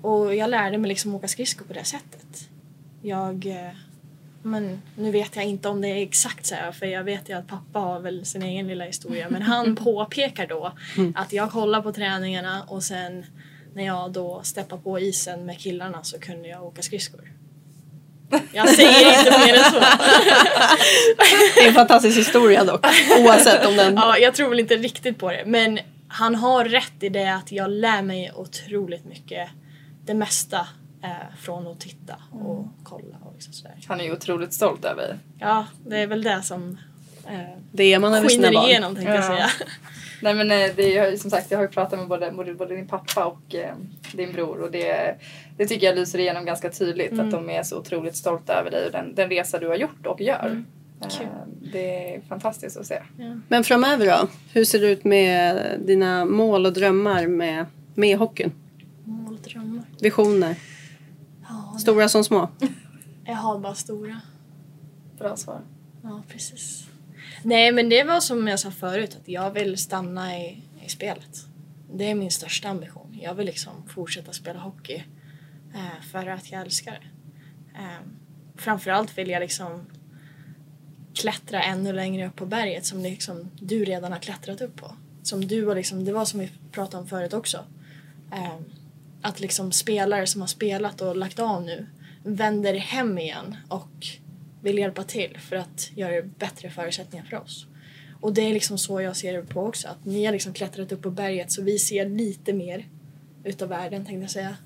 och 0.00 0.34
jag 0.34 0.50
lärde 0.50 0.78
mig 0.78 0.88
liksom 0.88 1.14
åka 1.14 1.28
skridskor 1.28 1.64
på 1.64 1.72
det 1.72 1.84
sättet. 1.84 2.48
Jag... 3.02 3.46
eh, 3.46 3.70
Men 4.42 4.82
nu 4.96 5.10
vet 5.10 5.36
jag 5.36 5.44
inte 5.44 5.68
om 5.68 5.80
det 5.80 5.88
är 5.88 6.02
exakt 6.02 6.46
så 6.46 6.54
här 6.54 6.72
för 6.72 6.86
jag 6.86 7.04
vet 7.04 7.28
ju 7.28 7.38
att 7.38 7.46
pappa 7.46 7.78
har 7.78 8.00
väl 8.00 8.24
sin 8.24 8.42
egen 8.42 8.66
lilla 8.68 8.84
historia 8.84 9.30
men 9.30 9.42
han 9.42 9.76
påpekar 9.84 10.46
då 10.46 10.72
att 11.14 11.32
jag 11.32 11.50
kollar 11.50 11.82
på 11.82 11.92
träningarna 11.92 12.62
och 12.68 12.82
sen 12.82 13.26
när 13.74 13.84
jag 13.86 14.12
då 14.12 14.40
steppar 14.42 14.76
på 14.78 15.00
isen 15.00 15.46
med 15.46 15.58
killarna 15.58 16.02
så 16.02 16.18
kunde 16.18 16.48
jag 16.48 16.64
åka 16.64 16.82
skridskor. 16.82 17.29
Jag 18.52 18.68
säger 18.68 19.18
inte 19.18 19.38
mer 19.46 19.54
än 19.54 19.64
så. 19.72 19.80
Det 21.54 21.60
är 21.64 21.68
en 21.68 21.74
fantastisk 21.74 22.18
historia 22.18 22.64
dock. 22.64 22.86
Oavsett 23.18 23.66
om 23.66 23.76
den... 23.76 23.94
Ja, 23.94 24.18
jag 24.18 24.34
tror 24.34 24.48
väl 24.48 24.60
inte 24.60 24.76
riktigt 24.76 25.18
på 25.18 25.30
det. 25.30 25.42
Men 25.46 25.78
han 26.08 26.34
har 26.34 26.64
rätt 26.64 26.92
i 27.02 27.08
det 27.08 27.34
att 27.34 27.52
jag 27.52 27.70
lär 27.70 28.02
mig 28.02 28.32
otroligt 28.34 29.04
mycket. 29.04 29.48
Det 30.06 30.14
mesta 30.14 30.66
eh, 31.04 31.10
från 31.42 31.66
att 31.66 31.80
titta 31.80 32.14
och 32.32 32.66
kolla 32.84 33.16
och 33.24 33.32
liksom 33.34 33.52
sådär. 33.52 33.74
Han 33.88 34.00
är 34.00 34.04
ju 34.04 34.12
otroligt 34.12 34.52
stolt 34.52 34.84
över 34.84 35.02
dig. 35.02 35.16
Ja, 35.38 35.66
det 35.86 35.96
är 35.98 36.06
väl 36.06 36.22
det 36.22 36.42
som 36.42 36.78
eh, 37.28 37.38
Det 37.72 37.94
är 37.94 37.98
man 37.98 38.14
över 38.14 38.28
sina 38.28 38.48
skiner 38.48 38.60
barn. 38.60 38.70
igenom 38.70 38.94
tänkte 38.94 39.12
jag 39.14 39.24
Ja. 39.24 39.28
säga. 39.28 39.50
Nej 40.22 40.34
men 40.34 40.50
eh, 40.50 40.70
det 40.76 40.98
är 40.98 41.16
som 41.16 41.30
sagt, 41.30 41.50
jag 41.50 41.58
har 41.58 41.62
ju 41.62 41.68
pratat 41.68 41.98
med 41.98 42.08
både, 42.08 42.54
både, 42.54 42.74
din 42.76 42.86
pappa 42.88 43.24
och 43.24 43.54
eh, 43.54 43.74
din 44.12 44.32
bror 44.32 44.60
och 44.60 44.70
det, 44.70 45.14
det 45.56 45.66
tycker 45.66 45.86
jag 45.86 45.96
lyser 45.96 46.18
igenom 46.18 46.44
ganska 46.44 46.70
tydligt 46.70 47.12
Mm. 47.12 47.26
att 47.26 47.32
de 47.32 47.50
är 47.50 47.62
så 47.62 47.78
otroligt 47.78 48.16
stolta 48.16 48.52
över 48.54 48.70
dig 48.70 48.86
och 48.86 48.92
den, 48.92 49.14
den 49.14 49.28
resa 49.28 49.58
du 49.58 49.68
har 49.68 49.76
gjort 49.76 50.06
och 50.06 50.20
gör. 50.20 50.46
Mm. 50.46 50.64
Eh, 51.02 51.26
Det 51.72 52.14
är 52.14 52.20
fantastiskt 52.20 52.76
att 52.76 52.86
se. 52.86 53.02
Men 53.48 53.64
framöver 53.64 54.06
då? 54.06 54.28
Hur 54.52 54.64
ser 54.64 54.80
det 54.80 54.90
ut 54.90 55.04
med 55.04 55.64
dina 55.86 56.24
mål 56.24 56.66
och 56.66 56.72
drömmar 56.72 57.26
med, 57.26 57.66
med 57.94 58.18
hockeyn? 58.18 58.52
Mål 59.04 59.34
och 59.34 59.40
drömmar. 59.50 59.84
Visioner? 60.00 60.56
Ja, 61.48 61.78
Stora 61.78 62.08
som 62.08 62.24
små? 62.24 62.48
jag 63.24 63.34
har 63.34 63.58
bara 63.58 63.74
stora. 63.74 64.20
Bra 65.18 65.36
svar. 65.36 65.60
Ja, 66.02 66.22
precis. 66.28 66.86
Nej, 67.42 67.72
men 67.72 67.88
det 67.88 68.04
var 68.04 68.20
som 68.20 68.48
jag 68.48 68.60
sa 68.60 68.70
förut, 68.70 69.16
att 69.20 69.28
jag 69.28 69.50
vill 69.50 69.78
stanna 69.78 70.38
i, 70.38 70.62
i 70.84 70.88
spelet. 70.88 71.46
Det 71.92 72.10
är 72.10 72.14
min 72.14 72.30
största 72.30 72.68
ambition. 72.68 73.18
Jag 73.22 73.34
vill 73.34 73.46
liksom 73.46 73.88
fortsätta 73.88 74.32
spela 74.32 74.60
hockey 74.60 75.04
eh, 75.74 76.02
för 76.12 76.26
att 76.26 76.52
jag 76.52 76.60
älskar 76.60 76.92
det. 76.92 77.78
Eh, 77.78 78.00
framförallt 78.56 79.18
vill 79.18 79.30
jag 79.30 79.40
liksom 79.40 79.86
klättra 81.14 81.62
ännu 81.62 81.92
längre 81.92 82.26
upp 82.26 82.36
på 82.36 82.46
berget 82.46 82.86
som 82.86 83.00
liksom 83.00 83.50
du 83.60 83.84
redan 83.84 84.12
har 84.12 84.18
klättrat 84.18 84.60
upp 84.60 84.76
på. 84.76 84.96
Som 85.22 85.46
du 85.46 85.66
har 85.66 85.74
liksom, 85.74 86.04
det 86.04 86.12
var 86.12 86.24
som 86.24 86.40
vi 86.40 86.50
pratade 86.72 87.02
om 87.02 87.08
förut 87.08 87.32
också. 87.32 87.64
Eh, 88.32 88.60
att 89.22 89.40
liksom 89.40 89.72
spelare 89.72 90.26
som 90.26 90.40
har 90.40 90.48
spelat 90.48 91.00
och 91.00 91.16
lagt 91.16 91.38
av 91.38 91.62
nu 91.62 91.86
vänder 92.22 92.74
hem 92.74 93.18
igen 93.18 93.56
och 93.68 94.06
vill 94.62 94.78
hjälpa 94.78 95.02
till 95.02 95.38
för 95.38 95.56
att 95.56 95.90
göra 95.94 96.12
det 96.12 96.38
bättre 96.38 96.70
förutsättningar 96.70 97.24
för 97.24 97.36
oss. 97.36 97.66
Och 98.20 98.34
det 98.34 98.40
är 98.40 98.52
liksom 98.52 98.78
så 98.78 99.00
jag 99.00 99.16
ser 99.16 99.32
det 99.32 99.42
på 99.42 99.66
också, 99.66 99.88
att 99.88 100.04
ni 100.04 100.24
har 100.24 100.32
liksom 100.32 100.52
klättrat 100.52 100.92
upp 100.92 101.02
på 101.02 101.10
berget 101.10 101.52
så 101.52 101.62
vi 101.62 101.78
ser 101.78 102.08
lite 102.08 102.52
mer 102.52 102.86
utav 103.44 103.68
världen 103.68 104.04
tänkte 104.04 104.22
jag 104.22 104.30
säga. 104.30 104.56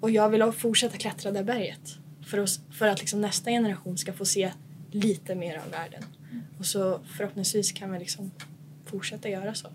Och 0.00 0.10
jag 0.10 0.28
vill 0.28 0.52
fortsätta 0.52 0.96
klättra 0.96 1.30
det 1.30 1.44
berget 1.44 1.96
för 2.26 2.38
att, 2.38 2.60
för 2.72 2.86
att 2.86 3.00
liksom 3.00 3.20
nästa 3.20 3.50
generation 3.50 3.98
ska 3.98 4.12
få 4.12 4.24
se 4.24 4.52
lite 4.90 5.34
mer 5.34 5.56
av 5.56 5.70
världen. 5.70 6.04
Och 6.58 6.66
så 6.66 7.00
förhoppningsvis 7.16 7.72
kan 7.72 7.92
vi 7.92 7.98
liksom 7.98 8.30
fortsätta 8.84 9.28
göra 9.28 9.54
så. 9.54 9.68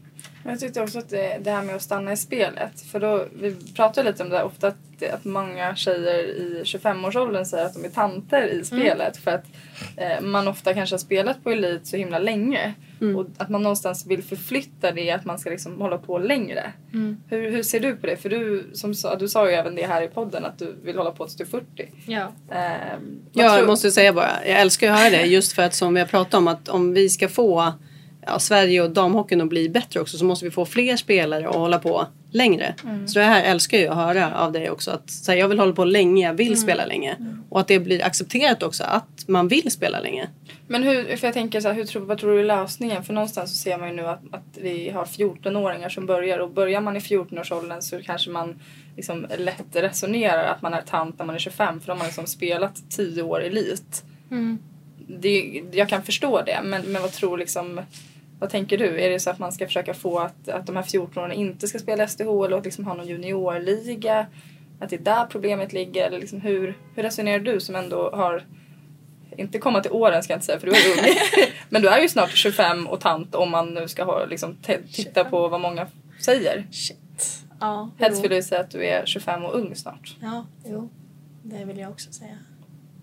Jag 0.47 0.59
tyckte 0.59 0.81
också 0.81 0.99
att 0.99 1.09
det, 1.09 1.37
det 1.41 1.51
här 1.51 1.63
med 1.63 1.75
att 1.75 1.81
stanna 1.81 2.11
i 2.13 2.17
spelet, 2.17 2.81
för 2.81 2.99
då, 2.99 3.25
vi 3.41 3.55
pratar 3.75 4.03
lite 4.03 4.23
om 4.23 4.29
det 4.29 4.37
här, 4.37 4.45
ofta 4.45 4.67
att, 4.67 4.75
att 5.13 5.25
många 5.25 5.75
tjejer 5.75 6.19
i 6.23 6.61
25-årsåldern 6.65 7.45
säger 7.45 7.65
att 7.65 7.73
de 7.73 7.85
är 7.85 7.89
tanter 7.89 8.47
i 8.47 8.63
spelet 8.65 9.17
för 9.17 9.31
att 9.31 9.45
eh, 9.97 10.21
man 10.21 10.47
ofta 10.47 10.73
kanske 10.73 10.93
har 10.93 10.99
spelat 10.99 11.43
på 11.43 11.51
elit 11.51 11.87
så 11.87 11.97
himla 11.97 12.19
länge 12.19 12.73
och 13.15 13.25
att 13.37 13.49
man 13.49 13.63
någonstans 13.63 14.05
vill 14.05 14.23
förflytta 14.23 14.91
det 14.91 15.11
att 15.11 15.25
man 15.25 15.39
ska 15.39 15.49
liksom 15.49 15.81
hålla 15.81 15.97
på 15.97 16.17
längre. 16.17 16.71
Hur, 17.29 17.51
hur 17.51 17.63
ser 17.63 17.79
du 17.79 17.95
på 17.95 18.07
det? 18.07 18.17
För 18.17 18.29
du, 18.29 18.69
som 18.73 18.93
sa, 18.95 19.15
du 19.15 19.27
sa 19.27 19.49
ju 19.49 19.55
även 19.55 19.75
det 19.75 19.85
här 19.85 20.01
i 20.01 20.07
podden 20.07 20.45
att 20.45 20.59
du 20.59 20.75
vill 20.83 20.97
hålla 20.97 21.11
på 21.11 21.25
tills 21.25 21.35
du 21.37 21.43
är 21.43 21.47
40. 21.47 21.91
Ja. 22.07 22.31
Eh, 22.51 22.71
Jag 23.33 23.57
tror- 23.57 23.67
måste 23.67 23.91
säga 23.91 24.13
bara, 24.13 24.31
jag 24.45 24.59
älskar 24.61 24.91
att 24.91 24.99
höra 24.99 25.09
det 25.09 25.21
just 25.25 25.53
för 25.53 25.61
att 25.61 25.73
som 25.73 25.93
vi 25.93 25.99
har 25.99 26.07
pratat 26.07 26.33
om 26.33 26.47
att 26.47 26.69
om 26.69 26.93
vi 26.93 27.09
ska 27.09 27.29
få 27.29 27.73
ja, 28.25 28.39
Sverige 28.39 28.81
och 28.81 28.89
damhockeyn 28.89 29.41
att 29.41 29.49
bli 29.49 29.69
bättre 29.69 29.99
också 29.99 30.17
så 30.17 30.25
måste 30.25 30.45
vi 30.45 30.51
få 30.51 30.65
fler 30.65 30.97
spelare 30.97 31.47
och 31.47 31.59
hålla 31.59 31.79
på 31.79 32.07
längre. 32.31 32.75
Så 33.07 33.19
det 33.19 33.25
här 33.25 33.43
älskar 33.43 33.77
jag 33.77 33.91
att 33.91 33.97
höra 33.97 34.37
av 34.39 34.51
dig 34.51 34.69
också. 34.69 34.91
Att 34.91 35.09
så 35.09 35.31
här, 35.31 35.39
jag 35.39 35.47
vill 35.47 35.59
hålla 35.59 35.73
på 35.73 35.85
länge, 35.85 36.27
jag 36.27 36.33
vill 36.33 36.61
spela 36.61 36.85
länge. 36.85 37.15
Och 37.49 37.59
att 37.59 37.67
det 37.67 37.79
blir 37.79 38.03
accepterat 38.03 38.63
också 38.63 38.83
att 38.83 39.27
man 39.27 39.47
vill 39.47 39.71
spela 39.71 39.99
länge. 39.99 40.29
Men 40.67 40.83
hur, 40.83 41.17
för 41.17 41.27
jag 41.27 41.33
tänker 41.33 41.61
så 41.61 41.67
här, 41.67 41.75
hur 41.75 41.85
tror, 41.85 42.05
vad 42.05 42.17
tror 42.17 42.33
du 42.33 42.39
är 42.39 42.45
lösningen? 42.45 43.03
För 43.03 43.13
någonstans 43.13 43.51
så 43.51 43.57
ser 43.57 43.77
man 43.77 43.89
ju 43.89 43.95
nu 43.95 44.07
att, 44.07 44.21
att 44.31 44.57
vi 44.61 44.89
har 44.89 45.05
14-åringar 45.05 45.89
som 45.89 46.05
börjar 46.05 46.39
och 46.39 46.49
börjar 46.49 46.81
man 46.81 46.97
i 46.97 46.99
14-årsåldern 46.99 47.81
så 47.81 48.01
kanske 48.01 48.29
man 48.29 48.61
liksom 48.95 49.27
lätt 49.37 49.65
resonerar 49.75 50.43
att 50.43 50.61
man 50.61 50.73
är 50.73 50.81
tant 50.81 51.19
när 51.19 51.25
man 51.25 51.35
är 51.35 51.39
25 51.39 51.79
för 51.79 51.87
då 51.87 51.93
har 51.93 51.97
man 51.97 52.07
liksom 52.07 52.27
spelat 52.27 52.89
10 52.89 53.21
år 53.21 53.43
elit. 53.43 54.03
Det, 55.07 55.63
jag 55.71 55.89
kan 55.89 56.03
förstå 56.03 56.41
det 56.41 56.59
men, 56.63 56.81
men 56.81 57.01
vad 57.01 57.11
tror 57.11 57.37
liksom 57.37 57.81
vad 58.39 58.49
tänker 58.49 58.77
du? 58.77 59.01
Är 59.01 59.09
det 59.09 59.19
så 59.19 59.29
att 59.29 59.39
man 59.39 59.51
ska 59.51 59.65
försöka 59.65 59.93
få 59.93 60.19
att, 60.19 60.49
att 60.49 60.65
de 60.65 60.75
här 60.75 60.83
14-åringarna 60.83 61.33
inte 61.33 61.67
ska 61.67 61.79
spela 61.79 62.07
SDHL 62.07 62.53
och 62.53 62.63
liksom 62.63 62.85
ha 62.85 62.93
någon 62.93 63.07
juniorliga? 63.07 64.27
Att 64.79 64.89
det 64.89 64.95
är 64.95 64.99
där 64.99 65.25
problemet 65.25 65.73
ligger? 65.73 66.07
Eller 66.07 66.19
liksom 66.19 66.41
hur, 66.41 66.77
hur 66.95 67.03
resonerar 67.03 67.39
du 67.39 67.59
som 67.59 67.75
ändå 67.75 68.09
har 68.13 68.43
inte 69.37 69.59
komma 69.59 69.81
till 69.81 69.91
åren 69.91 70.23
ska 70.23 70.33
jag 70.33 70.37
inte 70.37 70.45
säga 70.45 70.59
för 70.59 70.67
du 70.67 70.73
är 70.73 71.09
ung. 71.09 71.15
Men 71.69 71.81
du 71.81 71.87
är 71.87 72.01
ju 72.01 72.09
snart 72.09 72.29
25 72.29 72.87
och 72.87 72.99
tant 72.99 73.35
om 73.35 73.51
man 73.51 73.73
nu 73.73 73.87
ska 73.87 74.03
ha, 74.03 74.25
liksom, 74.25 74.57
titta 74.91 75.25
på 75.25 75.47
vad 75.47 75.61
många 75.61 75.87
säger. 76.19 76.67
Shit. 76.71 77.43
Ja, 77.59 77.89
Helst 77.99 78.23
vill 78.23 78.31
jag 78.31 78.43
säga 78.43 78.61
att 78.61 78.71
du 78.71 78.85
är 78.85 79.05
25 79.05 79.45
och 79.45 79.55
ung 79.55 79.75
snart. 79.75 80.15
Ja, 80.21 80.45
jo. 80.65 80.89
Det 81.43 81.65
vill 81.65 81.77
jag 81.77 81.91
också 81.91 82.11
säga. 82.11 82.37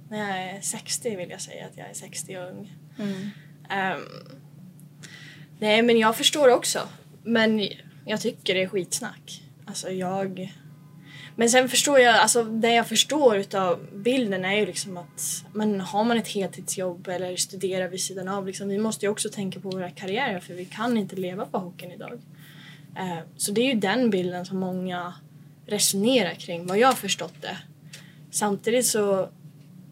När 0.08 0.18
jag 0.18 0.56
är 0.56 0.60
60 0.60 1.16
vill 1.16 1.30
jag 1.30 1.40
säga 1.40 1.66
att 1.66 1.76
jag 1.76 1.90
är 1.90 1.94
60 1.94 2.36
och 2.36 2.48
ung. 2.50 2.72
Ehm, 3.70 4.00
nej, 5.62 5.82
men 5.82 5.98
jag 5.98 6.16
förstår 6.16 6.48
också. 6.48 6.88
Men 7.22 7.68
jag 8.06 8.20
tycker 8.20 8.54
det 8.54 8.62
är 8.62 8.68
skitsnack. 8.68 9.42
Alltså 9.66 9.90
jag... 9.90 10.52
Men 11.36 11.50
sen 11.50 11.68
förstår 11.68 11.98
jag, 11.98 12.14
alltså 12.14 12.44
det 12.44 12.74
jag 12.74 12.88
förstår 12.88 13.36
utav 13.36 13.86
bilden 13.92 14.44
är 14.44 14.56
ju 14.56 14.66
liksom 14.66 14.96
att 14.96 15.44
men 15.52 15.80
har 15.80 16.04
man 16.04 16.18
ett 16.18 16.28
heltidsjobb 16.28 17.08
eller 17.08 17.36
studerar 17.36 17.88
vid 17.88 18.00
sidan 18.00 18.28
av, 18.28 18.46
liksom, 18.46 18.68
vi 18.68 18.78
måste 18.78 19.06
ju 19.06 19.12
också 19.12 19.28
tänka 19.28 19.60
på 19.60 19.70
våra 19.70 19.90
karriärer 19.90 20.40
för 20.40 20.54
vi 20.54 20.64
kan 20.64 20.96
inte 20.96 21.16
leva 21.16 21.46
på 21.46 21.58
hockeyn 21.58 21.92
idag. 21.92 22.20
Eh, 22.96 23.18
så 23.36 23.52
det 23.52 23.60
är 23.60 23.74
ju 23.74 23.80
den 23.80 24.10
bilden 24.10 24.46
som 24.46 24.58
många 24.58 25.14
resonerar 25.66 26.34
kring, 26.34 26.66
vad 26.66 26.78
jag 26.78 26.88
har 26.88 26.94
förstått 26.94 27.34
det. 27.40 27.56
Samtidigt 28.30 28.86
så, 28.86 29.28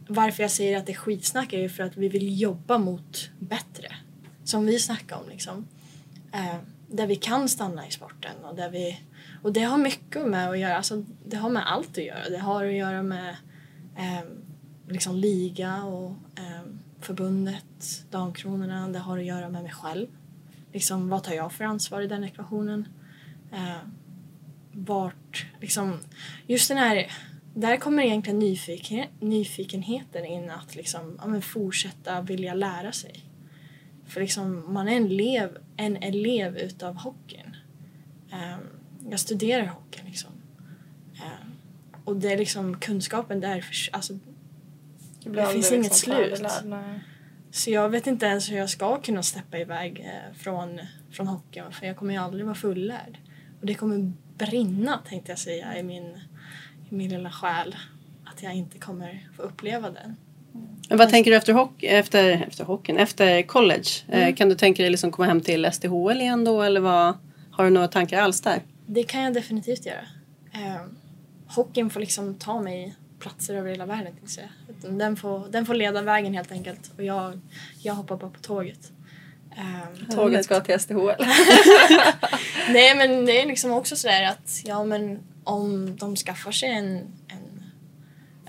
varför 0.09 0.43
jag 0.43 0.51
säger 0.51 0.79
att 0.79 0.87
det 0.87 0.93
är 0.93 0.97
skitsnack 0.97 1.53
är 1.53 1.59
ju 1.59 1.69
för 1.69 1.83
att 1.83 1.97
vi 1.97 2.09
vill 2.09 2.41
jobba 2.41 2.79
mot 2.79 3.31
bättre. 3.39 3.97
Som 4.51 4.67
vi 4.67 4.79
snackar 4.79 5.17
om 5.17 5.29
liksom. 5.29 5.67
Eh, 6.33 6.57
där 6.89 7.07
vi 7.07 7.17
kan 7.17 7.49
stanna 7.49 7.87
i 7.87 7.91
sporten 7.91 8.45
och 8.45 8.57
där 8.57 8.71
vi 8.71 9.01
och 9.43 9.53
det 9.53 9.61
har 9.61 9.79
mycket 9.79 10.27
med 10.27 10.51
att 10.51 10.59
göra, 10.59 10.77
alltså 10.77 11.05
det 11.27 11.37
har 11.37 11.51
med 11.51 11.73
allt 11.73 11.99
att 11.99 12.05
göra. 12.05 12.29
Det 12.29 12.39
har 12.39 12.65
att 12.65 12.73
göra 12.73 13.03
med 13.03 13.37
eh, 13.97 14.25
liksom 14.89 15.17
liga 15.17 15.85
och 15.85 16.11
eh, 16.11 16.63
förbundet, 17.01 18.05
Damkronorna. 18.11 18.89
Det 18.89 18.99
har 18.99 19.18
att 19.18 19.24
göra 19.24 19.49
med 19.49 19.62
mig 19.62 19.72
själv. 19.72 20.07
Liksom 20.72 21.09
vad 21.09 21.24
tar 21.24 21.33
jag 21.33 21.53
för 21.53 21.64
ansvar 21.64 22.01
i 22.01 22.07
den 22.07 22.24
ekvationen? 22.24 22.89
Eh, 23.53 23.89
vart, 24.72 25.47
liksom, 25.61 25.99
just 26.47 26.68
den 26.68 26.79
här, 26.79 27.12
där 27.55 27.77
kommer 27.77 28.03
egentligen 28.03 28.39
nyfiken, 28.39 29.07
nyfikenheten 29.20 30.24
in 30.24 30.51
att 30.51 30.74
liksom, 30.74 31.18
ja, 31.20 31.27
men 31.27 31.43
fortsätta 31.43 32.20
vilja 32.20 32.55
lära 32.55 32.93
sig. 32.93 33.30
För 34.11 34.21
liksom, 34.21 34.73
man 34.73 34.89
är 34.89 34.97
en 34.97 35.07
elev, 35.07 35.59
en 35.77 35.97
elev 35.97 36.57
utav 36.57 36.95
hockeyn. 36.95 37.57
Ehm, 38.33 38.61
jag 39.11 39.21
studerar 39.21 39.67
hockeyn 39.67 40.07
liksom. 40.07 40.31
Ehm, 41.15 41.53
och 42.05 42.17
det 42.17 42.33
är 42.33 42.39
liksom 42.39 42.81
kunskapen 42.81 43.41
där, 43.41 43.61
för, 43.61 43.75
alltså, 43.97 44.19
Det 45.25 45.29
aldrig 45.29 45.49
finns 45.49 45.73
inget 45.73 45.85
liksom 45.85 46.13
slut. 46.13 46.43
så 47.51 47.71
jag 47.71 47.89
vet 47.89 48.07
inte 48.07 48.27
ens 48.27 48.51
hur 48.51 48.57
jag 48.57 48.71
ska 48.71 49.01
kunna 49.01 49.23
steppa 49.23 49.59
iväg 49.59 50.01
eh, 50.01 50.37
från, 50.37 50.81
från 51.11 51.27
hockeyn 51.27 51.73
för 51.73 51.87
jag 51.87 51.97
kommer 51.97 52.15
ju 52.15 52.21
aldrig 52.21 52.45
vara 52.45 52.55
fullärd. 52.55 53.19
Och 53.61 53.67
det 53.67 53.75
kommer 53.75 54.13
brinna 54.39 55.01
tänkte 55.09 55.33
jag 55.33 55.39
säga 55.39 55.79
i 55.79 55.83
min, 55.83 56.21
i 56.91 56.95
min 56.95 57.11
lilla 57.11 57.31
själ. 57.31 57.77
Att 58.25 58.43
jag 58.43 58.55
inte 58.55 58.79
kommer 58.79 59.29
få 59.37 59.43
uppleva 59.43 59.91
den. 59.91 60.17
Men 60.88 60.98
vad 60.98 61.11
tänker 61.11 61.30
du 61.30 61.36
efter, 61.36 61.53
hockey, 61.53 61.86
efter, 61.86 62.44
efter 62.48 62.64
hockeyn, 62.64 62.96
efter 62.96 63.42
college? 63.42 63.88
Mm. 64.09 64.28
Eh, 64.28 64.34
kan 64.34 64.48
du 64.48 64.55
tänka 64.55 64.82
dig 64.82 64.90
liksom 64.90 65.11
komma 65.12 65.28
hem 65.28 65.40
till 65.40 65.72
STHL 65.72 66.20
igen 66.20 66.44
då 66.44 66.62
eller 66.62 66.80
vad, 66.80 67.14
har 67.51 67.64
du 67.64 67.70
några 67.70 67.88
tankar 67.88 68.22
alls 68.22 68.40
där? 68.40 68.62
Det 68.86 69.03
kan 69.03 69.22
jag 69.22 69.34
definitivt 69.34 69.86
göra. 69.86 70.05
Eh, 70.53 70.80
hockeyn 71.46 71.90
får 71.90 72.01
liksom 72.01 72.34
ta 72.34 72.61
mig 72.62 72.94
platser 73.20 73.55
över 73.55 73.70
hela 73.70 73.86
världen. 73.86 74.14
Den 74.82 75.16
får, 75.16 75.48
den 75.51 75.66
får 75.66 75.74
leda 75.74 76.03
vägen 76.03 76.34
helt 76.34 76.53
enkelt 76.53 76.90
och 76.96 77.05
jag, 77.05 77.40
jag 77.82 77.94
hoppar 77.94 78.16
bara 78.16 78.30
på 78.30 78.40
tåget. 78.40 78.92
Eh, 79.57 80.14
Tåget 80.14 80.44
ska 80.44 80.61
till 80.61 80.80
STHL. 80.80 80.96
Nej 82.68 82.94
men 82.96 83.26
det 83.26 83.40
är 83.40 83.46
liksom 83.46 83.70
också 83.70 83.96
sådär 83.96 84.22
att 84.22 84.61
ja 84.64 84.84
men 84.84 85.18
om 85.44 85.96
de 85.96 86.16
skaffar 86.16 86.53
sig 86.53 86.68
en, 86.68 87.07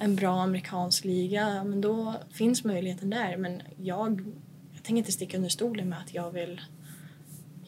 en, 0.02 0.16
bra 0.16 0.42
amerikansk 0.42 1.06
liga, 1.06 1.64
men 1.64 1.82
då 1.82 2.16
finns 2.32 2.64
möjligheten 2.64 3.10
där. 3.10 3.38
Men 3.38 3.62
jag, 3.78 4.34
jag 4.72 4.84
tänker 4.84 4.98
inte 4.98 5.12
sticka 5.12 5.38
under 5.38 5.50
stolen 5.50 5.90
med 5.90 6.00
att 6.00 6.14
jag 6.14 6.32
vill 6.32 6.62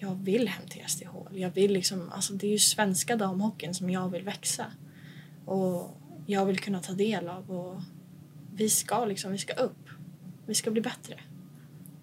jag 0.03 0.15
vill 0.15 0.47
hem 0.47 0.67
till 0.67 0.83
STHL. 0.87 1.37
Jag 1.37 1.49
vill 1.49 1.73
liksom, 1.73 2.11
alltså 2.11 2.33
det 2.33 2.47
är 2.47 2.51
ju 2.51 2.59
svenska 2.59 3.15
damhockeyn 3.15 3.73
som 3.73 3.89
jag 3.89 4.09
vill 4.09 4.23
växa. 4.23 4.65
Och 5.45 5.97
jag 6.25 6.45
vill 6.45 6.59
kunna 6.59 6.79
ta 6.79 6.93
del 6.93 7.29
av 7.29 7.51
och 7.51 7.81
vi 8.55 8.69
ska 8.69 9.05
liksom, 9.05 9.31
vi 9.31 9.37
ska 9.37 9.53
upp. 9.53 9.89
Vi 10.45 10.53
ska 10.53 10.71
bli 10.71 10.81
bättre. 10.81 11.19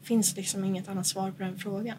finns 0.03 0.37
liksom 0.37 0.65
inget 0.65 0.89
annat 0.89 1.07
svar 1.07 1.31
på 1.31 1.43
den 1.43 1.59
frågan. 1.59 1.97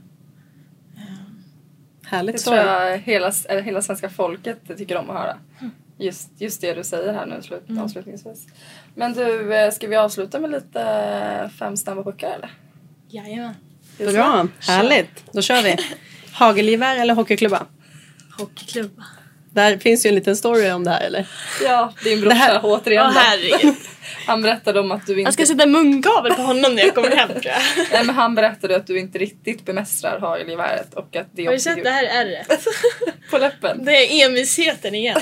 Härligt 2.03 2.36
Det 2.36 2.41
tror 2.41 2.57
jag 2.57 2.97
hela, 2.97 3.32
eller 3.49 3.61
hela 3.61 3.82
svenska 3.82 4.09
folket 4.09 4.77
tycker 4.77 4.97
om 4.97 5.09
att 5.09 5.17
höra. 5.17 5.38
Just, 6.02 6.30
just 6.38 6.62
det 6.62 6.74
du 6.74 6.84
säger 6.84 7.14
här 7.14 7.26
nu 7.26 7.41
slut, 7.41 7.64
avslutningsvis. 7.80 8.47
Men 8.95 9.14
du, 9.14 9.56
eh, 9.56 9.72
ska 9.72 9.88
vi 9.88 9.95
avsluta 9.95 10.39
med 10.39 10.52
lite 10.52 10.82
eh, 10.82 11.49
fem 11.49 11.78
snabba 11.78 12.04
puckar 12.04 12.30
eller? 12.30 12.49
Jajamän. 13.08 13.54
Bra, 13.97 14.47
härligt. 14.60 15.34
Då 15.34 15.41
kör 15.41 15.64
vi. 15.64 15.76
Hagelgevär 16.34 16.95
eller 16.95 17.14
hockeyklubba? 17.14 17.66
Hockeyklubba. 18.38 19.04
Där 19.54 19.78
finns 19.78 20.06
ju 20.06 20.08
en 20.08 20.16
liten 20.16 20.36
story 20.36 20.72
om 20.72 20.84
det 20.84 20.89
här 20.91 21.02
eller? 21.02 21.28
Ja, 21.64 21.93
din 22.04 22.22
brorsa 22.22 22.36
här- 22.36 22.60
återigen. 22.64 23.12
Herregud. 23.16 23.76
Han 24.28 24.41
berättade 24.41 24.80
om 24.80 24.91
att 24.91 25.06
du 25.08 25.12
inte... 25.12 25.22
Jag 25.22 25.34
ska 25.34 25.45
sätta 25.45 25.66
mungavel 25.66 26.34
på 26.34 26.41
honom 26.41 26.76
när 26.76 26.84
jag 26.84 26.95
kommer 26.95 27.16
hem 27.16 27.30
tror 27.30 27.45
jag. 27.45 27.62
Nej, 27.91 28.06
men 28.06 28.16
han 28.16 28.36
berättade 28.36 28.76
att 28.76 28.88
du 28.88 28.99
inte 28.99 29.18
riktigt 29.20 29.66
bemästrar 29.66 30.20
hagelgeväret 30.20 30.93
och 30.93 31.16
att 31.16 31.28
det 31.32 31.45
Har 31.45 31.54
du 31.54 31.60
sett 31.60 31.84
det 31.84 31.89
här 31.89 32.04
ärret? 32.04 32.68
på 33.32 33.38
läppen. 33.38 33.86
Det 33.86 33.91
är 33.91 34.26
envisheten 34.26 34.95
igen. 34.95 35.22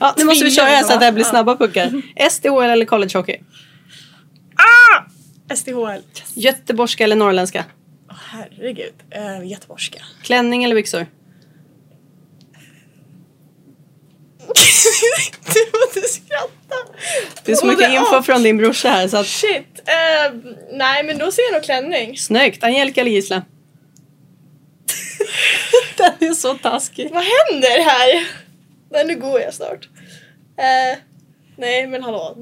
Ja, 0.00 0.14
nu 0.18 0.24
måste 0.24 0.44
vi 0.44 0.50
köra 0.50 0.80
så 0.80 0.92
att 0.92 1.00
det 1.00 1.04
här 1.04 1.12
blir 1.12 1.24
snabba 1.24 1.56
puckar. 1.56 2.02
SDHL 2.30 2.70
eller 2.70 2.84
college 2.84 3.18
hockey? 3.18 3.36
SDHL. 5.56 6.00
Göteborgska 6.34 7.04
eller 7.04 7.16
norrländska? 7.16 7.64
Åh, 8.10 8.16
herregud. 8.30 8.94
Uh, 9.16 9.48
göteborgska. 9.48 9.98
Klänning 10.22 10.64
eller 10.64 10.74
byxor? 10.74 11.06
du 15.54 15.78
måste 15.80 16.00
skratta. 16.00 16.76
Det 17.44 17.52
är 17.52 17.56
så 17.56 17.66
mycket 17.66 17.90
info 17.90 18.16
och. 18.16 18.26
från 18.26 18.42
din 18.42 18.56
brorsa 18.56 18.88
här 18.90 19.08
så 19.08 19.16
att... 19.16 19.26
Shit. 19.26 19.82
Eh, 19.86 20.32
nej 20.72 21.02
men 21.04 21.18
då 21.18 21.30
ser 21.32 21.42
jag 21.42 21.52
nog 21.52 21.62
klänning. 21.62 22.16
Snyggt! 22.18 22.64
Angelica 22.64 23.00
eller 23.00 23.10
Gisla? 23.10 23.42
Den 25.96 26.28
är 26.30 26.34
så 26.34 26.54
taskig. 26.54 27.08
Vad 27.12 27.24
händer 27.24 27.84
här? 27.84 28.26
Nej 28.90 29.04
nu 29.04 29.16
går 29.16 29.40
jag 29.40 29.54
snart. 29.54 29.88
Eh, 30.58 30.98
nej 31.58 31.86
men 31.86 32.02
hallå. 32.02 32.36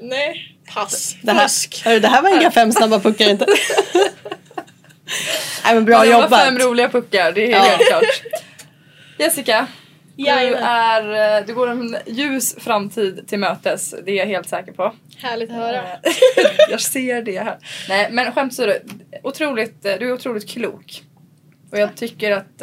Nej. 0.00 0.52
Pass. 0.74 1.16
Det 1.22 1.32
här, 1.32 1.50
hörru, 1.84 2.00
det 2.00 2.08
här 2.08 2.22
var 2.22 2.40
inga 2.40 2.50
fem 2.50 2.72
snabba 2.72 3.00
puckar 3.00 3.28
inte. 3.30 3.46
Nej 5.64 5.74
men 5.74 5.84
bra 5.84 6.04
det 6.04 6.10
var 6.12 6.20
jobbat. 6.22 6.40
fem 6.44 6.58
roliga 6.58 6.88
puckar, 6.88 7.32
det 7.32 7.46
är 7.46 7.50
Ja. 7.50 7.60
helt 7.62 7.88
klart. 7.88 8.22
Jessica, 9.18 9.66
du, 10.50 10.54
är, 10.54 11.38
eh, 11.40 11.46
du 11.46 11.54
går 11.54 11.68
en 11.68 11.96
ljus 12.06 12.54
framtid 12.58 13.28
till 13.28 13.38
mötes, 13.38 13.94
det 14.04 14.10
är 14.10 14.16
jag 14.16 14.26
helt 14.26 14.48
säker 14.48 14.72
på. 14.72 14.92
Härligt 15.18 15.50
att 15.50 15.56
höra. 15.56 15.82
Eh, 15.82 16.12
jag 16.70 16.80
ser 16.80 17.22
det 17.22 17.38
här. 17.38 17.58
Nej 17.88 18.08
men 18.12 18.32
skämt 18.32 18.52
åsido, 18.52 18.72
otroligt, 19.22 19.84
eh, 19.84 19.94
du 19.98 20.08
är 20.08 20.12
otroligt 20.12 20.48
klok. 20.48 21.02
Och 21.70 21.78
jag 21.78 21.96
tycker 21.96 22.32
att, 22.32 22.62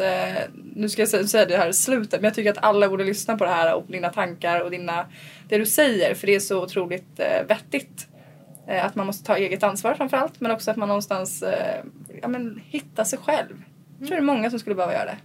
nu 0.74 0.88
ska 0.88 1.02
jag 1.02 1.08
sä- 1.08 1.26
säga 1.26 1.46
det 1.46 1.56
här 1.56 1.68
i 1.68 1.72
slutet, 1.72 2.20
men 2.20 2.24
jag 2.24 2.34
tycker 2.34 2.50
att 2.50 2.64
alla 2.64 2.88
borde 2.88 3.04
lyssna 3.04 3.36
på 3.38 3.44
det 3.44 3.50
här 3.50 3.74
och 3.74 3.84
dina 3.88 4.08
tankar 4.08 4.60
och 4.60 4.70
dina, 4.70 5.06
det 5.48 5.58
du 5.58 5.66
säger 5.66 6.14
för 6.14 6.26
det 6.26 6.34
är 6.34 6.40
så 6.40 6.62
otroligt 6.62 7.20
vettigt. 7.48 8.06
Att 8.82 8.94
man 8.94 9.06
måste 9.06 9.24
ta 9.26 9.36
eget 9.36 9.62
ansvar 9.62 9.94
framförallt 9.94 10.40
men 10.40 10.50
också 10.50 10.70
att 10.70 10.76
man 10.76 10.88
någonstans 10.88 11.44
ja, 12.22 12.28
men, 12.28 12.60
hitta 12.68 13.04
sig 13.04 13.18
själv. 13.18 13.62
Jag 13.98 14.08
tror 14.08 14.16
det 14.16 14.22
är 14.22 14.24
många 14.24 14.50
som 14.50 14.58
skulle 14.58 14.76
behöva 14.76 14.92
göra 14.94 15.04
det. 15.04 15.18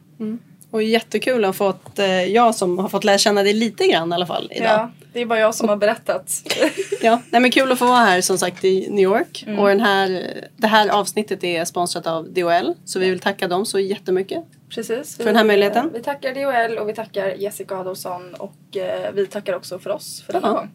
Och 0.72 0.84
jättekul 0.84 1.46
att 1.46 1.48
ha 1.48 1.54
fått, 1.74 2.00
eh, 2.00 2.24
jag 2.24 2.56
som 2.56 2.78
har 2.78 2.90
fått 2.90 3.04
lära 3.04 3.18
känna 3.18 3.44
dig 3.44 3.54
lite 3.54 3.88
grann 3.88 4.12
i 4.12 4.16
alla 4.16 4.26
fall 4.26 4.52
idag. 4.56 4.68
Ja, 4.70 4.92
det 5.14 5.20
är 5.22 5.26
bara 5.26 5.40
jag 5.40 5.56
som 5.56 5.70
har 5.70 5.76
berättat. 5.78 6.32
Ja, 7.02 7.22
nej 7.30 7.42
men 7.42 7.52
kul 7.52 7.72
att 7.72 7.80
få 7.80 7.86
vara 7.86 7.98
här 7.98 8.22
som 8.22 8.38
sagt 8.38 8.64
i 8.66 8.90
New 8.90 9.04
York. 9.04 9.44
Mm. 9.48 9.60
Och 9.60 9.68
den 9.68 9.80
här, 9.80 10.34
det 10.58 10.68
här 10.68 10.90
avsnittet 10.90 11.44
är 11.44 11.66
sponsrat 11.66 12.08
av 12.08 12.34
DHL. 12.34 12.74
Så 12.86 13.00
vi 13.00 13.10
vill 13.10 13.20
tacka 13.20 13.48
dem 13.48 13.66
så 13.66 13.80
jättemycket. 13.80 14.44
Precis. 14.70 15.18
För 15.18 15.24
den 15.24 15.36
här 15.36 15.44
möjligheten. 15.44 15.90
Vi 15.94 16.02
tackar 16.04 16.34
DHL 16.34 16.78
och 16.78 16.90
vi 16.90 16.94
tackar 16.94 17.28
Jessica 17.30 17.76
Adolfsson 17.78 18.34
och 18.34 18.78
eh, 18.78 19.12
vi 19.14 19.28
tackar 19.28 19.54
också 19.54 19.80
för 19.80 19.90
oss 19.90 20.24
för 20.26 20.34
denna 20.34 20.48
Ja. 20.48 20.54
gång. 20.54 20.70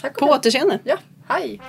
Tack 0.00 0.18
På 0.18 0.26
återseende! 0.26 0.78
Ja, 0.84 0.96
hej! 1.28 1.60